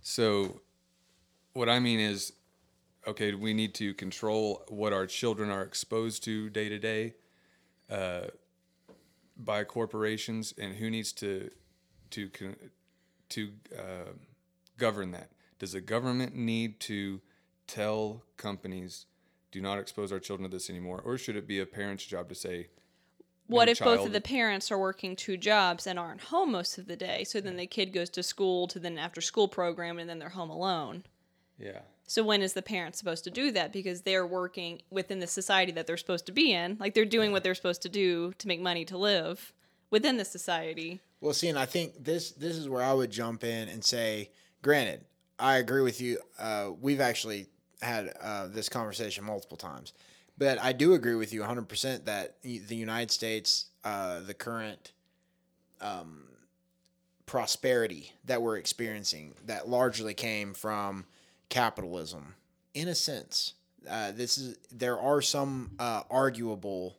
[0.00, 0.60] So,
[1.52, 2.32] what I mean is,
[3.06, 7.14] okay, we need to control what our children are exposed to day to day,
[7.90, 8.26] uh,
[9.36, 11.50] by corporations, and who needs to
[12.10, 12.30] to
[13.30, 14.12] to uh,
[14.78, 15.30] govern that.
[15.58, 17.20] Does the government need to
[17.66, 19.06] tell companies,
[19.50, 22.28] "Do not expose our children to this anymore," or should it be a parent's job
[22.28, 22.68] to say,
[23.46, 26.78] What no if both of the parents are working two jobs and aren't home most
[26.78, 27.22] of the day?
[27.24, 30.30] So then the kid goes to school to then after school program and then they're
[30.30, 31.04] home alone.
[31.58, 33.72] "Yeah, So when is the parent supposed to do that?
[33.72, 36.76] Because they're working within the society that they're supposed to be in.
[36.80, 39.52] Like they're doing what they're supposed to do to make money to live
[39.90, 41.00] within the society.
[41.20, 44.30] Well, see, and I think this this is where I would jump in and say,
[44.62, 45.04] granted,
[45.38, 46.18] I agree with you.
[46.38, 47.46] Uh, we've actually
[47.82, 49.92] had uh, this conversation multiple times,
[50.38, 54.92] but I do agree with you 100 percent that the United States, uh, the current
[55.80, 56.28] um,
[57.26, 61.06] prosperity that we're experiencing, that largely came from
[61.48, 62.34] capitalism,
[62.72, 63.54] in a sense.
[63.88, 66.96] Uh, this is there are some uh, arguable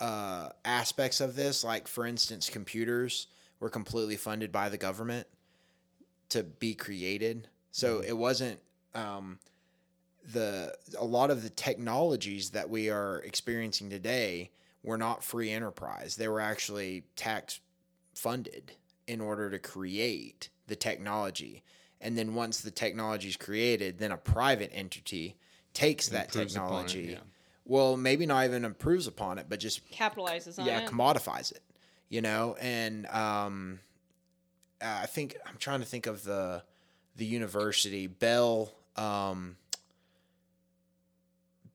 [0.00, 3.28] uh, aspects of this, like for instance, computers
[3.60, 5.26] were completely funded by the government
[6.30, 7.48] to be created.
[7.70, 8.60] So it wasn't
[8.94, 9.38] um,
[10.32, 14.50] the a lot of the technologies that we are experiencing today
[14.82, 16.16] were not free enterprise.
[16.16, 17.60] They were actually tax
[18.14, 18.72] funded
[19.06, 21.62] in order to create the technology.
[22.00, 25.36] And then once the technology is created, then a private entity
[25.74, 27.12] takes that Improves upon it, technology.
[27.12, 27.18] yeah.
[27.64, 30.82] Well, maybe not even improves upon it, but just Capitalizes on yeah, it.
[30.82, 31.62] Yeah, commodifies it.
[32.08, 33.80] You know, and um,
[34.80, 36.62] I think I'm trying to think of the
[37.16, 39.56] the university Bell um,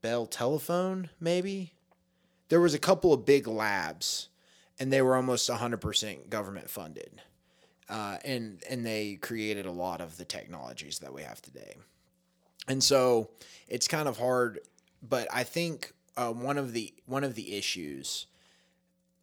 [0.02, 1.74] Bell Telephone maybe.
[2.50, 4.30] There was a couple of big labs,
[4.80, 7.22] and they were almost 100% government funded,
[7.90, 11.76] uh, and and they created a lot of the technologies that we have today.
[12.68, 13.32] And so
[13.68, 14.60] it's kind of hard,
[15.02, 18.28] but I think uh, one of the one of the issues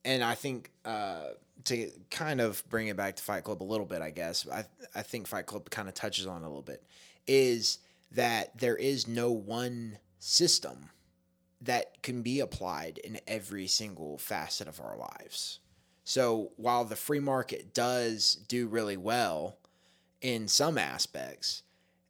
[0.05, 1.29] and I think uh,
[1.65, 4.65] to kind of bring it back to Fight Club a little bit, I guess I
[4.95, 6.83] I think Fight Club kind of touches on a little bit
[7.27, 7.79] is
[8.13, 10.91] that there is no one system
[11.61, 15.61] that can be applied in every single facet of our lives.
[16.05, 19.59] So while the free market does do really well
[20.21, 21.63] in some aspects,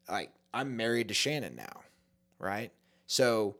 [0.08, 1.82] like I'm married to Shannon now,
[2.38, 2.70] right?
[3.06, 3.56] So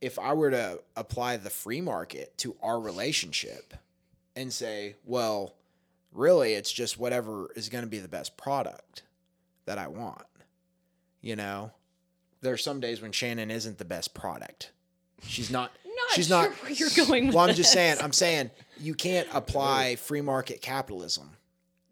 [0.00, 3.74] if I were to apply the free market to our relationship
[4.36, 5.54] and say, well,
[6.12, 9.02] really it's just whatever is going to be the best product
[9.66, 10.24] that I want.
[11.20, 11.72] You know,
[12.40, 14.72] there are some days when Shannon isn't the best product.
[15.24, 15.70] She's not.
[15.84, 16.50] Not she's sure not.
[16.62, 17.72] where you're going with Well, I'm just this.
[17.74, 17.98] saying.
[18.00, 18.50] I'm saying
[18.80, 21.30] you can't apply free market capitalism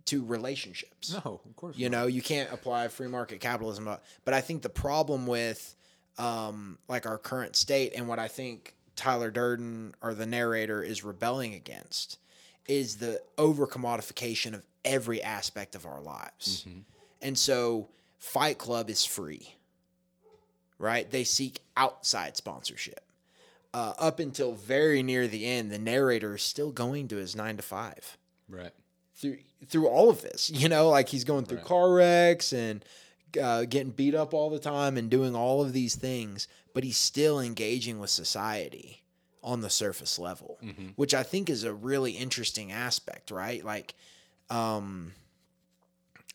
[0.06, 1.12] to relationships.
[1.12, 1.76] No, of course.
[1.76, 1.98] You not.
[2.00, 3.84] know, you can't apply free market capitalism.
[3.84, 5.76] But- But I think the problem with
[6.18, 11.04] um, like our current state and what I think Tyler Durden or the narrator is
[11.04, 12.18] rebelling against
[12.68, 16.66] is the over commodification of every aspect of our lives.
[17.20, 17.88] And so
[18.18, 19.54] Fight Club is free,
[20.78, 21.10] right?
[21.10, 23.00] They seek outside sponsorship.
[23.72, 27.56] Uh, up until very near the end, the narrator is still going to his nine
[27.56, 28.16] to five
[28.48, 28.72] Right.
[29.14, 29.38] through
[29.68, 30.50] through all of this.
[30.50, 31.66] You know, like he's going through Right.
[31.66, 32.84] car wrecks and
[33.40, 36.96] uh, getting beat up all the time and doing all of these things, but he's
[36.96, 39.02] still engaging with society
[39.42, 40.58] on the surface level,
[40.96, 43.64] which I think is a really interesting aspect, right?
[43.64, 43.94] Like,
[44.50, 45.12] um,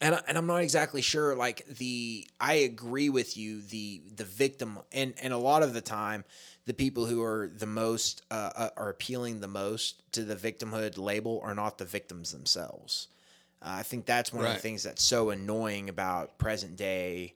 [0.02, 1.36] and I- and I'm not exactly sure.
[1.36, 3.62] Like the, I agree with you.
[3.62, 6.26] The the victim and and a lot of the time,
[6.66, 10.98] the people who are the most uh, uh, are appealing the most to the victimhood
[10.98, 13.08] label are not the victims themselves.
[13.62, 17.36] Uh, I think that's one of the things that's so annoying about present day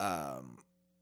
[0.00, 0.58] um,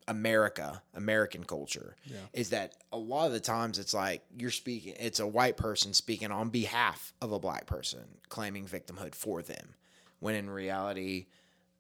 [0.08, 1.96] America, American culture,
[2.32, 5.92] is that a lot of the times it's like you're speaking, it's a white person
[5.92, 9.74] speaking on behalf of a black person, claiming victimhood for them,
[10.20, 11.26] when in reality,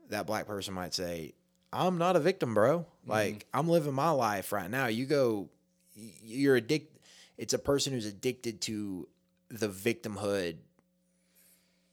[0.08, 1.34] that black person might say,
[1.72, 2.86] I'm not a victim, bro.
[3.06, 4.86] Like, I'm living my life right now.
[4.86, 5.48] You go,
[5.94, 6.98] you're addicted.
[7.38, 9.08] It's a person who's addicted to
[9.50, 10.56] the victimhood.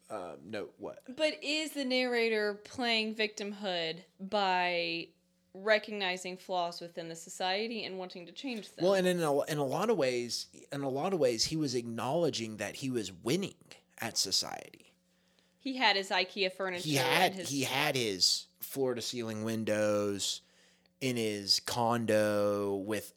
[0.10, 1.00] Uh, no, what?
[1.16, 5.08] But is the narrator playing victimhood by
[5.54, 8.86] recognizing flaws within the society and wanting to change them?
[8.86, 11.56] Well, and in a, in a lot of ways, in a lot of ways, he
[11.56, 13.56] was acknowledging that he was winning
[14.00, 14.94] at society.
[15.60, 16.84] he had his IKEA furniture.
[16.84, 20.42] He had his, he had his floor to ceiling windows
[21.00, 23.14] in his condo with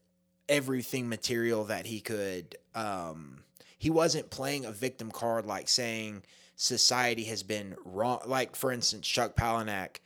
[0.49, 2.57] everything material that he could.
[2.75, 3.39] Um,
[3.79, 6.23] he wasn't playing a victim card like saying
[6.57, 8.21] society has been wrong.
[8.27, 9.97] Like for instance, Chuck Palahniuk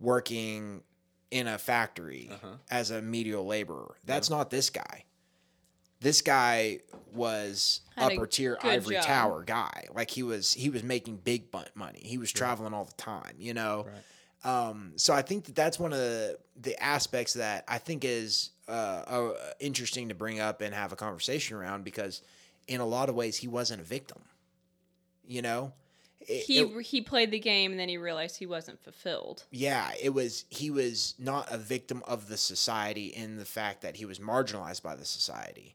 [0.00, 0.82] working
[1.30, 2.30] in a factory
[2.70, 3.94] as a medial laborer.
[4.04, 5.04] That's not this guy.
[6.00, 6.78] This guy
[7.12, 9.04] was Had upper tier ivory job.
[9.04, 9.86] tower guy.
[9.92, 12.00] Like he was he was making big bu- money.
[12.02, 13.86] He was traveling all the time, you know.
[14.44, 18.50] Um, so I think that that's one of the, the aspects that I think is
[18.68, 18.70] uh,
[19.06, 22.22] uh, interesting to bring up and have a conversation around because
[22.68, 24.18] in a lot of ways he wasn't a victim.
[25.26, 25.72] You know,
[26.28, 29.44] It- he it- he played the game and then he realized he wasn't fulfilled.
[29.50, 33.96] yeah, it was he was not a victim of the society in the fact that
[33.96, 35.74] he was marginalized by the society.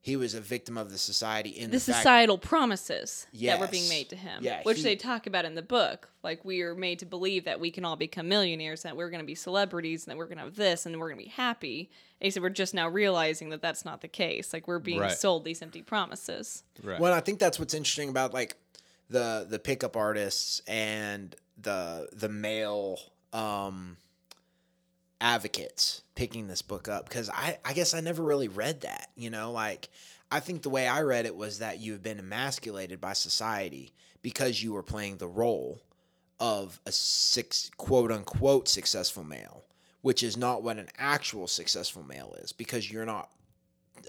[0.00, 3.66] He was a victim of the society in The the, fact societal promises that were
[3.66, 6.10] being made to him, Yeah, which he- they talk about in the book.
[6.22, 9.22] Like we are made to believe that we can all become millionaires, that we're going
[9.22, 11.30] to be celebrities, and that we're going to have this, and we're going to be
[11.30, 11.88] happy.
[12.20, 14.52] And he said we're just now realizing that that's not the case.
[14.52, 15.12] Like we're being Right.
[15.16, 16.64] sold these empty promises.
[16.82, 17.00] Right.
[17.00, 18.56] Well, I think that's what's interesting about like
[19.14, 22.98] the the pickup artists and the the male
[23.32, 23.96] um
[25.20, 29.10] advocates picking this book up because I I guess I never really read that.
[29.16, 29.88] You know, like
[30.32, 33.92] I think the way I read it was that you have been emasculated by society
[34.20, 35.80] because you were playing the role
[36.40, 39.62] of a six quote unquote successful male,
[40.02, 43.30] which is not what an actual successful male is because you're not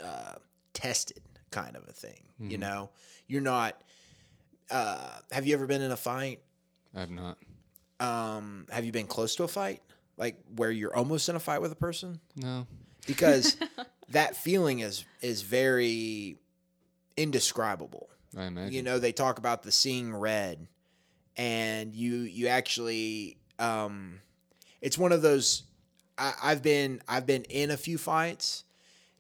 [0.03, 0.34] uh,
[0.73, 1.22] tested
[1.52, 2.23] kind of a thing.
[2.40, 2.90] You know,
[3.27, 3.80] you're not.
[4.69, 6.41] Uh, have you ever been in a fight?
[6.95, 7.37] I have not.
[7.99, 9.81] Um, have you been close to a fight,
[10.17, 12.19] like where you're almost in a fight with a person?
[12.35, 12.67] No.
[13.07, 13.57] Because
[14.09, 16.37] that feeling is is very
[17.17, 18.09] indescribable.
[18.37, 18.73] I imagine.
[18.73, 20.67] You know, they talk about the seeing red,
[21.37, 24.19] and you you actually, um,
[24.81, 25.63] it's one of those.
[26.17, 28.63] I, I've been I've been in a few fights,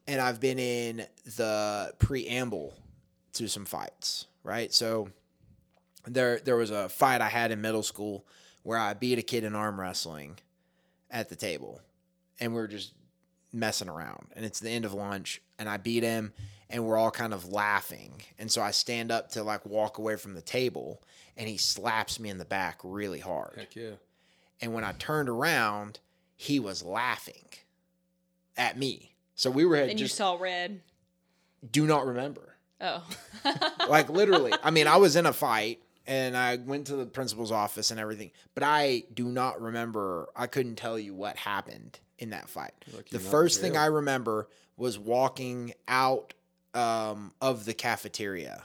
[0.07, 1.05] and I've been in
[1.37, 2.73] the preamble
[3.33, 4.27] to some fights.
[4.43, 5.09] Right, so
[6.07, 8.25] there there was a fight I had in middle school
[8.63, 10.37] where I beat a kid in arm wrestling
[11.11, 11.81] at the table,
[12.39, 12.93] and we are just
[13.53, 16.33] messing around, and it's the end of lunch, and I beat him,
[16.69, 20.15] and we're all kind of laughing, and so I stand up to like walk away
[20.15, 21.01] from the table,
[21.37, 23.91] and he slaps me in the back really hard, Heck yeah.
[24.61, 25.99] and when I turned around,
[26.35, 27.45] he was laughing
[28.57, 29.13] at me.
[29.35, 30.81] So we were And you just saw red.
[31.71, 33.03] do not remember Oh.
[33.89, 34.53] like literally.
[34.63, 37.99] I mean, I was in a fight and I went to the principal's office and
[37.99, 40.29] everything, but I do not remember.
[40.35, 42.73] I couldn't tell you what happened in that fight.
[42.93, 43.77] Like the you're not in first thing.
[43.77, 46.33] I remember was walking out
[46.73, 48.63] um, of the cafeteria,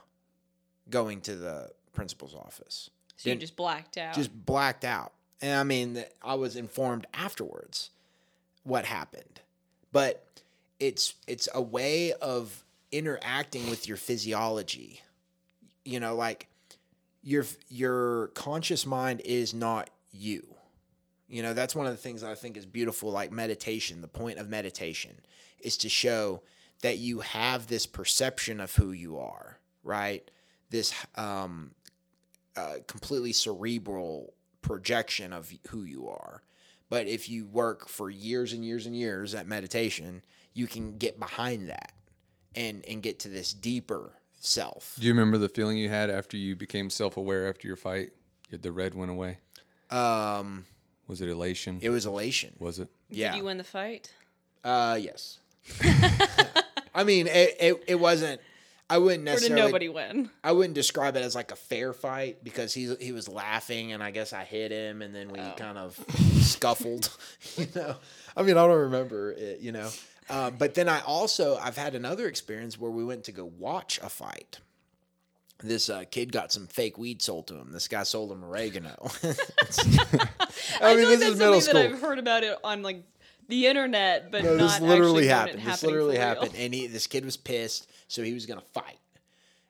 [0.89, 2.91] going to the principal's office.
[3.17, 4.15] So Didn't- just blacked out.
[4.15, 5.13] Just blacked out.
[5.43, 7.91] And I mean, I was informed afterwards
[8.65, 9.41] what happened.
[9.93, 10.25] But
[10.79, 15.01] it's it's a way of interacting with your physiology.
[15.85, 16.47] You know, like
[17.23, 20.55] your your conscious mind is not you.
[21.29, 24.01] You know, that's one of the things that I think is beautiful like meditation.
[24.01, 25.21] The point of meditation
[25.61, 26.43] is to show
[26.83, 30.29] that you have this perception of who you are, right?
[30.71, 31.73] This um
[32.57, 36.43] uh, completely cerebral projection of who you are.
[36.89, 40.23] But if you work for years and years and years at meditation,
[40.53, 41.93] you can get behind that
[42.55, 44.97] and and get to this deeper self.
[44.99, 48.11] Do you remember the feeling you had after you became self aware after your fight?
[48.51, 49.39] The red went away.
[49.91, 50.67] Um,
[51.07, 51.79] Was it elation?
[51.83, 52.55] it was elation.
[52.59, 52.89] was it?
[53.09, 53.31] Yeah.
[53.33, 54.13] Did you win the fight?
[54.65, 55.39] Uh, yes.
[56.95, 58.41] I mean, it, it it wasn't.
[58.89, 59.67] I wouldn't Or did necessarily.
[59.67, 60.31] nobody win?
[60.43, 64.03] I wouldn't describe it as like a fair fight because he he was laughing and
[64.03, 65.97] I guess I hit him and then we kind of
[66.41, 67.09] scuffled.
[67.57, 67.97] You know,
[68.37, 69.61] I mean I don't remember it.
[69.61, 69.91] You know,
[70.31, 73.99] uh, but then I also I've had another experience where we went to go watch
[74.03, 74.61] a fight.
[75.63, 77.73] This uh, kid got some fake weed sold to him.
[77.73, 78.95] This guy sold him oregano.
[79.23, 79.35] I, mean, feel
[80.81, 81.73] like this is middle something school.
[81.75, 83.03] that I've heard about it on like
[83.49, 85.63] the internet, but No, not this literally happened.
[85.65, 86.29] This literally for real.
[86.29, 88.99] happened, and he, this kid was pissed, so he was gonna fight.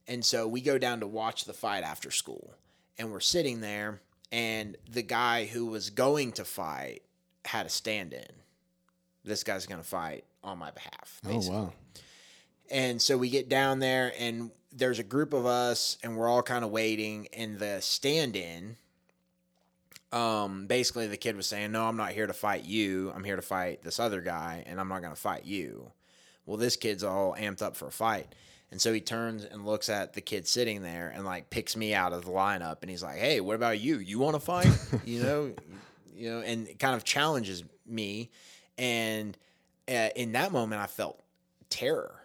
[0.06, 2.54] And so we go down to watch the fight after school,
[2.98, 4.00] and we're sitting there,
[4.30, 7.02] and the guy who was going to fight
[7.46, 8.30] had a stand-in.
[9.24, 11.20] This guy's gonna fight on my behalf.
[11.24, 11.56] basically.
[11.56, 11.72] Oh wow.
[12.70, 16.42] And so we get down there, and there's a group of us, and we're all
[16.42, 17.26] kind of waiting.
[17.32, 18.76] And the stand in,
[20.12, 23.12] um, basically, the kid was saying, No, I'm not here to fight you.
[23.14, 25.90] I'm here to fight this other guy, and I'm not going to fight you.
[26.46, 28.34] Well, this kid's all amped up for a fight.
[28.72, 31.92] And so he turns and looks at the kid sitting there and like picks me
[31.92, 33.98] out of the lineup and he's like, "Hey, what about you?
[33.98, 34.70] You want to fight?"
[35.04, 35.54] you know,
[36.14, 38.30] you know, and kind of challenges me.
[38.78, 39.36] And
[39.90, 41.20] in that moment, I felt
[41.68, 42.22] terror.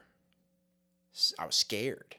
[1.40, 2.16] I was scared.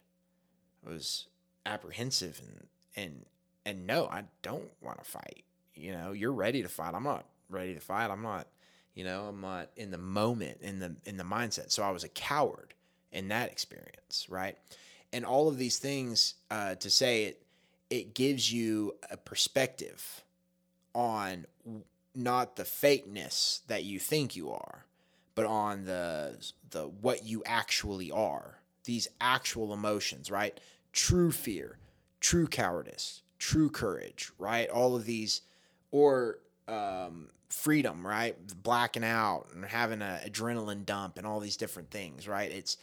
[0.86, 1.26] I was
[1.64, 2.66] apprehensive and
[2.96, 3.26] and
[3.64, 5.44] and no, I don't want to fight.
[5.74, 6.94] You know, you're ready to fight.
[6.94, 8.10] I'm not ready to fight.
[8.10, 8.46] I'm not,
[8.94, 11.70] you know, I'm not in the moment in the in the mindset.
[11.70, 12.74] So I was a coward
[13.12, 14.56] in that experience, right?
[15.12, 17.42] And all of these things uh, to say it
[17.90, 20.24] it gives you a perspective
[20.94, 21.46] on
[22.14, 24.85] not the fakeness that you think you are,
[25.36, 26.36] but on the
[26.70, 28.58] the what you actually are.
[28.82, 30.58] These actual emotions, right?
[30.92, 31.78] True fear,
[32.20, 34.68] true cowardice, true courage, right?
[34.68, 35.42] All of these,
[35.90, 36.38] or
[36.68, 38.36] um, freedom, right?
[38.62, 42.50] Blacking out and having an adrenaline dump and all these different things, right?
[42.50, 42.76] It's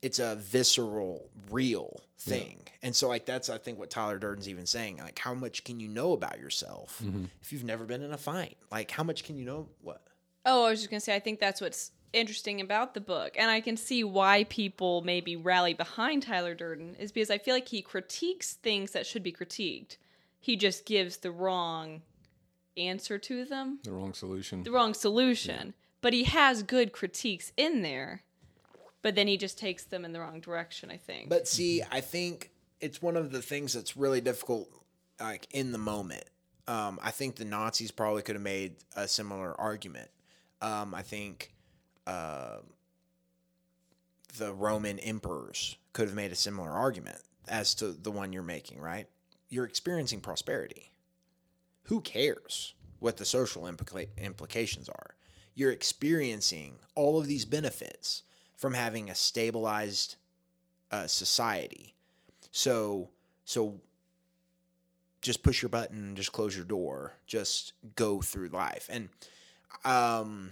[0.00, 2.60] it's a visceral, real thing.
[2.82, 4.98] And so like that's I think what Tyler Durden's even saying.
[4.98, 7.02] Like how much can you know about yourself
[7.42, 8.56] if you've never been in a fight?
[8.70, 10.02] Like how much can you know what?
[10.46, 13.50] Oh, I was just gonna say, I think that's what's interesting about the book, and
[13.50, 17.68] I can see why people maybe rally behind Tyler Durden is because I feel like
[17.68, 19.96] he critiques things that should be critiqued.
[20.40, 22.02] He just gives the wrong
[22.76, 24.62] answer to them, The wrong solution.
[24.62, 25.74] the wrong solution.
[26.00, 28.22] But he has good critiques in there,
[29.02, 30.90] but then he just takes them in the wrong direction.
[30.90, 31.28] I think.
[31.28, 34.68] But see, I think it's one of the things that's really difficult,
[35.20, 36.24] like in the moment.
[36.68, 40.10] Um, I think the Nazis probably could have made a similar argument.
[40.62, 41.52] Um, I think
[42.08, 42.58] uh,
[44.38, 48.80] the Roman emperors could have made a similar argument as to the one you're making.
[48.80, 49.06] Right?
[49.48, 50.92] You're experiencing prosperity.
[51.84, 55.14] Who cares what the social implica- implications are?
[55.54, 58.22] You're experiencing all of these benefits
[58.56, 60.16] from having a stabilized
[60.90, 61.94] uh, society.
[62.50, 63.10] So
[63.44, 63.80] so
[65.20, 68.88] just push your button, just close your door, just go through life.
[68.90, 69.08] And
[69.84, 70.50] um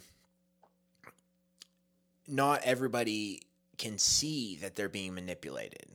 [2.29, 3.43] not everybody
[3.79, 5.87] can see that they're being manipulated.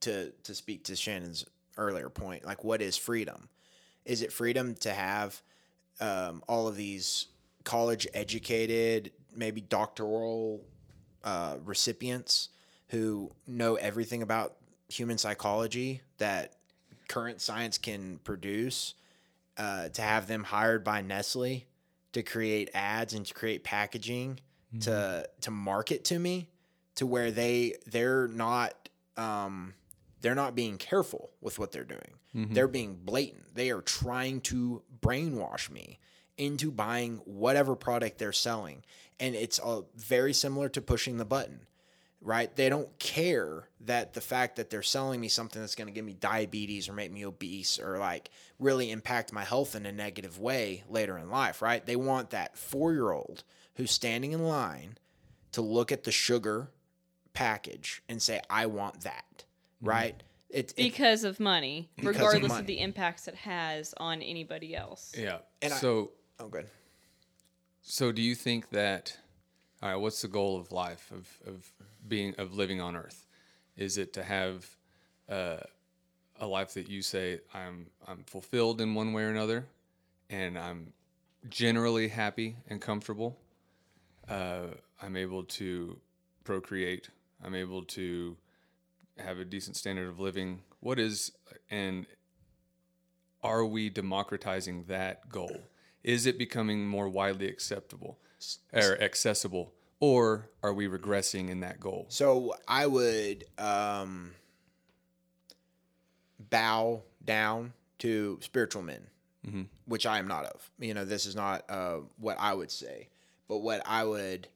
[0.00, 1.44] To to speak to Shannon's
[1.78, 3.48] earlier point, like what is freedom?
[4.04, 5.40] Is it freedom to have
[6.00, 7.28] um, all of these
[7.64, 10.60] college educated maybe doctoral
[11.24, 12.48] uh, recipients
[12.88, 14.56] who know everything about
[14.88, 16.56] human psychology that
[17.08, 18.94] current science can produce
[19.56, 21.64] uh, to have them hired by Nestle
[22.12, 24.38] to create ads and to create packaging
[24.80, 26.48] to to market to me
[26.94, 29.74] to where they they're not um,
[30.20, 32.14] they're not being careful with what they're doing.
[32.54, 33.54] They're being blatant.
[33.54, 35.98] They are trying to brainwash me
[36.38, 38.82] into buying whatever product they're selling.
[39.20, 41.66] And it's uh, very similar to pushing the button,
[42.22, 42.54] right?
[42.56, 46.06] They don't care that the fact that they're selling me something that's going to give
[46.06, 50.38] me diabetes or make me obese or like really impact my health in a negative
[50.38, 51.84] way later in life, right?
[51.84, 53.44] They want that four year old
[53.76, 54.98] who's standing in line
[55.52, 56.70] to look at the sugar
[57.32, 59.44] package and say, I want that,
[59.80, 60.22] right?
[60.50, 62.60] It, it, because of money, of regardless money.
[62.60, 65.12] of the impacts it has on anybody else.
[65.16, 65.38] Yeah.
[65.62, 66.66] And I- so oh, good.
[67.84, 69.16] So, do you think that?
[69.82, 69.96] All right.
[69.96, 71.72] What's the goal of life of of
[72.06, 73.26] being of living on Earth?
[73.76, 74.68] Is it to have
[75.28, 75.56] uh,
[76.38, 79.66] a life that you say I'm I'm fulfilled in one way or another,
[80.30, 80.92] and I'm
[81.48, 83.38] generally happy and comfortable.
[84.28, 84.68] Uh,
[85.02, 85.98] I'm able to
[86.44, 87.08] procreate.
[87.42, 88.36] I'm able to
[89.18, 90.62] have a decent standard of living.
[90.80, 91.32] What is
[91.70, 92.06] and
[93.42, 95.62] are we democratizing that goal?
[96.04, 98.18] Is it becoming more widely acceptable
[98.72, 102.06] or accessible, or are we regressing in that goal?
[102.08, 104.32] So I would um,
[106.50, 109.06] bow down to spiritual men,
[109.86, 110.70] which I am not of.
[110.78, 113.08] You know, this is not uh, what I would say,
[113.48, 114.48] but what I would,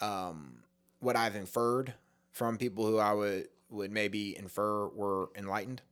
[0.00, 0.62] um,
[1.00, 1.94] what I've inferred
[2.32, 5.82] from people who I would would maybe infer were enlightened,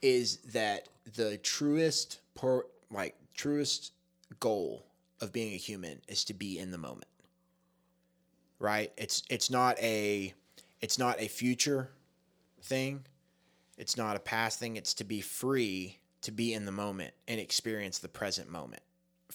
[0.00, 2.20] is that the truest,
[2.90, 3.92] like truest
[4.40, 4.86] goal
[5.20, 7.08] of being a human is to be in the moment
[8.58, 8.92] right?
[8.96, 10.34] It's it's not a
[10.80, 11.90] it's not a future
[12.62, 13.04] thing.
[13.76, 14.76] It's not a past thing.
[14.76, 18.82] It's to be free to be in the moment and experience the present moment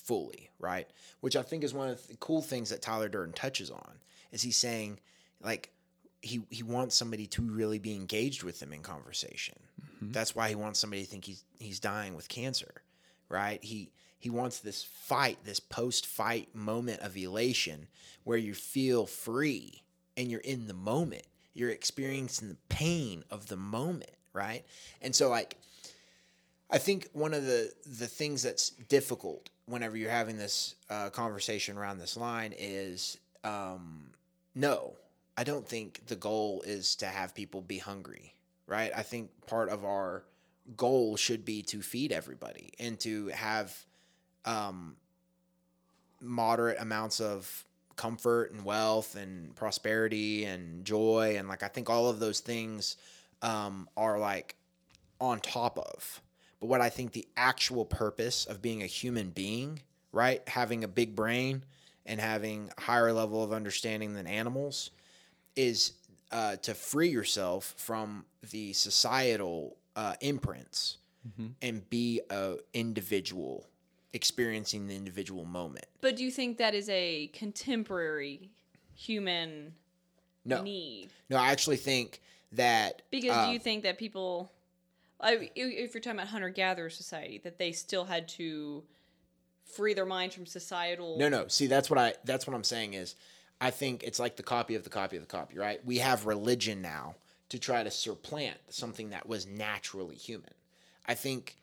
[0.04, 0.88] fully, right?
[1.22, 3.94] Which I think is one of the cool things that Tyler Durden touches on.
[4.32, 5.00] Is he's saying
[5.42, 5.70] like
[6.22, 9.56] he he wants somebody to really be engaged with him in conversation.
[9.82, 10.12] Mm-hmm.
[10.12, 12.82] That's why he wants somebody to think he's he's dying with cancer,
[13.30, 13.64] right?
[13.64, 17.88] He he wants this fight, this post-fight moment of elation
[18.24, 19.84] where you feel free
[20.16, 21.28] and you're in the moment.
[21.54, 24.64] You're experiencing the pain of the moment, right?
[25.02, 25.58] And so like
[26.72, 31.78] I think one of the the things that's difficult whenever you're having this uh, conversation
[31.78, 34.12] around this line is um,
[34.56, 34.94] no,
[35.38, 38.34] I don't think the goal is to have people be hungry,
[38.68, 38.92] right?
[38.96, 40.24] I think part of our
[40.78, 43.76] goal should be to feed everybody and to have
[44.46, 44.96] um,
[46.22, 47.66] moderate amounts of
[47.96, 52.98] comfort and wealth and prosperity and joy and like I think all of those things
[53.44, 54.56] um, are like
[55.20, 56.22] on top of.
[56.64, 59.82] But what I think the actual purpose of being a human being,
[60.14, 61.66] right, having a big brain
[62.06, 64.92] and having a higher level of understanding than animals,
[65.58, 65.92] is
[66.32, 71.00] uh, to free yourself from the societal uh, imprints
[71.62, 73.68] and be a individual
[74.14, 75.88] experiencing the individual moment.
[76.00, 78.52] But do you think that is a contemporary
[78.96, 79.74] human
[80.46, 81.10] No, need?
[81.30, 82.22] no, I actually think
[82.54, 84.50] that Because uh, do you think that people,
[85.24, 88.84] I, if you're talking about hunter gatherer society, that they still had to
[89.66, 91.18] free their minds from societal?
[91.18, 91.48] No, no.
[91.48, 93.16] See, that's what I that's what I'm saying is
[93.60, 95.84] I think it's like the copy of the copy of the copy, right?
[95.86, 97.16] We have religion now
[97.50, 100.54] to try to supplant something that was naturally human.
[101.08, 101.56] I think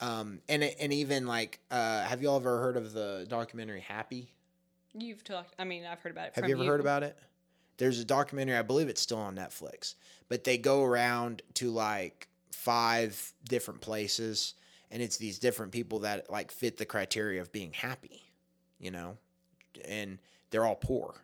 [0.00, 4.30] um and and even like uh have you all ever heard of the documentary Happy?
[4.94, 5.54] You've talked.
[5.58, 6.34] I mean, I've heard about it.
[6.34, 7.18] Have from you ever heard about it?
[7.78, 9.94] There's a documentary, I believe it's still on Netflix,
[10.30, 14.54] but they go around to like five different places
[14.90, 18.22] and it's these different people that like fit the criteria of being happy,
[18.78, 19.16] you know?
[19.86, 20.18] And
[20.50, 21.14] they're all poor.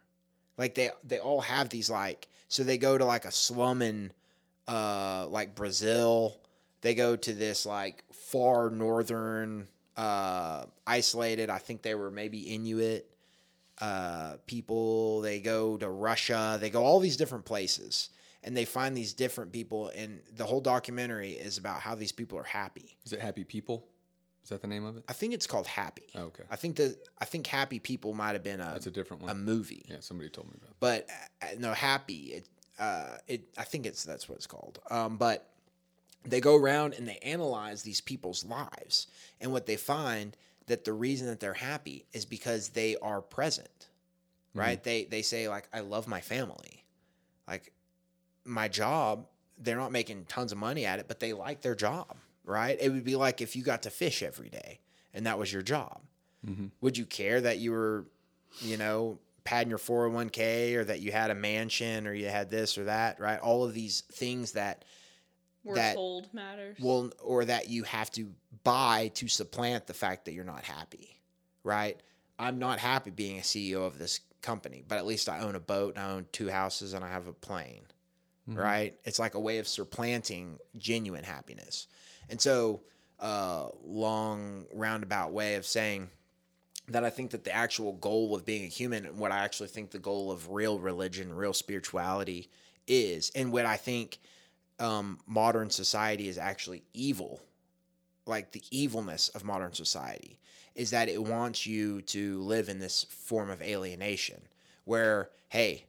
[0.58, 4.12] Like they they all have these like so they go to like a slum in
[4.68, 6.36] uh like Brazil.
[6.82, 13.08] They go to this like far northern uh isolated, I think they were maybe Inuit
[13.80, 15.20] uh, people.
[15.22, 16.58] They go to Russia.
[16.60, 18.10] They go all these different places,
[18.44, 19.90] and they find these different people.
[19.96, 22.96] And the whole documentary is about how these people are happy.
[23.04, 23.86] Is it Happy People?
[24.42, 25.04] Is that the name of it?
[25.08, 26.08] I think it's called Happy.
[26.16, 26.42] Oh, okay.
[26.50, 29.30] I think that I think Happy People might have been a That's a different one.
[29.30, 30.74] a movie, Yeah, somebody told me about.
[30.80, 31.08] but
[31.42, 32.32] uh, no, Happy.
[32.34, 32.48] It
[32.78, 34.80] uh, it I think it's that's what it's called.
[34.90, 35.48] Um, but
[36.24, 39.06] they go around and they analyze these people's lives,
[39.40, 40.36] and what they find
[40.66, 43.88] that the reason that they're happy is because they are present
[44.54, 44.82] right?
[44.84, 46.84] They they say like I love my family.
[47.48, 47.72] Like
[48.44, 49.26] my job,
[49.58, 52.76] they're not making tons of money at it, but they like their job, right?
[52.80, 54.80] It would be like if you got to fish every day
[55.14, 56.00] and that was your job.
[56.46, 56.66] Mm-hmm.
[56.80, 58.06] Would you care that you were,
[58.60, 62.76] you know, padding your 401k or that you had a mansion or you had this
[62.78, 63.38] or that, right?
[63.40, 64.84] All of these things that
[65.64, 66.76] We're That- told matters.
[66.80, 68.32] well or that you have to
[68.64, 71.20] buy to supplant the fact that you're not happy
[71.64, 72.00] right
[72.38, 75.60] i'm not happy being a ceo of this company but at least i own a
[75.60, 77.82] boat and i own two houses and i have a plane
[78.46, 78.94] right?
[79.04, 81.86] It's like a way of supplanting genuine happiness.
[82.28, 82.82] And so
[83.20, 86.08] uh long roundabout way of saying
[86.88, 89.68] that I think that the actual goal of being a human, and what I actually
[89.68, 92.50] think the goal of real religion, real spirituality
[92.86, 94.18] is, and what I think
[94.80, 97.40] um, modern society is actually evil,
[98.26, 100.38] like the evilness of modern society,
[100.74, 104.42] is that it wants you to live in this form of alienation
[104.84, 105.84] where, hey,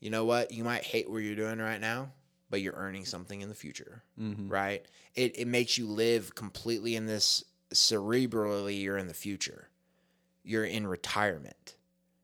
[0.00, 0.52] you know what?
[0.52, 2.10] You might hate what you're doing right now,
[2.48, 4.48] but you're earning something in the future, mm-hmm.
[4.48, 4.84] right?
[5.14, 9.68] It, it makes you live completely in this cerebrally, you're in the future.
[10.42, 11.76] You're in retirement.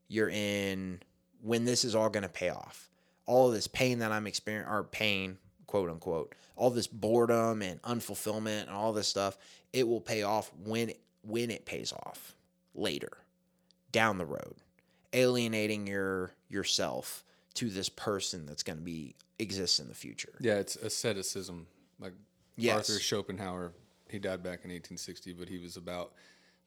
[0.08, 1.02] You're in
[1.42, 2.88] when this is all going to pay off.
[3.26, 7.80] All of this pain that I'm experiencing, or pain, quote unquote, all this boredom and
[7.82, 9.36] unfulfillment and all this stuff,
[9.72, 12.34] it will pay off when it, when it pays off
[12.74, 13.18] later,
[13.92, 14.54] down the road,
[15.12, 17.24] alienating your yourself
[17.56, 20.32] to this person that's going to be exist in the future.
[20.40, 21.66] Yeah, it's asceticism.
[22.00, 22.12] Like
[22.56, 22.88] Yes.
[22.90, 23.72] Arthur Schopenhauer,
[24.08, 26.12] he died back in 1860, but he was about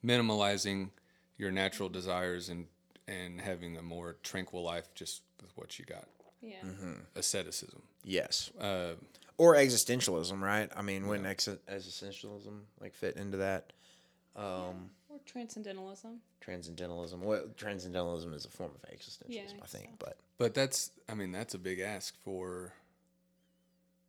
[0.06, 0.90] minimalizing
[1.38, 2.66] your natural desires and
[3.08, 6.08] and having a more tranquil life just with what you got.
[6.42, 6.58] yeah.
[6.64, 6.94] Mm-hmm.
[7.16, 7.82] Asceticism.
[8.04, 8.52] Yes.
[8.60, 8.92] Uh,
[9.38, 10.70] or existentialism, right?
[10.76, 13.74] I mean, wouldn't ex- existentialism like fit into that?
[14.36, 14.76] Um, Or
[15.26, 16.20] transcendentalism.
[16.42, 17.22] transcendentalism.
[17.22, 19.86] Well, transcendentalism is a form of existentialism, Yeah, I think.
[19.86, 19.96] so.
[20.00, 22.74] But but that's I mean that's a big ask for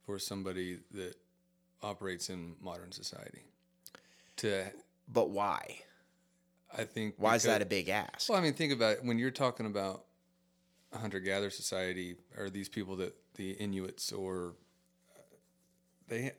[0.05, 1.15] for somebody that
[1.83, 3.43] operates in modern society.
[4.37, 4.65] To
[5.07, 5.79] but why?
[6.75, 8.29] I think Why is that a big ask?
[8.29, 9.03] Well, I mean, think about it.
[9.03, 10.05] when you're talking about
[10.93, 14.53] a hunter-gatherer society, or these people that the Inuits, or
[15.15, 15.21] uh,
[16.07, 16.31] they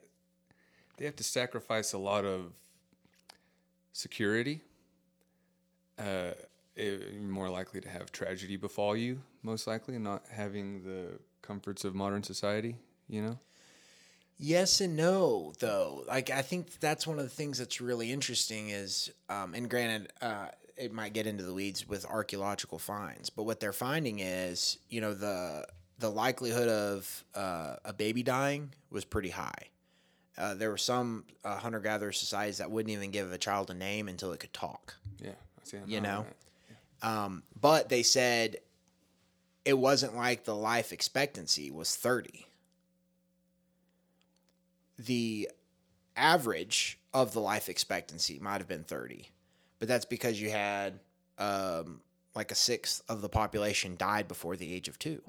[0.97, 2.53] they have to sacrifice a lot of
[3.93, 4.61] security.
[5.99, 6.33] Uh,
[7.21, 12.23] more likely to have tragedy befall you, most likely, not having the comforts of modern
[12.23, 12.77] society.
[13.09, 13.39] You know,
[14.39, 16.05] Yes and no, though.
[16.09, 20.13] Like I think that's one of the things that's really interesting is, um, and granted,
[20.21, 24.79] uh, it might get into the weeds with archaeological finds, but what they're finding is,
[24.89, 25.67] you know, the
[25.99, 29.69] the likelihood of uh, a baby dying was pretty high.
[30.39, 33.75] Uh, there were some uh, hunter gatherer societies that wouldn't even give a child a
[33.75, 34.95] name until it could talk.
[35.23, 35.31] yeah.
[35.31, 36.25] I see, You know?
[37.01, 37.09] that.
[37.09, 38.59] Um, but they said
[39.65, 42.47] it wasn't like the life expectancy was 30.
[44.99, 45.51] The
[46.17, 49.29] average of the life expectancy might have been 30,
[49.79, 51.01] but that's because you had
[51.39, 52.01] um,
[52.35, 55.23] like a sixth of the population died before the age of two.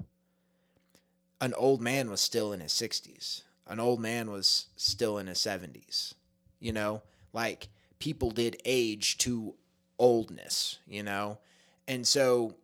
[1.40, 5.38] An old man was still in his 60s, an old man was still in his
[5.38, 6.14] 70s.
[6.60, 7.68] You know, like
[7.98, 9.54] people did age to
[9.98, 11.38] oldness, you know?
[11.86, 12.54] And so,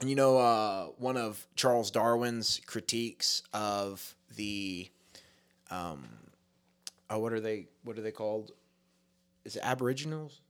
[0.00, 4.90] and you know, uh, one of Charles Darwin's critiques of the,
[5.70, 6.04] um,
[7.08, 7.68] oh, what are they?
[7.84, 8.52] What are they called?
[9.44, 10.40] Is it Aboriginals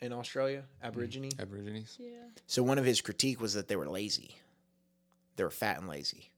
[0.00, 0.64] in Australia?
[0.82, 1.30] Aborigine.
[1.38, 1.96] Aborigines.
[1.98, 2.10] Yeah.
[2.46, 4.36] So one of his critique was that they were lazy.
[5.36, 6.30] They were fat and lazy.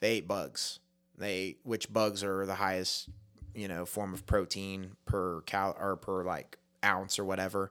[0.00, 0.78] They ate bugs.
[1.20, 3.08] They which bugs are the highest,
[3.54, 7.70] you know, form of protein per cal or per like ounce or whatever.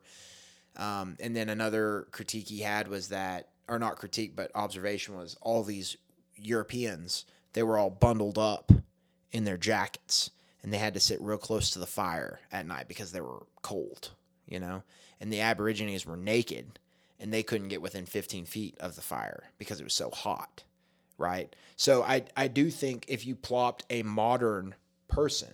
[0.77, 5.35] Um, and then another critique he had was that, or not critique, but observation was
[5.41, 5.97] all these
[6.35, 8.71] Europeans they were all bundled up
[9.31, 10.31] in their jackets
[10.61, 13.45] and they had to sit real close to the fire at night because they were
[13.61, 14.11] cold,
[14.47, 14.83] you know.
[15.19, 16.79] And the Aborigines were naked
[17.19, 20.63] and they couldn't get within 15 feet of the fire because it was so hot,
[21.19, 21.55] right?
[21.75, 24.73] So I I do think if you plopped a modern
[25.07, 25.53] person,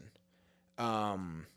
[0.78, 1.48] um,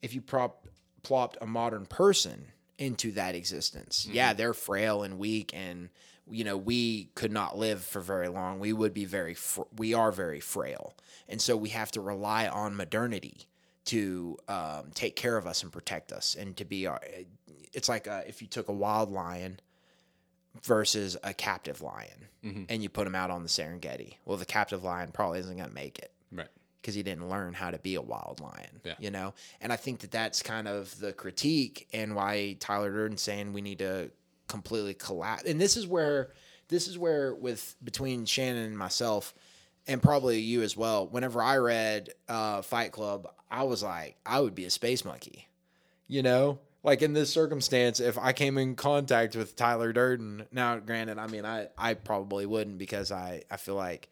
[0.00, 0.66] if you prop
[1.02, 2.46] plopped a modern person
[2.78, 5.90] into that existence, yeah, they're frail and weak, and
[6.30, 8.60] you know we could not live for very long.
[8.60, 10.94] We would be very fr- we are very frail,
[11.28, 13.48] and so we have to rely on modernity
[13.86, 17.00] to um, take care of us and protect us, and to be our.
[17.72, 19.58] It's like uh, if you took a wild lion
[20.62, 22.28] versus a captive lion,
[22.68, 24.16] and you put him out on the Serengeti.
[24.24, 26.48] Well, the captive lion probably isn't going to make it Right.
[26.80, 28.80] because he didn't learn how to be a wild lion.
[28.84, 28.94] Yeah.
[28.98, 33.22] You know, and I think that that's kind of the critique and why Tyler Durden's
[33.22, 34.10] saying we need to
[34.48, 35.44] completely collapse.
[35.44, 36.30] And this is where
[36.68, 39.34] this is where with between Shannon and myself,
[39.86, 41.06] and probably you as well.
[41.06, 45.48] Whenever I read uh, Fight Club, I was like, I would be a space monkey.
[46.08, 50.78] You know, like in this circumstance, if I came in contact with Tyler Durden, now
[50.78, 54.08] granted, I mean, I I probably wouldn't because I I feel like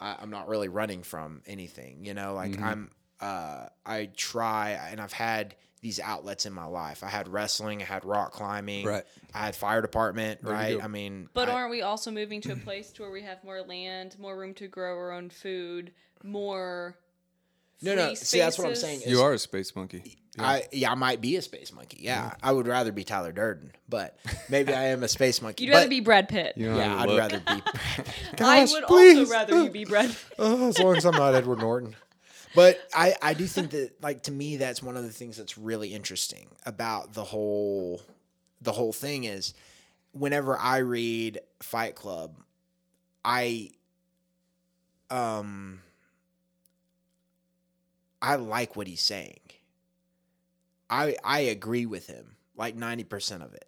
[0.00, 2.04] I, I'm not really running from anything.
[2.04, 2.90] You know, like I'm
[3.20, 7.04] uh I try and I've had these outlets in my life.
[7.04, 9.04] I had wrestling, I had rock climbing, Right.
[9.32, 10.82] I had fire department, you right?
[10.82, 13.44] I mean, But I- aren't we also moving to a place to where we have
[13.44, 15.92] more land, more room to grow our own food,
[16.24, 16.96] more?
[17.80, 18.06] no, no.
[18.08, 19.02] free See, that's what I'm saying.
[19.02, 20.16] is- You are a space monkey.
[20.38, 21.98] I yeah, I might be a space monkey.
[22.00, 25.64] Yeah, I would rather be Tyler Durden, but maybe I am a space monkey.
[25.64, 26.54] You'd rather but- be Brad Pitt.
[26.56, 27.18] You don't Yeah, have I'd look.
[27.18, 27.62] rather be.
[28.44, 29.18] I would please.
[29.18, 30.06] also rather you be Brad.
[30.10, 30.18] Pitt.
[30.38, 31.96] Oh, as long as I'm not Edward Norton.
[32.54, 35.58] But I, I do think that like to me that's one of the things that's
[35.58, 38.00] really interesting about the whole
[38.62, 39.52] the whole thing is
[40.12, 42.36] whenever I read Fight Club,
[43.24, 43.70] I
[45.10, 45.80] um
[48.20, 49.38] I like what he's saying.
[50.90, 53.64] I I agree with him like 90% of it.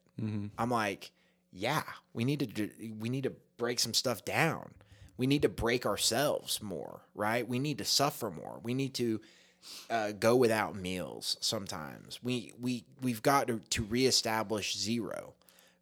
[0.59, 1.13] I'm like,
[1.53, 4.71] yeah, we need to do, we need to break some stuff down.
[5.17, 7.47] We need to break ourselves more, right?
[7.49, 8.61] We need to suffer more.
[8.63, 9.21] We need to
[9.89, 12.21] uh, go without meals sometimes.
[12.23, 15.35] We we we've got to, to reestablish zero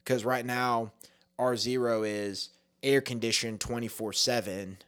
[0.04, 0.92] because right now
[1.38, 2.50] our zero is
[2.82, 4.78] air conditioned twenty four seven.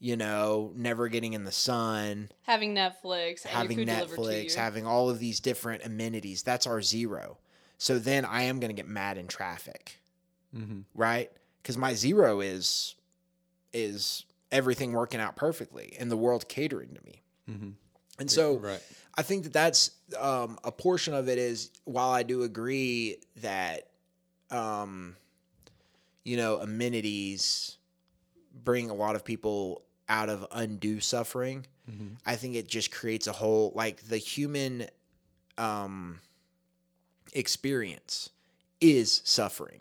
[0.00, 4.54] You know, never getting in the sun, Having Netflix, having your food delivered to Netflix,
[4.54, 6.42] having all of these different amenities.
[6.44, 7.38] That's our zero.
[7.78, 9.98] So then I am going to get mad in traffic,
[10.56, 10.80] Mm-hmm.
[10.94, 11.30] right?
[11.62, 12.94] Because my zero is
[13.72, 17.22] is everything working out perfectly and the world catering to me.
[17.50, 17.74] Mhm.
[18.18, 18.82] And so Right.
[19.16, 23.90] I think that that's um, a portion of it is while I do agree that,
[24.50, 25.16] um,
[26.24, 27.76] you know, amenities
[28.64, 31.66] bring a lot of people out of undue suffering.
[32.26, 34.88] I think it just creates a whole like the human
[35.56, 36.20] um,
[37.32, 38.30] experience
[38.80, 39.80] is suffering.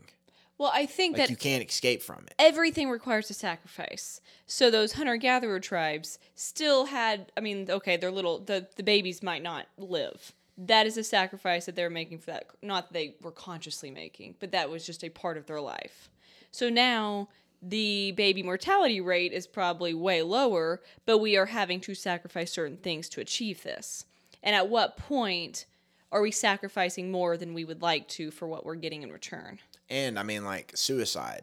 [0.58, 2.34] well, I think Like that you can't escape from it.
[2.40, 4.22] everything requires a sacrifice.
[4.46, 9.22] So those hunter gatherer tribes still had I mean, okay, their little the, the babies
[9.22, 10.34] might not live.
[10.58, 14.36] That is a sacrifice that they're making for that not that they were consciously making,
[14.40, 16.10] but that was just a part of their life.
[16.52, 17.28] So now
[17.62, 22.78] the baby mortality rate is probably way lower, but we are having to sacrifice certain
[22.78, 24.06] things to achieve this.
[24.44, 25.66] And at what point
[26.12, 29.60] are we sacrificing more than we would like to for what we're getting in return?
[29.90, 31.42] And I mean, like suicide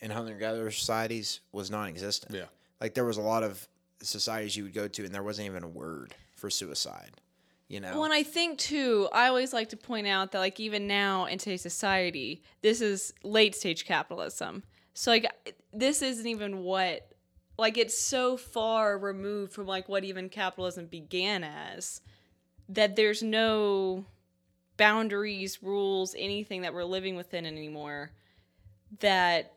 [0.00, 2.34] in hunter gatherer societies was non-existent.
[2.34, 2.44] Yeah.
[2.80, 3.66] like there was a lot of
[4.00, 7.10] societies you would go to, and there wasn't even a word for suicide.
[7.68, 10.58] You know, Well, and I think too, I always like to point out that like
[10.58, 14.62] even now in today's society, this is late stage capitalism.
[14.98, 17.08] So like this isn't even what
[17.56, 22.00] like it's so far removed from like what even capitalism began as
[22.68, 24.04] that there's no
[24.76, 28.10] boundaries, rules, anything that we're living within anymore
[28.98, 29.52] that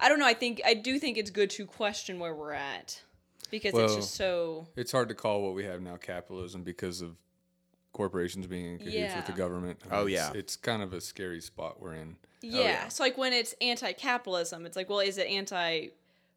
[0.00, 3.02] I don't know, I think I do think it's good to question where we're at
[3.50, 7.16] because it's just so It's hard to call what we have now capitalism because of
[7.96, 9.80] corporations being in cahoots with the government.
[9.90, 10.28] I Oh, mean, yeah.
[10.28, 12.16] It's, it's kind of a scary spot we're in.
[12.42, 12.60] Yeah.
[12.60, 12.88] yeah.
[12.88, 15.88] So like when it's anti-capitalism, it's like, well, is it anti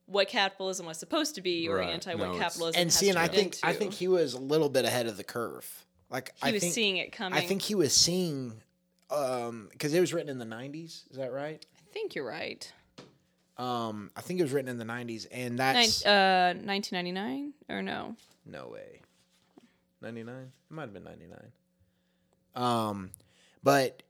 [0.06, 1.90] what capitalism was supposed to be, or Right.
[1.90, 2.80] anti what it's- capitalism?
[2.82, 5.06] and has see, and I turned think I think he was a little bit ahead
[5.08, 5.86] of the curve.
[6.10, 7.38] Like he I was think, seeing it coming.
[7.38, 8.54] I think he was seeing,
[9.12, 11.04] um, because it was written in the '90s.
[11.12, 11.64] Is that right?
[11.78, 12.72] I think you're right.
[13.58, 17.82] Um, I think it was written in the '90s, and Nin- that's uh, 1999 or
[17.82, 18.16] no?
[18.46, 19.02] No way.
[20.02, 20.36] 99?
[20.36, 21.40] It might have been 99.
[22.56, 23.12] Um,
[23.64, 24.04] but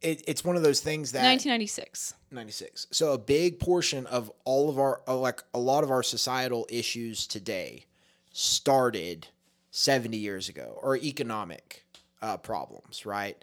[0.00, 2.14] it, it's one of those things that 1996.
[2.30, 2.86] 96.
[2.90, 6.66] So a big portion of all of our uh, like a lot of our societal
[6.70, 7.86] issues today
[8.32, 9.28] started
[9.70, 11.84] 70 years ago or economic
[12.22, 13.42] uh, problems, right?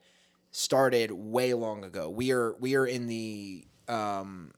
[0.52, 2.10] Started way long ago.
[2.10, 4.52] We are we are in the um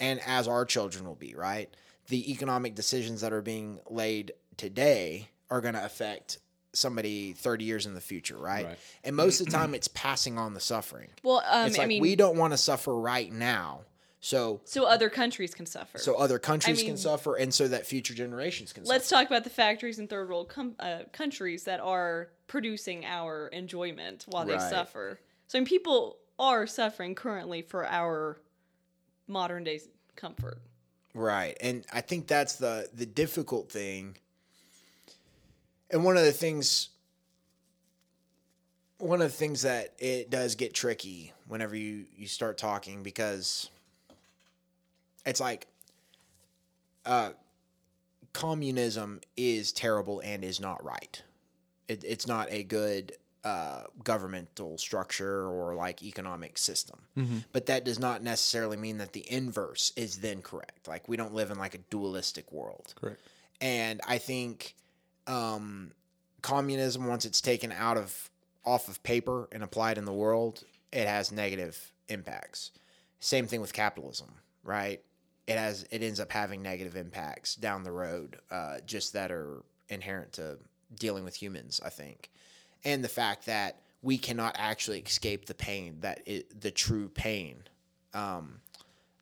[0.00, 1.72] and as our children will be, right?
[2.08, 6.38] The economic decisions that are being laid today are going to affect
[6.74, 8.66] somebody 30 years in the future, right?
[8.66, 8.78] Right.
[9.04, 11.08] And most of the time it's passing on the suffering.
[11.22, 13.80] Well, um, It's like I mean, we don't want to suffer right now.
[14.20, 15.96] So so other countries can suffer.
[15.98, 19.22] so other countries mean- can suffer and so that future generations can Let's suffer.
[19.22, 24.24] talk about the factories in third world com- uh, countries that are producing our enjoyment
[24.28, 25.20] while they suffer.
[25.46, 28.40] So I mean, people are suffering currently for our
[29.28, 29.80] modern day
[30.16, 30.58] comfort.
[31.14, 31.56] Right.
[31.60, 34.16] And I think that's the the difficult thing.
[35.90, 36.90] And one of the things
[38.98, 43.70] one of the things that it does get tricky whenever you you start talking because
[45.24, 45.66] it's like
[47.06, 47.30] uh
[48.32, 51.22] communism is terrible and is not right.
[51.88, 53.12] It, it's not a good
[53.44, 56.98] uh, governmental structure or like economic system.
[57.52, 60.86] But that does not necessarily mean that the inverse is then correct.
[60.86, 62.94] Like we don't live in like a dualistic world.
[63.00, 63.20] Correct.
[63.60, 64.74] And I think
[65.28, 65.92] um,
[66.42, 68.30] communism, once it's taken out of
[68.64, 72.72] off of paper and applied in the world, it has negative impacts.
[73.20, 74.28] Same thing with capitalism,
[74.64, 75.00] right?
[75.46, 79.62] It has it ends up having negative impacts down the road, uh, just that are
[79.88, 80.58] inherent to
[80.98, 81.80] dealing with humans.
[81.84, 82.30] I think,
[82.84, 87.62] and the fact that we cannot actually escape the pain that it, the true pain
[88.14, 88.60] um,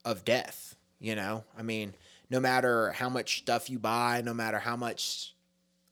[0.04, 0.76] of death.
[0.98, 1.94] You know, I mean,
[2.30, 5.35] no matter how much stuff you buy, no matter how much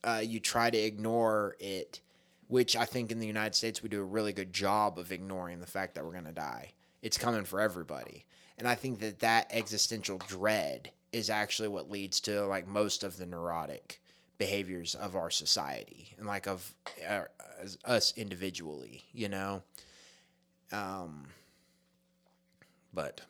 [0.05, 2.01] uh, you try to ignore it,
[2.49, 5.61] which I think in the United States we do a really good job of ignoring
[5.61, 6.73] the fact that we're going to die.
[7.03, 8.25] It's coming for everybody.
[8.59, 13.17] And I think that that existential dread is actually what leads to like most of
[13.17, 14.01] the neurotic
[14.39, 16.75] behaviors of our society and like of
[17.09, 17.23] uh,
[17.85, 19.63] us individually, you know.
[20.73, 21.27] Um
[22.93, 23.21] but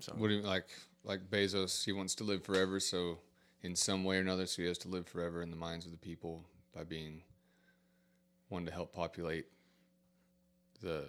[0.00, 0.66] so What do you like?
[1.04, 3.18] Like Bezos, he wants to live forever, so
[3.62, 5.92] in some way or another, so he has to live forever in the minds of
[5.92, 6.44] the people
[6.74, 7.22] by being
[8.48, 9.46] one to help populate
[10.80, 11.06] the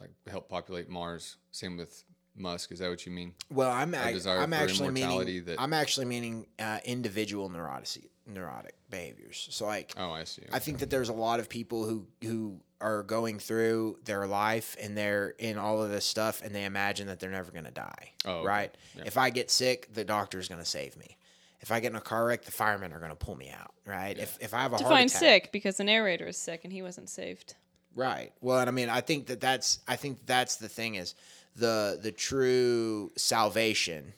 [0.00, 1.36] like help populate Mars.
[1.50, 2.04] Same with
[2.36, 2.72] Musk.
[2.72, 3.34] Is that what you mean?
[3.50, 9.46] Well, I'm I, I'm actually meaning that- I'm actually meaning uh, individual neurotic neurotic behaviors.
[9.50, 10.42] So like Oh, I see.
[10.52, 14.76] I think that there's a lot of people who who are going through their life
[14.80, 17.70] and they're in all of this stuff and they imagine that they're never going to
[17.70, 18.12] die.
[18.26, 18.74] Oh, right?
[18.96, 19.04] Yeah.
[19.06, 21.16] If I get sick, the doctor's going to save me.
[21.64, 23.72] If I get in a car wreck, the firemen are going to pull me out,
[23.86, 24.18] right?
[24.18, 26.70] If if I have a heart Define attack, sick because the narrator is sick and
[26.70, 27.54] he wasn't saved.
[27.96, 28.32] Right.
[28.42, 31.14] Well, and I mean, I think that that's I think that's the thing is
[31.56, 34.12] the the true salvation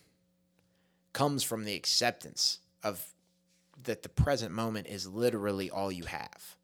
[1.12, 3.14] comes from the acceptance of
[3.84, 6.56] that the present moment is literally all you have.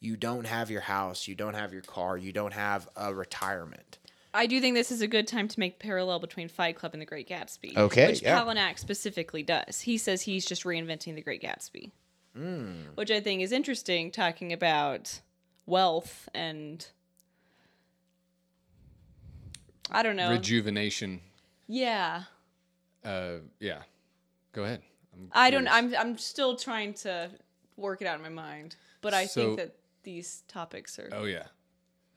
[0.00, 3.96] You don't have your house, you don't have your car, you don't have a retirement.
[4.32, 7.02] I do think this is a good time to make parallel between Fight Club and
[7.02, 7.76] The Great Gatsby.
[7.76, 8.40] Okay, Which yeah.
[8.40, 9.80] Palahniuk specifically does.
[9.80, 11.90] He says he's just reinventing The Great Gatsby.
[12.36, 12.72] Hmm.
[12.94, 15.20] Which I think is interesting, talking about
[15.66, 16.86] wealth and.
[19.90, 20.30] I don't know.
[20.30, 21.20] Rejuvenation.
[21.66, 22.22] yeah.
[23.04, 23.78] Uh, yeah.
[24.52, 24.82] Go ahead.
[25.14, 25.66] I'm I don't.
[25.68, 25.94] I'm.
[25.96, 27.30] I'm still trying to
[27.76, 31.08] work it out in my mind, but I So- think that these topics are.
[31.12, 31.44] Oh yeah,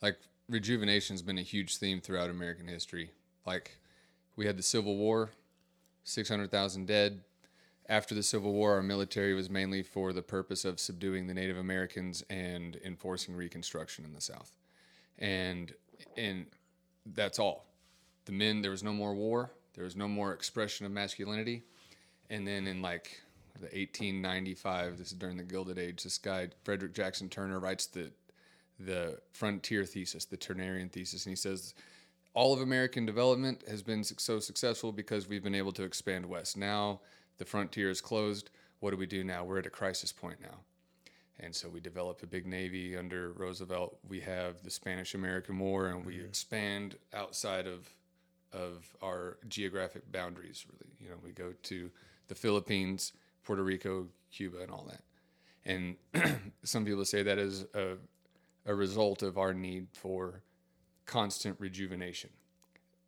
[0.02, 0.18] like
[0.54, 3.10] rejuvenation's been a huge theme throughout American history.
[3.46, 3.80] Like
[4.36, 5.32] we had the Civil War,
[6.04, 7.22] six hundred thousand dead.
[7.90, 11.58] After the Civil War, our military was mainly for the purpose of subduing the Native
[11.58, 14.56] Americans and enforcing Reconstruction in the South,
[15.20, 15.74] and
[16.16, 16.46] and
[17.06, 17.66] that's all.
[18.26, 19.52] The men, there was no more war.
[19.74, 21.64] There was no more expression of masculinity.
[22.30, 23.22] And then in like
[23.56, 28.12] the 1895, this is during the Gilded Age, this guy Frederick Jackson Turner writes the
[28.80, 31.74] the frontier thesis, the Turnerian thesis, and he says
[32.34, 36.58] all of American development has been so successful because we've been able to expand west.
[36.58, 37.02] Now
[37.38, 38.50] the frontier is closed.
[38.80, 39.44] What do we do now?
[39.44, 40.60] We're at a crisis point now.
[41.40, 43.98] And so we develop a big navy under Roosevelt.
[44.08, 46.26] We have the Spanish American War, and we mm-hmm.
[46.26, 47.90] expand outside of
[48.52, 50.66] of our geographic boundaries.
[50.72, 51.90] Really, you know, we go to
[52.28, 53.14] the Philippines,
[53.44, 55.02] Puerto Rico, Cuba, and all that.
[55.66, 55.96] And
[56.64, 57.96] some people say that is a
[58.66, 60.42] a result of our need for
[61.06, 62.30] constant rejuvenation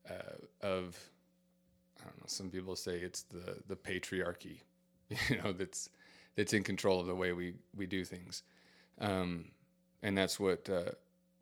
[0.09, 0.13] uh,
[0.65, 0.97] of
[1.99, 2.25] I don't know.
[2.27, 4.59] Some people say it's the the patriarchy,
[5.29, 5.89] you know, that's
[6.35, 8.43] that's in control of the way we we do things,
[8.99, 9.45] um,
[10.03, 10.91] and that's what uh,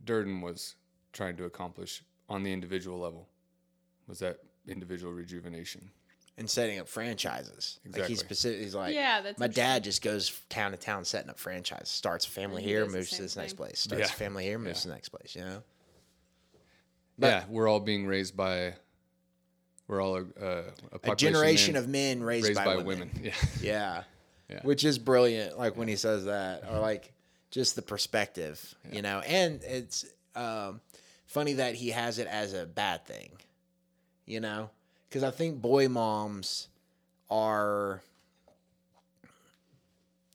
[0.03, 0.75] Durden was
[1.11, 3.27] trying to accomplish on the individual level.
[4.07, 5.89] Was that individual rejuvenation?
[6.35, 7.79] And setting up franchises.
[7.95, 11.29] Like he's specific he's like Yeah, that's my dad just goes town to town setting
[11.29, 11.89] up franchises.
[11.89, 13.79] Starts a family he here, moves to same this next place.
[13.81, 14.05] Starts Yeah.
[14.13, 14.81] a family here, moves Yeah.
[14.81, 15.61] to the next place, you know?
[17.19, 18.73] yeah, we're all being raised by.
[19.87, 20.63] We're all a, uh,
[21.03, 23.11] a, A generation man of men raised, raised by, by, women.
[23.13, 23.21] women.
[23.21, 23.33] Yeah.
[23.61, 24.03] Yeah.
[24.49, 24.59] Yeah.
[24.63, 27.13] Which is brilliant, like when he says that, or like
[27.51, 29.19] just the perspective, you know.
[29.19, 30.05] And it's
[30.35, 30.81] um,
[31.27, 33.31] funny that he has it as a bad thing,
[34.25, 34.69] you know,
[35.13, 36.69] because I think boy moms
[37.29, 38.01] are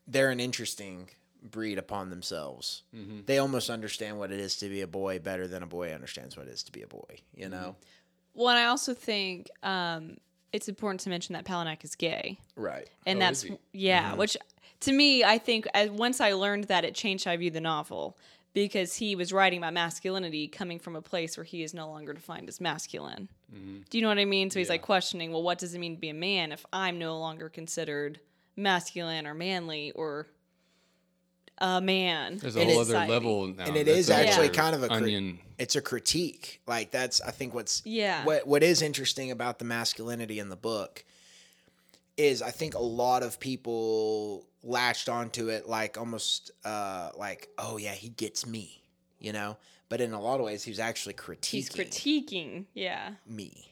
[0.07, 1.09] they're an interesting
[1.43, 2.85] breed upon themselves.
[2.95, 3.23] Mm-hmm.
[3.27, 6.37] They almost understand what it is to be a boy better than a boy understands
[6.37, 7.55] what it is to be a boy, you mm-hmm.
[7.55, 7.77] know.
[8.35, 10.17] Well, and I also think um,
[10.53, 12.89] it's important to mention that Palahniuk is gay, Right.
[13.05, 13.59] and Oh, that's is he?
[13.73, 14.11] yeah.
[14.11, 14.19] Mm-hmm.
[14.19, 14.37] Which
[14.81, 17.61] to me, I think as, once I learned that, it changed how I view the
[17.61, 18.17] novel
[18.55, 22.13] because he was writing about masculinity coming from a place where he is no longer
[22.13, 23.29] defined as masculine.
[23.55, 23.79] Mm-hmm.
[23.89, 24.51] Do you know what I mean?
[24.51, 26.99] So he's like questioning, well, what does it mean to be a man if I'm
[26.99, 28.21] no longer considered
[28.57, 30.27] masculine or manly or
[31.59, 32.39] a man?
[32.39, 33.13] There's a in whole other society?
[33.13, 33.65] level now.
[33.65, 37.21] and it That's is another actually kind of a cri- it's a critique like that's
[37.21, 38.25] i think what's Yeah.
[38.25, 41.05] what what is interesting about the masculinity in the book
[42.19, 47.77] is i think a lot of people latched onto it like almost uh like oh
[47.77, 48.83] yeah he gets me
[49.21, 49.57] you know
[49.89, 52.65] but in a lot of ways he was actually critiquing He's critiquing.
[52.75, 53.13] Yeah.
[53.27, 53.71] me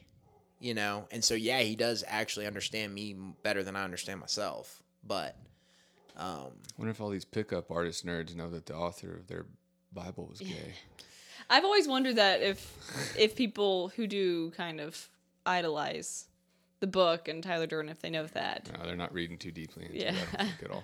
[0.59, 4.81] you know and so yeah he does actually understand me better than i understand myself
[5.05, 5.37] but
[6.19, 6.47] I
[6.77, 9.45] wonder if all these pickup artist nerds know that the author of their
[9.93, 10.73] Bible was gay.
[11.49, 15.09] I've always wondered that if if people who do kind of
[15.45, 16.25] idolize
[16.79, 18.69] the book and Tyler Durden, if they know that.
[18.77, 20.09] No, they're not reading too deeply into Yeah.
[20.11, 20.83] it I don't think, at all.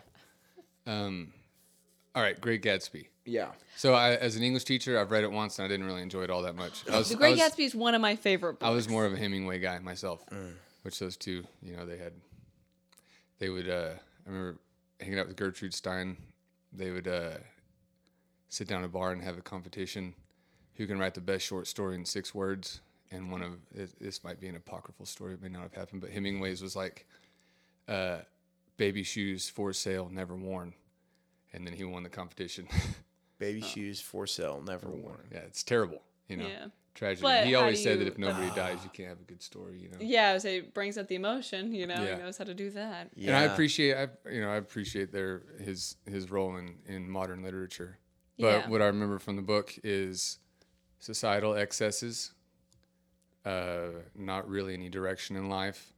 [0.86, 1.34] Um,
[2.16, 3.08] all right, Great Gatsby.
[3.26, 6.02] yeah So, I, as an English teacher, I've read it once and I didn't really
[6.02, 6.84] enjoy it all that much.
[6.92, 8.68] I was, The Great was- Gatsby is one of my favorite books.
[8.68, 10.24] I was more of a Hemingway guy myself,
[10.84, 12.14] which those two, you know, they had,
[13.40, 13.92] they would, uh,
[14.26, 14.60] I remember
[15.00, 16.18] hanging out with Gertrude Stein.
[16.72, 17.38] They would uh,
[18.50, 20.14] sit down at a bar and have a competition
[20.76, 22.82] who can write the best short story in six words.
[23.14, 23.60] And one of
[24.00, 27.08] this might be an apocryphal story, it may not have happened, but Hemingway's was like,
[27.88, 28.20] uh,
[28.78, 30.74] baby shoes for sale, never worn.
[31.54, 32.68] And then he won the competition.
[33.40, 36.48] baby shoes for sale never worn yeah, it's terrible, you know.
[36.48, 36.68] Yeah.
[36.96, 37.24] Tragedy.
[37.24, 39.80] But he always do said that if nobody dies, you can't have a good story,
[39.80, 39.98] you know.
[40.00, 41.74] Yeah, I would say it brings out the emotion.
[41.74, 42.16] You know, Yeah.
[42.16, 43.10] he knows how to do that.
[43.16, 47.10] yeah And I appreciate, I you know, I appreciate their his his role in in
[47.10, 47.98] modern literature.
[48.38, 48.70] But Yeah.
[48.70, 50.38] what I remember from the book is
[51.00, 52.32] societal excesses,
[53.46, 55.92] uh, not really any direction in life,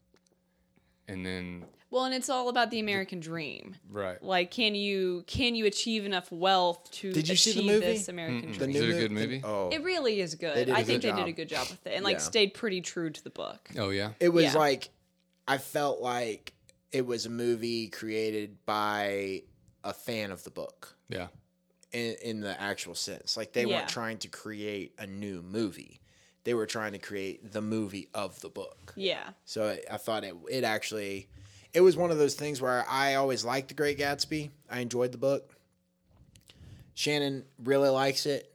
[1.07, 3.75] and then Well, and it's all about the American dream.
[3.89, 4.21] right.
[4.23, 7.85] Like, can you can you achieve enough wealth to Did you see achieve the movie?
[7.85, 8.69] this American The dream?
[8.71, 9.41] Is it a good mo- the- movie?
[9.43, 10.55] oh It really is good.
[10.55, 11.17] did a I good think they job.
[11.19, 12.19] did a good job with it and like Yeah.
[12.19, 13.69] stayed pretty true to the book.
[13.77, 14.13] Oh yeah.
[14.19, 14.53] It was Yeah.
[14.57, 14.89] like
[15.47, 16.53] I felt like
[16.91, 19.43] it was a movie created by
[19.83, 21.27] a fan of the book Yeah.
[21.91, 23.37] in, in the actual sense.
[23.37, 23.77] Like they Yeah.
[23.77, 25.99] weren't trying to create a new movie;
[26.45, 28.93] they were trying to create the movie of the book.
[28.95, 29.31] Yeah.
[29.43, 31.27] So I, I thought it it actually
[31.73, 34.51] it was one of those things where I always liked The Great Gatsby.
[34.71, 35.51] I enjoyed the book.
[36.93, 38.53] Shannon really likes it,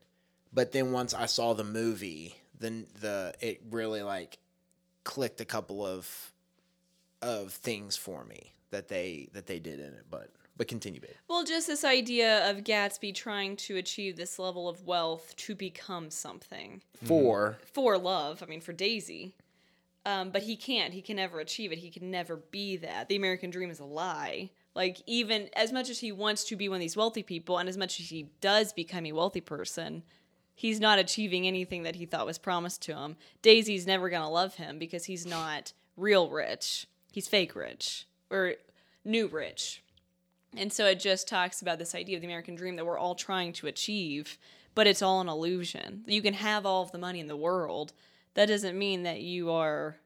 [0.54, 4.38] but then once I saw the movie, then the it really like
[5.04, 6.32] clicked a couple of
[7.20, 10.06] of things for me that they that they did in it.
[10.10, 10.30] But
[10.60, 11.12] but continue, babe.
[11.26, 16.10] Well, just this idea of Gatsby trying to achieve this level of wealth to become
[16.10, 18.42] something For for love.
[18.42, 19.34] I mean, for Daisy.
[20.04, 20.92] Um, but he can't.
[20.92, 21.78] He can never achieve it.
[21.78, 23.08] He can never be that.
[23.08, 24.50] The American dream is a lie.
[24.74, 27.66] Like, even as much as he wants to be one of these wealthy people, and
[27.66, 30.02] as much as he does become a wealthy person,
[30.54, 33.16] he's not achieving anything that he thought was promised to him.
[33.40, 36.86] Daisy's never going to love him because he's not real rich.
[37.10, 38.56] He's fake rich or
[39.06, 39.82] new rich.
[40.56, 43.14] And so it just talks about this idea of the American dream that we're all
[43.14, 44.36] trying to achieve,
[44.74, 46.02] but it's all an illusion.
[46.06, 47.92] You can have all of the money in the world.
[48.34, 49.96] That doesn't mean that you are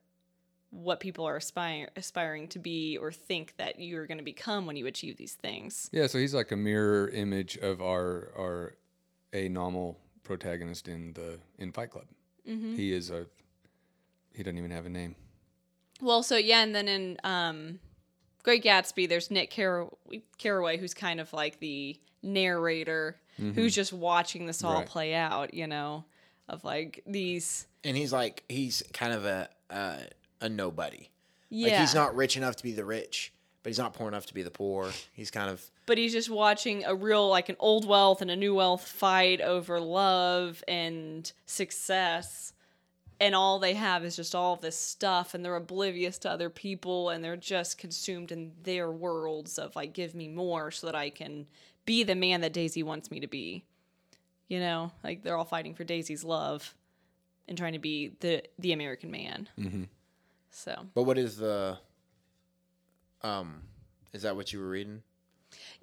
[0.71, 4.77] what people are aspire, aspiring to be or think that you're going to become when
[4.77, 5.89] you achieve these things.
[5.93, 6.09] Yeah.
[6.09, 8.75] So he's like a mirror image of our our
[9.33, 12.07] a normal protagonist in the in Fight Club.
[12.49, 12.75] Mm-hmm.
[12.75, 13.27] He is a.
[14.33, 15.15] He doesn't even have a name.
[16.01, 17.79] Well, so yeah, and then in um,
[18.45, 19.51] Great Gatsby, there's Nick
[20.39, 24.87] Carraway, who's kind of like the narrator, who's just watching this all Right.
[24.87, 26.05] play out, you know,
[26.49, 27.67] of like these.
[27.83, 29.97] and he's like he's kind of a uh,
[30.41, 31.09] a nobody.
[31.51, 31.69] Yeah.
[31.71, 34.35] Like he's not rich enough to be the rich, but he's not poor enough to
[34.35, 34.91] be the poor.
[35.13, 38.37] He's kind of but he's just watching a real like an old wealth and a
[38.37, 42.53] new wealth fight over love and success
[43.25, 47.09] and all they have is just all this stuff and they're oblivious to other people
[47.09, 51.09] and they're just consumed in their worlds of like give me more so that i
[51.09, 51.47] can
[51.87, 53.65] be the man that daisy wants me to be
[54.49, 56.75] you know like they're all fighting for daisy's love
[57.49, 59.85] and trying to be the the american man mm-hmm.
[60.51, 61.79] so But what is the
[63.23, 63.63] um
[64.15, 65.03] is that what you were reading?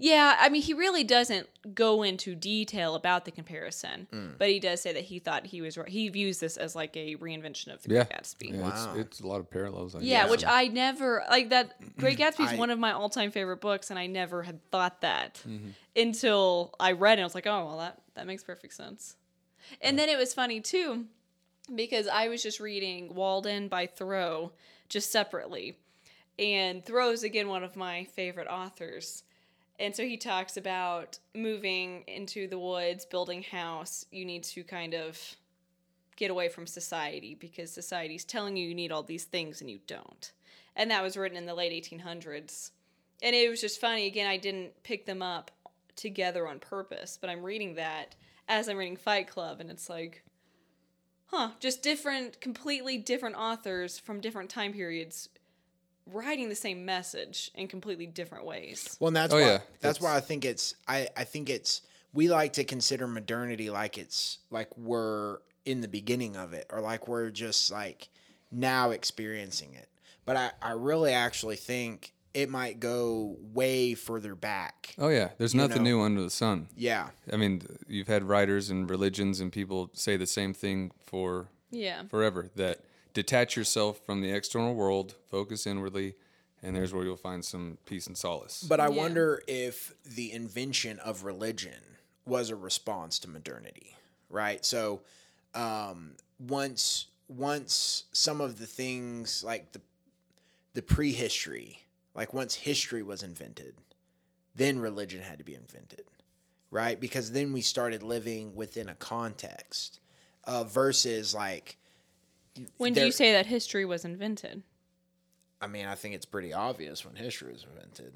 [0.02, 4.36] Yeah, I mean, he really doesn't go into detail about the comparison, mm.
[4.40, 5.88] but he does say that he thought he was right.
[5.88, 8.04] He views this as like a reinvention of the Yeah.
[8.06, 8.52] Great Gatsby.
[8.52, 8.94] Yeah, Wow.
[8.96, 9.94] it's, it's a lot of parallels.
[9.94, 10.32] I Yeah, guess.
[10.32, 11.76] which I never like that.
[12.00, 15.02] Great mm, Gatsby is one of my all-time favorite books, and I never had thought
[15.02, 15.70] that mm-hmm.
[15.96, 17.22] until I read it.
[17.22, 19.18] I was like, oh well, that that makes perfect sense.
[19.84, 21.06] And then it was funny too,
[21.76, 24.52] because I was just reading Walden by Thoreau
[24.90, 25.78] just separately,
[26.40, 29.22] and Thoreau's again one of my favorite authors.
[29.82, 34.06] And so he talks about moving into the woods, building house.
[34.12, 35.20] You need to kind of
[36.16, 39.80] get away from society because society's telling you you need all these things and you
[39.88, 40.34] don't.
[40.76, 42.70] And that was written in the late 1800s.
[43.24, 44.06] And it was just funny.
[44.06, 45.50] Again, I didn't pick them up
[45.96, 48.14] together on purpose, but I'm reading that
[48.48, 50.24] as I'm reading Fight Club, and it's like,
[51.28, 55.30] huh, just different, completely different authors from different time periods
[56.06, 58.98] writing the same message in completely different ways.
[59.00, 59.58] Well, and that's Oh, why yeah.
[59.80, 61.82] that's, That's- why I think it's I I think it's
[62.14, 66.82] we like to consider modernity like it's like we're in the beginning of it or
[66.82, 68.10] like we're just like
[68.52, 69.88] now experiencing it.
[70.26, 74.96] But I I really actually think it might go way further back.
[74.98, 75.98] Oh yeah, there's nothing know.
[75.98, 76.68] new under the sun.
[76.78, 77.10] Yeah.
[77.32, 82.04] I mean, you've had writers and religions and people say the same thing for Yeah.
[82.10, 82.80] forever that
[83.14, 86.16] detach yourself from the external world, focus inwardly,
[86.64, 88.64] and there's where you'll find some peace and solace.
[88.68, 88.98] But I Yeah.
[88.98, 93.96] wonder if the invention of religion was a response to modernity,
[94.30, 94.64] right?
[94.66, 95.02] So
[95.54, 99.82] um, once once some of the things like the
[100.74, 101.80] the prehistory,
[102.14, 103.76] like once history was invented,
[104.56, 106.04] then religion had to be invented,
[106.70, 107.00] right?
[107.00, 110.00] Because then we started living within a context
[110.46, 111.78] uh, versus like.
[112.78, 114.64] When do you say that history was invented?
[115.62, 118.14] I mean, I think it's pretty obvious when history was invented.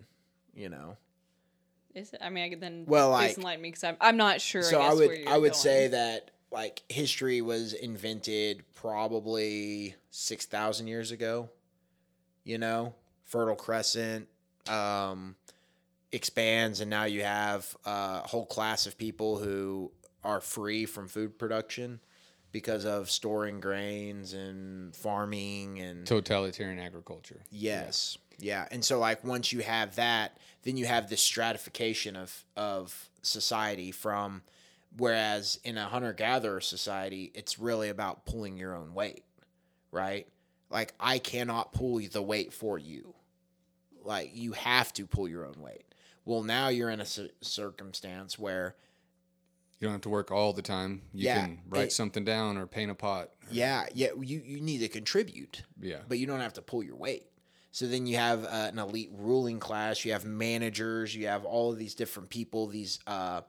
[0.55, 0.97] You know,
[1.93, 2.21] Is it?
[2.23, 4.63] I mean, I could then Well, please like- enlighten me because I'm, I'm not sure.
[4.63, 5.53] so I, I, would I would going.
[5.53, 11.49] say that like history was invented probably six thousand years ago.
[12.45, 12.93] You know,
[13.25, 14.27] Fertile Crescent
[14.69, 15.35] um,
[16.11, 19.91] expands, and now you have a whole class of people who
[20.23, 21.99] are free from food production
[22.55, 27.41] because of storing grains and farming and Totalitarian agriculture.
[27.51, 28.17] Yes.
[28.39, 28.65] Yeah.
[28.71, 33.91] And so like once you have that, then you have this stratification of of society
[33.91, 34.41] from
[34.95, 39.25] whereas in a hunter gatherer society, it's really about pulling your own weight,
[39.91, 40.25] right?
[40.69, 43.15] Like I cannot pull the weight for you.
[44.01, 45.83] Like you have to pull your own weight.
[46.23, 47.05] Well, now you're in a
[47.41, 48.77] circumstance where
[49.85, 51.03] You don't have to work all the time.
[51.13, 53.29] You Yeah, can write it- something down or paint a pot.
[53.51, 55.61] yeah, yeah, you you need to contribute.
[55.79, 55.99] Yeah.
[56.07, 57.27] but you don't have to pull your weight.
[57.71, 60.03] So then you have uh, an elite ruling class.
[60.03, 61.13] You have managers.
[61.15, 62.65] You have all of these different people.
[62.65, 63.41] These uh,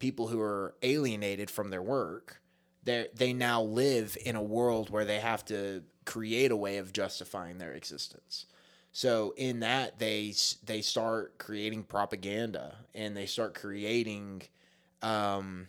[0.00, 2.40] people who are alienated from their work.
[2.82, 6.92] They they now live in a world where they have to create a way of
[6.92, 8.46] justifying their existence.
[8.90, 10.34] So in that they
[10.64, 14.42] they start creating propaganda and they start creating
[15.02, 15.68] um,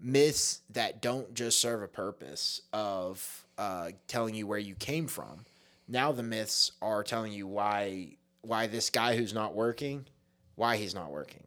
[0.00, 5.44] myths that don't just serve a purpose of uh, telling you where you came from.
[5.88, 10.06] Now the myths are telling you why why this guy who's not working,
[10.54, 11.44] why he's not working.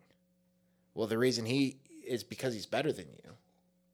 [0.93, 3.31] Well, the reason he is because he's better than you.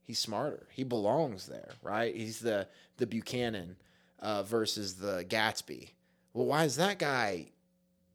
[0.02, 0.66] He's smarter.
[0.70, 2.14] He belongs there, right?
[2.14, 3.76] He's the the Buchanan
[4.20, 5.90] uh, versus the Gatsby.
[6.32, 7.50] Well, why is that guy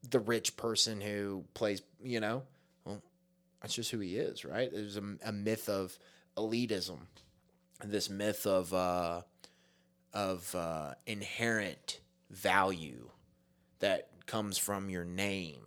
[0.10, 1.82] the rich person who plays?
[2.04, 2.44] You know,
[2.86, 3.02] well,
[3.62, 4.72] that's just who he is, right?
[4.72, 5.98] There's a, a myth of
[6.38, 7.00] elitism,
[7.84, 9.22] this myth of uh,
[10.14, 12.00] of uh, inherent
[12.30, 13.10] value
[13.80, 15.66] that comes from your name,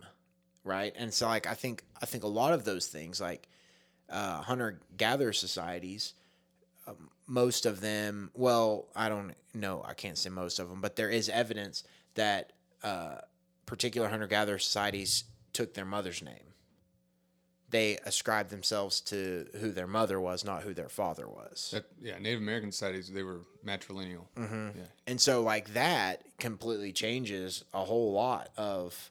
[0.63, 0.93] right?
[0.97, 3.49] And so, like, I think I think a lot of those things, like
[4.11, 6.15] uh, hunter gatherer societies,
[6.87, 10.97] um, most of them, well, I don't know, I can't say most of them, but
[10.97, 11.85] there is evidence
[12.15, 13.17] that uh,
[13.67, 16.54] particular hunter gatherer societies took their mother's name
[17.75, 21.71] they ascribed themselves to who their mother was, not who their father was.
[21.73, 24.27] That, yeah, Native American societies, they were matrilineal.
[24.37, 24.79] Mm-hmm.
[24.79, 24.85] Yeah.
[25.09, 29.11] And so, like that completely changes a whole lot of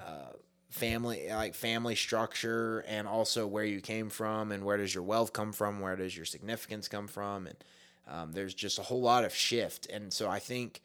[0.00, 0.32] uh,
[0.70, 5.34] family, like family structure, and also where you came from, and where does your wealth
[5.34, 7.56] come from, where does your significance come from, and
[8.08, 9.86] um, there's just a whole lot of shift.
[9.90, 10.80] And so, I think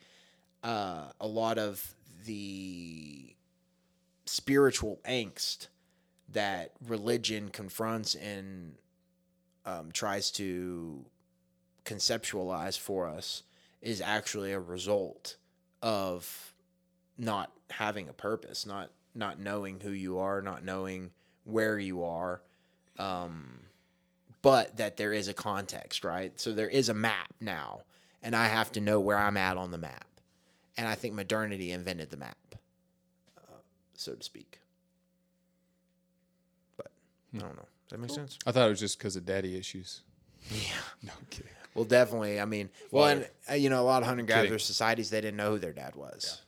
[0.65, 3.33] uh, a lot of the
[4.25, 5.67] spiritual angst
[6.31, 8.76] that religion confronts and
[9.65, 11.06] um, tries to
[11.85, 13.43] conceptualize for us
[13.81, 15.38] is actually a result
[15.81, 16.53] of
[17.18, 21.11] not having a purpose, not not knowing who you are, not knowing
[21.45, 22.41] where you are,
[22.99, 23.60] um,
[24.41, 26.38] but that there is a context, right?
[26.38, 27.81] So there is a map now,
[28.22, 30.07] and I have to know where I'm at on the map,
[30.76, 32.56] and I think modernity invented the map,
[33.38, 33.60] uh,
[33.93, 34.60] so to speak.
[37.35, 37.61] But I don't know.
[37.87, 38.39] Does that make sense?
[38.45, 40.01] I thought it was just because of daddy issues.
[40.51, 40.59] Yeah.
[41.03, 41.51] No, I'm kidding.
[41.75, 42.39] Well, definitely.
[42.39, 45.37] I mean, well, and uh, you know, a lot of hunter gatherer societies they didn't
[45.37, 46.41] know who their dad was.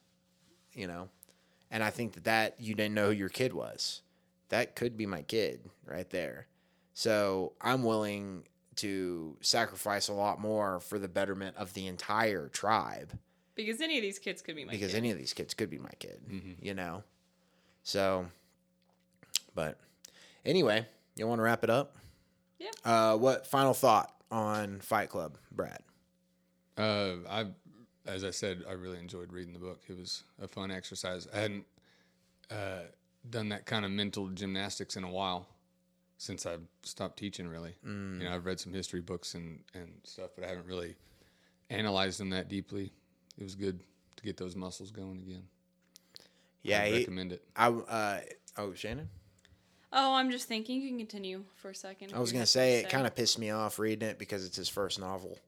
[0.74, 1.10] You know,
[1.70, 4.02] and I think that that you didn't know who your kid was.
[4.50, 6.48] that could be my kid right there.
[6.94, 8.44] So I'm willing
[8.78, 13.12] to sacrifice a lot more for the betterment of the entire tribe
[13.56, 14.98] Because any of these kids could be my because kid.
[14.98, 16.22] any of these kids could be my kid,
[16.62, 17.04] you know.
[17.84, 18.28] So,
[19.56, 19.78] but
[20.48, 21.96] anyway, you want to wrap it up?
[22.60, 22.70] Yeah.
[22.84, 25.80] Uh, what final thought on Fight Club, Brad?
[26.78, 27.46] Uh, I,
[28.06, 29.82] as I said, I really enjoyed reading the book.
[29.88, 31.28] It was a fun exercise.
[31.34, 31.66] I hadn't
[32.50, 32.80] uh,
[33.30, 35.48] done that kind of mental gymnastics in a while
[36.18, 37.48] since I stopped teaching.
[37.48, 38.20] Really, Mm.
[38.20, 40.96] you know, I've read some history books and and stuff, but I haven't really
[41.70, 42.92] analyzed them that deeply.
[43.38, 43.82] It was good
[44.16, 45.44] to get those muscles going again.
[46.64, 47.44] Yeah, I recommend it.
[47.56, 48.20] I uh,
[48.58, 49.10] oh Shannon.
[49.94, 50.82] Oh, I'm just thinking.
[50.82, 52.14] You can continue for a second.
[52.14, 54.70] I was gonna say it kind of pissed me off reading it because it's his
[54.70, 55.40] first novel.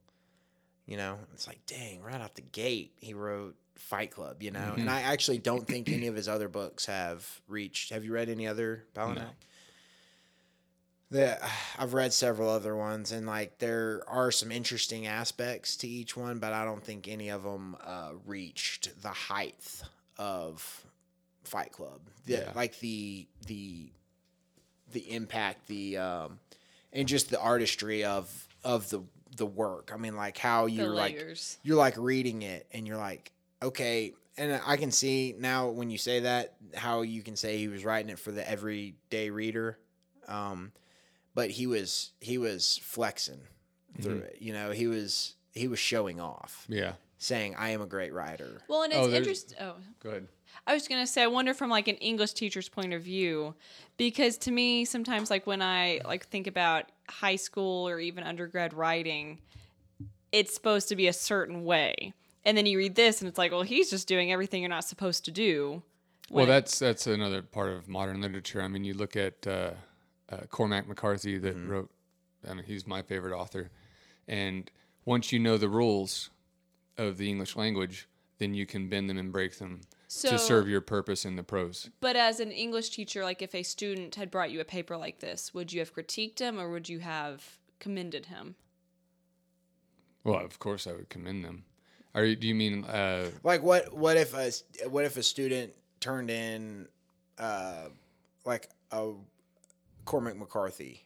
[0.85, 4.41] You know, it's like, dang, right out the gate, he wrote Fight Club.
[4.41, 4.81] You know, Mm-hmm.
[4.81, 7.91] and I actually don't think any of his other books have reached.
[7.91, 9.25] Have you read any other Palahniuk?
[11.11, 11.39] The,
[11.79, 16.37] I've read several other ones, and like there are some interesting aspects to each one,
[16.37, 19.81] but I don't think any of them uh, reached the height
[20.19, 20.85] of
[21.43, 21.99] Fight Club.
[22.25, 22.51] The, Yeah.
[22.55, 23.91] Like the the
[24.91, 26.39] the impact, the um,
[26.93, 29.01] and just the artistry of of the
[29.35, 29.91] the work.
[29.93, 31.13] I mean, like how you're like
[31.63, 34.13] you're like reading it and you're like, okay.
[34.37, 37.83] And I can see now when you say that how you can say he was
[37.83, 39.77] writing it for the everyday reader,
[40.29, 40.71] um,
[41.35, 43.41] but he was he was flexing
[44.01, 44.37] through it.
[44.39, 46.93] You know, he was he was showing off, Yeah.
[47.19, 49.57] Saying, "I am a great writer." Well, and it's Oh, interesting.
[49.61, 50.27] Oh, Go ahead.
[50.65, 53.53] I was gonna say, I wonder from like an English teacher's point of view,
[53.97, 58.73] because to me, sometimes like when I like think about high school or even undergrad
[58.73, 59.39] writing,
[60.31, 62.13] it's supposed to be a certain way,
[62.45, 64.85] and then you read this, and it's like, well, he's just doing everything you're not
[64.85, 65.83] supposed to do.
[66.31, 68.61] Well, that's that's another part of modern literature.
[68.61, 69.71] I mean, you look at uh,
[70.31, 71.89] uh, Cormac McCarthy that wrote.
[72.47, 73.69] I mean, he's my favorite author,
[74.27, 74.69] and
[75.05, 76.29] once you know the rules
[76.99, 78.07] of the English language,
[78.38, 81.43] then you can bend them and break them So- to serve your purpose in the
[81.43, 81.89] prose.
[81.99, 85.19] But as an English teacher, like if a student had brought you a paper like
[85.19, 88.55] this, would you have critiqued him or would you have commended him?
[90.23, 91.65] Well, of course, I would commend them.
[92.13, 92.84] Are you, do you mean?
[92.85, 94.51] Uh, Like what what if a
[94.89, 96.88] what if a student turned in
[97.38, 97.89] uh
[98.45, 99.11] like a
[100.05, 101.05] Cormac McCarthy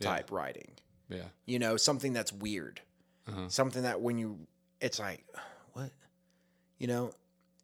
[0.00, 0.70] type writing?
[1.08, 2.80] yeah, You know, something that's weird.
[3.26, 3.48] Uh-huh.
[3.48, 4.46] Something that when you
[4.80, 5.24] it's like
[5.72, 5.90] what?
[6.78, 7.12] You know,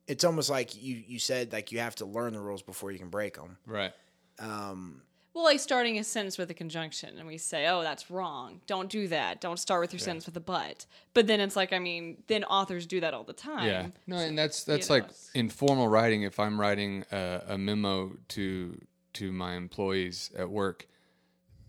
[0.06, 2.98] it's almost like you you said like you have to learn the rules before you
[2.98, 3.56] can break them.
[3.66, 3.92] right.
[4.38, 5.02] Um
[5.34, 8.60] Well, like starting a sentence with a conjunction, and we say, "Oh, that's wrong.
[8.66, 9.40] Don't do that.
[9.40, 10.84] Don't start with your sentence with a but."
[11.14, 13.66] But then it's like, I mean, then authors do that all the time.
[13.66, 16.22] Yeah, no, and that's that's know, like it's- in formal writing.
[16.22, 18.78] If I'm writing a, a memo to
[19.14, 20.86] to my employees at work,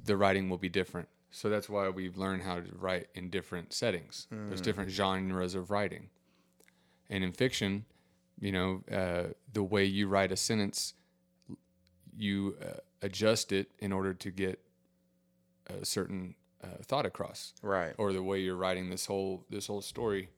[0.05, 1.07] the writing will be different.
[1.35, 4.27] So that's why we've learned how to write in different settings.
[4.29, 6.09] There's different genres of writing,
[7.09, 7.85] and in fiction,
[8.39, 10.93] you know, uh, the way you write a sentence,
[12.15, 14.59] you uh, adjust it in order to get
[15.67, 17.93] a certain uh, thought across right.
[17.97, 20.29] or the way you're writing this whole this whole story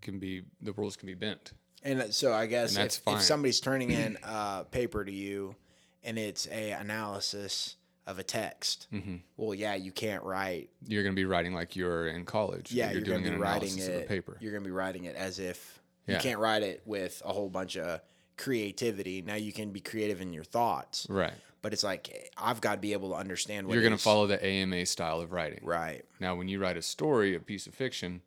[0.00, 1.52] can be the rules can be bent.
[1.82, 5.54] And so I guess if, if somebody's turning in a paper to you
[6.02, 7.76] and it's a analysis
[8.08, 9.16] of a text, Mm-hmm.
[9.36, 10.70] well, yeah, you can't write.
[10.86, 12.72] You're going to be writing like you're in college.
[12.72, 13.94] Yeah, you're, you're, doing an writing analysis it.
[13.96, 14.36] of a paper.
[14.40, 16.14] You're going to be writing it as if Yeah.
[16.16, 18.00] you can't write it with a whole bunch of
[18.36, 19.22] creativity.
[19.22, 21.32] Now you can be creative in your thoughts, Right.
[21.60, 24.26] but it's like I've got to be able to understand what You're going to follow
[24.26, 25.60] the AMA style of writing.
[25.62, 26.04] Right.
[26.18, 28.22] Now, when you write a story, a piece of fiction,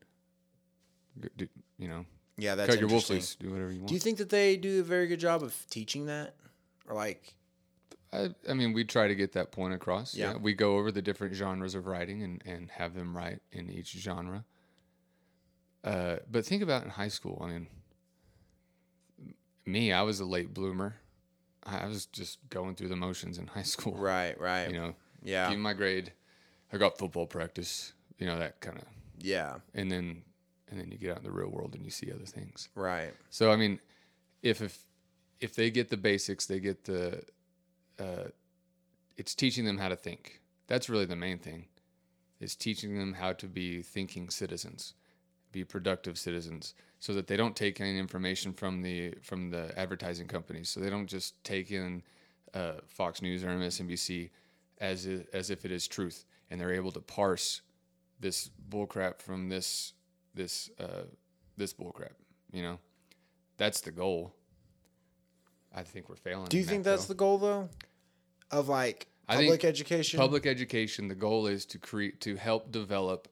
[1.80, 2.06] you know,
[2.38, 3.88] Yeah, that's cut your wolf loose, do whatever you want.
[3.88, 6.36] Do you think that they do a very good job of teaching that,
[6.88, 7.34] or like?
[8.14, 10.14] I, I mean, we try to get that point across.
[10.16, 10.36] Yeah.
[10.36, 13.92] We go over the different genres of writing and, and have them write in each
[13.92, 14.44] genre.
[15.84, 17.42] Uh, but think about in high school.
[17.44, 17.68] I mean,
[19.66, 20.96] me, I was a late bloomer.
[21.64, 23.94] I was just going through the motions in high school.
[23.94, 24.40] Right.
[24.40, 24.68] Right.
[24.70, 25.50] You know, Yeah.
[25.50, 26.12] give my grade.
[26.74, 27.94] I got football practice.
[28.18, 28.84] You know that kind of,
[29.20, 29.56] yeah.
[29.74, 30.22] and then
[30.70, 32.70] and then you get out in the real world and you see other things.
[32.76, 33.14] Right.
[33.32, 33.80] So I mean,
[34.44, 34.78] if if
[35.40, 37.24] if they get the basics, they get the.
[38.00, 38.30] Uh,
[39.18, 40.42] it's teaching them how to think.
[40.68, 41.66] That's really the main thing.
[42.40, 44.96] It's teaching them how to be thinking citizens,
[45.52, 50.28] be productive citizens, so that they don't take any information from the from the advertising
[50.28, 50.70] companies.
[50.70, 52.02] So they don't just take in
[52.54, 54.30] uh, Fox News or MSNBC
[54.80, 57.62] as as if it is truth, and they're able to parse
[58.20, 59.94] this bullcrap from this
[60.34, 61.04] this uh,
[61.58, 62.14] this bullcrap.
[62.52, 62.80] You know,
[63.58, 64.34] that's the goal.
[65.74, 66.48] I think we're failing.
[66.48, 67.70] Do you think that's the goal though?
[68.52, 70.20] of like I public think education?
[70.20, 71.08] Public education.
[71.08, 73.30] The goal is to create to help develop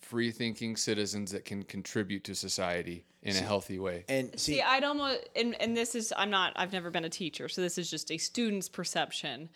[0.00, 4.04] free thinking citizens that can contribute to society in a healthy way.
[4.08, 7.08] and see, See, I'd almost, and, and this is, I'm not, I've never been a
[7.08, 9.48] teacher, so this is just a student's perception.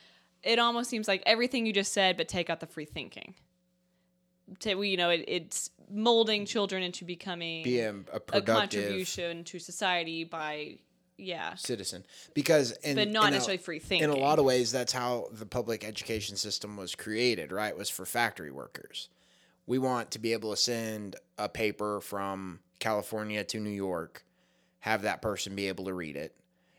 [0.43, 3.35] It almost seems like everything you just said, but take out the free thinking.
[4.61, 9.59] To, you know, it, it's molding children into becoming be a, a a contribution to
[9.59, 10.79] society by,
[11.17, 11.55] yeah.
[11.55, 12.05] citizen.
[12.35, 15.29] Because in, But not in a- necessarily free in a lot of ways that's how
[15.33, 19.09] the public education system was created right was for factory workers.
[19.67, 24.25] We want to be able to send a paper from california to new york
[24.81, 26.35] have that person be able to read it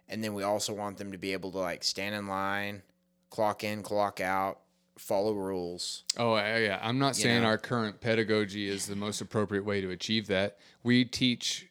[0.10, 2.82] and then we also want them to be able to like stand in line
[3.30, 4.62] clock in clock out
[5.02, 7.48] follow rules Oh yeah, I'm not saying know?
[7.48, 10.58] our current pedagogy is the most appropriate way to achieve that.
[10.84, 11.70] We teach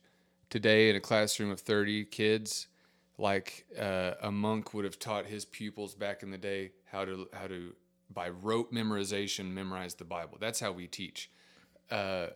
[0.51, 2.67] today in a classroom of 30 kids
[3.19, 7.29] like uh, a monk would have taught his pupils back in the day how to
[7.33, 7.75] how to
[8.13, 10.37] by rote memorization memorize the Bible.
[10.41, 11.31] That's how we teach.
[11.91, 12.29] Uh,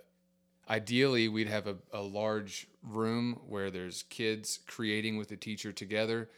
[0.68, 6.30] ideally, we'd have a, a large room where there's kids creating with the teacher together,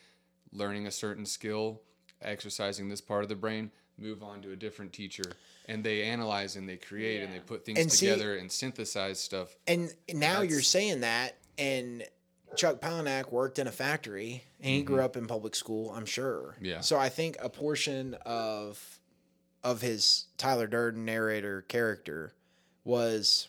[0.53, 1.83] learning a certain skill,
[2.23, 5.25] exercising this part of the brain, move on to a different teacher,
[5.67, 9.19] and they analyze and they create and they put things And see- together and synthesize
[9.21, 9.57] stuff.
[9.67, 12.05] And now you're saying that, and
[12.57, 15.91] Chuck Palahniuk worked in a factory, and he grew up in public school.
[15.91, 16.55] I'm sure.
[16.57, 16.65] Mm-hmm.
[16.65, 16.81] Yeah.
[16.81, 18.99] So I think a portion of
[19.65, 22.35] of his Tyler Durden narrator character
[22.85, 23.49] was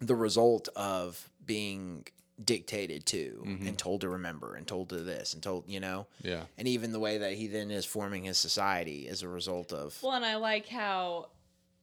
[0.00, 2.06] the result of being
[2.44, 6.28] dictated to and told to remember and told to this and told you know Mm-hmm.
[6.28, 6.42] Yeah.
[6.58, 9.98] and even the way that he then is forming his society as a result of
[10.02, 11.30] Well, and I like how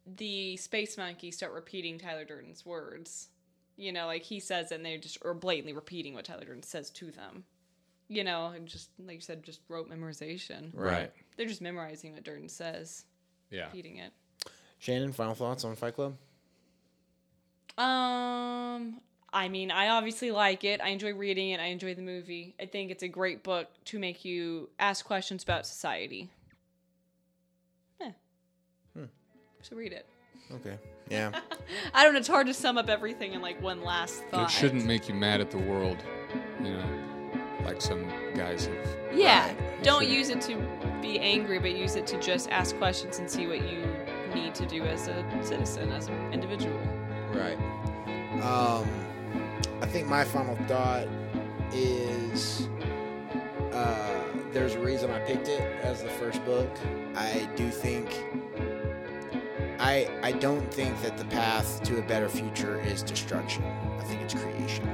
[0.06, 3.30] the space monkeys start repeating Tyler Durden's words.
[3.78, 6.92] You know, like he says, and they just are blatantly repeating what Tyler Durden says
[6.92, 7.46] to them.
[8.10, 10.70] You know, and just like you said, just rote memorization.
[10.74, 11.12] Right.
[11.38, 13.06] They're just memorizing what Durden says,
[13.50, 13.66] Yeah.
[13.66, 14.12] repeating it.
[14.78, 15.14] Shannon.
[15.14, 16.16] Final thoughts on Fight Club?
[17.78, 19.00] Um,
[19.34, 20.80] I mean, I obviously like it.
[20.80, 21.60] I enjoy reading it.
[21.60, 22.56] I enjoy the movie.
[22.62, 26.30] I think it's a great book to make you ask questions about society.
[28.00, 28.12] Eh.
[29.62, 30.06] So read it.
[30.52, 30.78] Okay.
[31.10, 31.32] Yeah.
[31.94, 32.20] I don't know.
[32.20, 34.50] It's hard to sum up everything in like one last But thought.
[34.50, 35.98] it shouldn't make you mad at the world,
[36.60, 36.86] you know,
[37.66, 38.06] like some
[38.36, 38.88] guys have.
[39.14, 39.48] Yeah.
[39.48, 39.84] Right.
[39.84, 40.56] Don't use it to
[41.02, 43.84] be angry, but use it to just ask questions and see what you
[44.36, 46.80] need to do as a citizen, as an individual.
[47.34, 47.58] Right.
[48.44, 48.88] Um,
[49.84, 51.10] I think my final thought
[51.74, 52.70] is
[53.74, 54.24] uh,
[54.54, 56.70] there's a reason I picked it as the first book.
[57.16, 58.24] I do think
[59.80, 63.66] I I don't think that the path to a better future is destruction.
[64.00, 64.88] I think it's creation,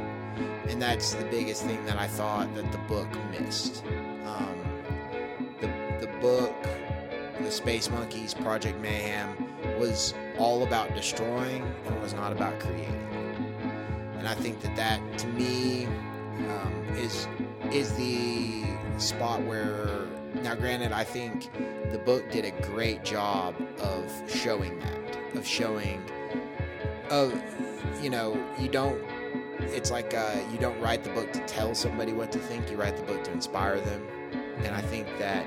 [0.67, 3.83] and that's the biggest thing that I thought that the book missed.
[4.25, 4.57] Um,
[5.61, 5.67] the
[5.99, 6.55] the book,
[7.39, 9.37] the Space Monkeys, Project Mayhem,
[9.77, 13.08] was all about destroying and was not about creating.
[14.19, 17.27] And I think that that to me um, is
[17.71, 18.63] is the
[18.97, 21.51] spot where now, granted, I think
[21.91, 26.03] the book did a great job of showing that, of showing,
[27.09, 27.33] of
[28.01, 29.01] you know, you don't.
[29.59, 32.69] It's like uh, you don't write the book to tell somebody what to think.
[32.69, 34.07] You write the book to inspire them,
[34.63, 35.45] and I think that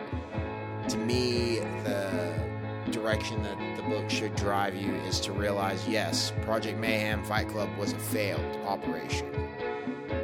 [0.88, 2.51] to me the
[2.90, 7.68] direction that the book should drive you is to realize yes, Project Mayhem Fight Club
[7.78, 9.30] was a failed operation,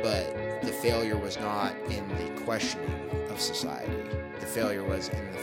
[0.03, 2.91] but the failure was not in the questioning
[3.31, 3.93] of society.
[4.41, 5.39] The failure was in the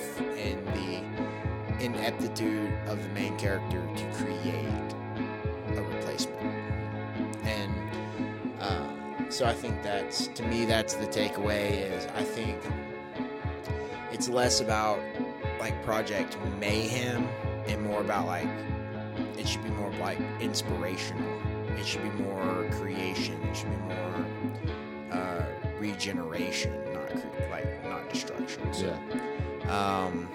[0.50, 4.94] in the ineptitude of the main character to create
[5.78, 6.42] a replacement,
[7.44, 7.74] and
[8.60, 11.92] uh, so I think that's to me that's the takeaway.
[11.92, 12.58] Is I think
[14.12, 15.00] it's less about
[15.60, 17.28] like Project Mayhem
[17.68, 18.48] and more about like
[19.38, 21.40] it should be more like inspirational.
[21.78, 23.42] It should be more creation.
[23.44, 24.26] It should be more
[25.12, 25.46] uh,
[25.80, 28.74] regeneration, not cre- like not destruction.
[28.74, 28.98] So,
[29.70, 30.30] um.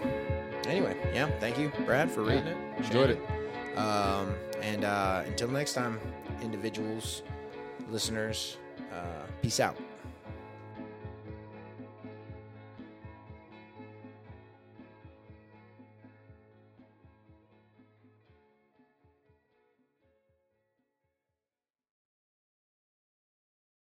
[0.66, 1.28] Anyway, yeah.
[1.40, 2.56] Thank you, Brad, for reading it.
[2.78, 3.78] Enjoyed it.
[3.78, 5.98] Um, and uh, until next time,
[6.42, 7.22] individuals,
[7.88, 8.56] listeners,
[8.92, 9.76] uh, peace out.